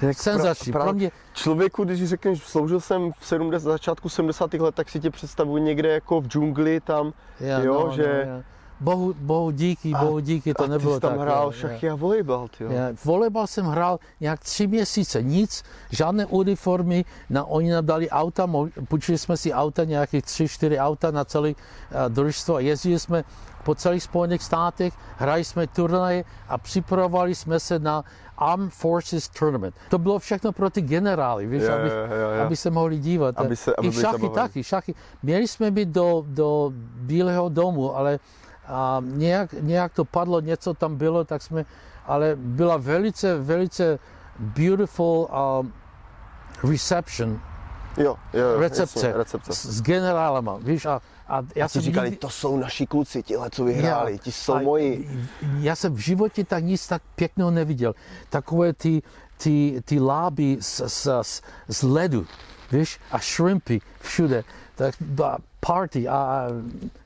Jak 0.00 0.16
Senzační. 0.16 0.72
Pra, 0.72 0.80
pra, 0.80 0.88
pro 0.88 0.94
mě... 0.94 1.10
Člověku, 1.32 1.84
když 1.84 2.08
řekneš, 2.08 2.42
sloužil 2.42 2.80
jsem 2.80 3.12
v 3.18 3.26
70, 3.26 3.70
začátku 3.70 4.08
70. 4.08 4.54
let, 4.54 4.74
tak 4.74 4.88
si 4.88 5.00
tě 5.00 5.10
představuji 5.10 5.62
někde 5.62 5.88
jako 5.88 6.20
v 6.20 6.26
džungli 6.26 6.80
tam, 6.80 7.12
yeah, 7.40 7.64
jo, 7.64 7.84
no, 7.86 7.96
že... 7.96 8.22
No, 8.26 8.32
yeah 8.32 8.44
bohu, 8.80 9.14
bohu 9.18 9.50
díky, 9.50 9.94
bohu 9.94 10.20
díky, 10.20 10.54
to 10.54 10.64
a 10.64 10.66
nebylo 10.66 10.92
ty 10.92 10.96
jsi 10.96 11.00
tam 11.00 11.10
tak. 11.10 11.20
hrál 11.20 11.52
šachy 11.52 11.90
a 11.90 11.94
volejbal, 11.94 12.48
ty 12.48 12.64
jo. 12.64 12.70
volejbal 13.04 13.46
jsem 13.46 13.66
hrál 13.66 13.98
nějak 14.20 14.40
tři 14.40 14.66
měsíce, 14.66 15.22
nic, 15.22 15.62
žádné 15.90 16.26
uniformy, 16.26 17.04
na, 17.30 17.44
oni 17.44 17.70
nám 17.70 17.86
dali 17.86 18.10
auta, 18.10 18.46
půjčili 18.88 19.18
jsme 19.18 19.36
si 19.36 19.52
auta, 19.52 19.84
nějakých 19.84 20.24
tři, 20.24 20.48
čtyři 20.48 20.78
auta 20.78 21.10
na 21.10 21.24
celé 21.24 21.48
uh, 21.50 21.54
družstvo 22.08 22.56
a 22.56 22.60
jezdili 22.60 22.98
jsme 22.98 23.24
po 23.64 23.74
celých 23.74 24.02
Spojených 24.02 24.42
státech, 24.42 24.94
hráli 25.16 25.44
jsme 25.44 25.66
turnaje 25.66 26.24
a 26.48 26.58
připravovali 26.58 27.34
jsme 27.34 27.60
se 27.60 27.78
na 27.78 28.04
Armed 28.38 28.72
Forces 28.72 29.28
Tournament. 29.28 29.74
To 29.90 29.98
bylo 29.98 30.18
všechno 30.18 30.52
pro 30.52 30.70
ty 30.70 30.80
generály, 30.80 31.46
víš, 31.46 31.62
Jo, 31.62 31.72
aby, 31.72 31.88
jo, 31.88 32.30
jo. 32.36 32.42
aby 32.46 32.56
se 32.56 32.70
mohli 32.70 32.98
dívat. 32.98 33.34
Aby 33.38 33.56
se- 33.56 33.74
aby 33.78 33.88
I 33.88 33.92
šachy 33.92 34.28
taky, 34.28 34.64
šachy. 34.64 34.94
Měli 35.22 35.48
jsme 35.48 35.70
být 35.70 35.88
do, 35.88 36.24
do 36.26 36.72
Bílého 36.96 37.48
domu, 37.48 37.96
ale 37.96 38.18
a 38.70 39.02
nějak, 39.04 39.52
nějak 39.52 39.92
to 39.92 40.04
padlo, 40.04 40.40
něco 40.40 40.74
tam 40.74 40.96
bylo, 40.96 41.24
tak 41.24 41.42
jsme, 41.42 41.64
ale 42.06 42.32
byla 42.36 42.76
velice, 42.76 43.38
velice 43.38 43.98
beautiful 44.38 45.28
um, 45.60 45.72
reception, 46.70 47.40
Jo, 47.96 48.16
jo, 48.32 48.40
jo 48.40 48.60
recepce, 48.60 48.98
Jasně, 49.06 49.18
recepce. 49.18 49.52
S, 49.52 49.66
s 49.66 49.82
generálama, 49.82 50.56
víš, 50.62 50.86
a, 50.86 51.00
a 51.28 51.42
já 51.54 51.64
A 51.64 51.68
jsem 51.68 51.82
říkali, 51.82 52.06
nikdy- 52.06 52.16
to 52.20 52.30
jsou 52.30 52.56
naši 52.56 52.86
kluci, 52.86 53.22
tihle, 53.22 53.50
co 53.50 53.64
vyhráli, 53.64 54.12
Já- 54.12 54.18
ti 54.18 54.32
jsou 54.32 54.54
a 54.54 54.60
moji. 54.62 55.20
Já 55.58 55.76
jsem 55.76 55.94
v 55.94 55.98
životě 55.98 56.44
tak 56.44 56.64
nic 56.64 56.86
tak 56.88 57.02
pěkného 57.14 57.50
neviděl. 57.50 57.94
Takové 58.28 58.72
ty, 58.72 59.02
ty, 59.36 59.82
ty 59.84 60.00
láby 60.00 60.56
z, 60.60 60.82
z, 60.86 61.08
z, 61.22 61.42
z 61.68 61.82
ledu, 61.82 62.26
víš, 62.72 63.00
a 63.10 63.18
shrimpy 63.18 63.80
všude. 64.00 64.44
Tak 64.74 64.94
party 65.70 66.08
a 66.08 66.46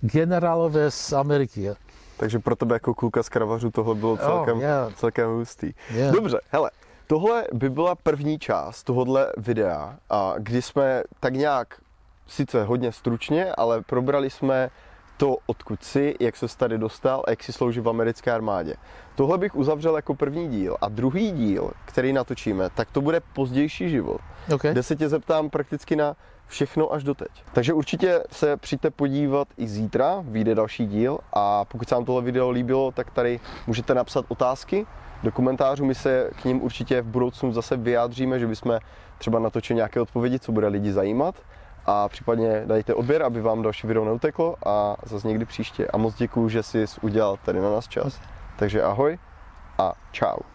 generálové 0.00 0.90
z 0.90 1.12
Ameriky. 1.12 1.70
Takže 2.16 2.38
pro 2.38 2.56
tebe 2.56 2.74
jako 2.74 2.94
kluka 2.94 3.22
z 3.22 3.28
Kravařů 3.28 3.70
tohle 3.70 3.94
bylo 3.94 4.16
celkem, 4.16 4.56
Oh, 4.56 4.62
yeah. 4.62 4.94
celkem 4.94 5.30
hustý. 5.30 5.72
Yeah. 5.90 6.14
Dobře, 6.14 6.40
hele, 6.48 6.70
tohle 7.06 7.44
by 7.52 7.70
byla 7.70 7.94
první 7.94 8.38
část 8.38 8.82
tohohle 8.82 9.32
videa, 9.36 9.96
a 10.10 10.34
kdy 10.38 10.62
jsme 10.62 11.02
tak 11.20 11.34
nějak, 11.34 11.80
sice 12.26 12.64
hodně 12.64 12.92
stručně, 12.92 13.52
ale 13.54 13.82
probrali 13.82 14.30
jsme 14.30 14.70
to, 15.16 15.36
odkud 15.46 15.84
jsi, 15.84 16.14
jak 16.20 16.36
se 16.36 16.46
tady 16.56 16.78
dostal 16.78 17.22
a 17.26 17.30
jak 17.30 17.42
si 17.42 17.52
slouží 17.52 17.80
v 17.80 17.88
americké 17.88 18.32
armádě. 18.32 18.74
Tohle 19.14 19.38
bych 19.38 19.54
uzavřel 19.56 19.96
jako 19.96 20.14
první 20.14 20.48
díl. 20.48 20.76
A 20.80 20.88
druhý 20.88 21.30
díl, 21.32 21.70
který 21.84 22.12
natočíme, 22.12 22.70
tak 22.70 22.88
to 22.92 23.00
bude 23.00 23.20
pozdější 23.20 23.90
život, 23.90 24.20
Okay. 24.54 24.72
kde 24.72 24.82
se 24.82 24.96
tě 24.96 25.08
zeptám 25.08 25.50
prakticky 25.50 25.96
na 25.96 26.16
všechno 26.54 26.92
až 26.92 27.04
doteď. 27.04 27.28
Takže 27.52 27.72
určitě 27.72 28.22
se 28.30 28.56
přijďte 28.56 28.90
podívat 28.90 29.48
i 29.56 29.68
zítra, 29.68 30.24
vyjde 30.26 30.54
další 30.54 30.86
díl 30.86 31.18
a 31.32 31.64
pokud 31.64 31.88
se 31.88 31.94
vám 31.94 32.04
tohle 32.04 32.22
video 32.22 32.50
líbilo, 32.50 32.92
tak 32.92 33.10
tady 33.10 33.40
můžete 33.66 33.94
napsat 33.94 34.24
otázky 34.28 34.86
do 35.22 35.32
komentářů, 35.32 35.84
my 35.84 35.94
se 35.94 36.30
k 36.42 36.44
ním 36.44 36.62
určitě 36.62 37.02
v 37.02 37.06
budoucnu 37.06 37.52
zase 37.52 37.76
vyjádříme, 37.76 38.38
že 38.38 38.46
bychom 38.46 38.78
třeba 39.18 39.38
natočili 39.38 39.76
nějaké 39.76 40.00
odpovědi, 40.00 40.38
co 40.38 40.52
bude 40.52 40.68
lidi 40.68 40.92
zajímat 40.92 41.34
a 41.86 42.08
případně 42.08 42.62
dajte 42.66 42.94
odběr, 42.94 43.22
aby 43.22 43.40
vám 43.40 43.62
další 43.62 43.86
video 43.86 44.04
neuteklo 44.04 44.56
a 44.66 44.96
zase 45.06 45.28
někdy 45.28 45.44
příště. 45.44 45.86
A 45.86 45.96
moc 45.96 46.14
děkuju, 46.14 46.48
že 46.48 46.62
jsi 46.62 46.84
udělal 47.02 47.36
tady 47.44 47.60
na 47.60 47.70
nás 47.70 47.88
čas. 47.88 48.20
Takže 48.56 48.82
ahoj 48.82 49.18
a 49.78 49.92
čau. 50.12 50.53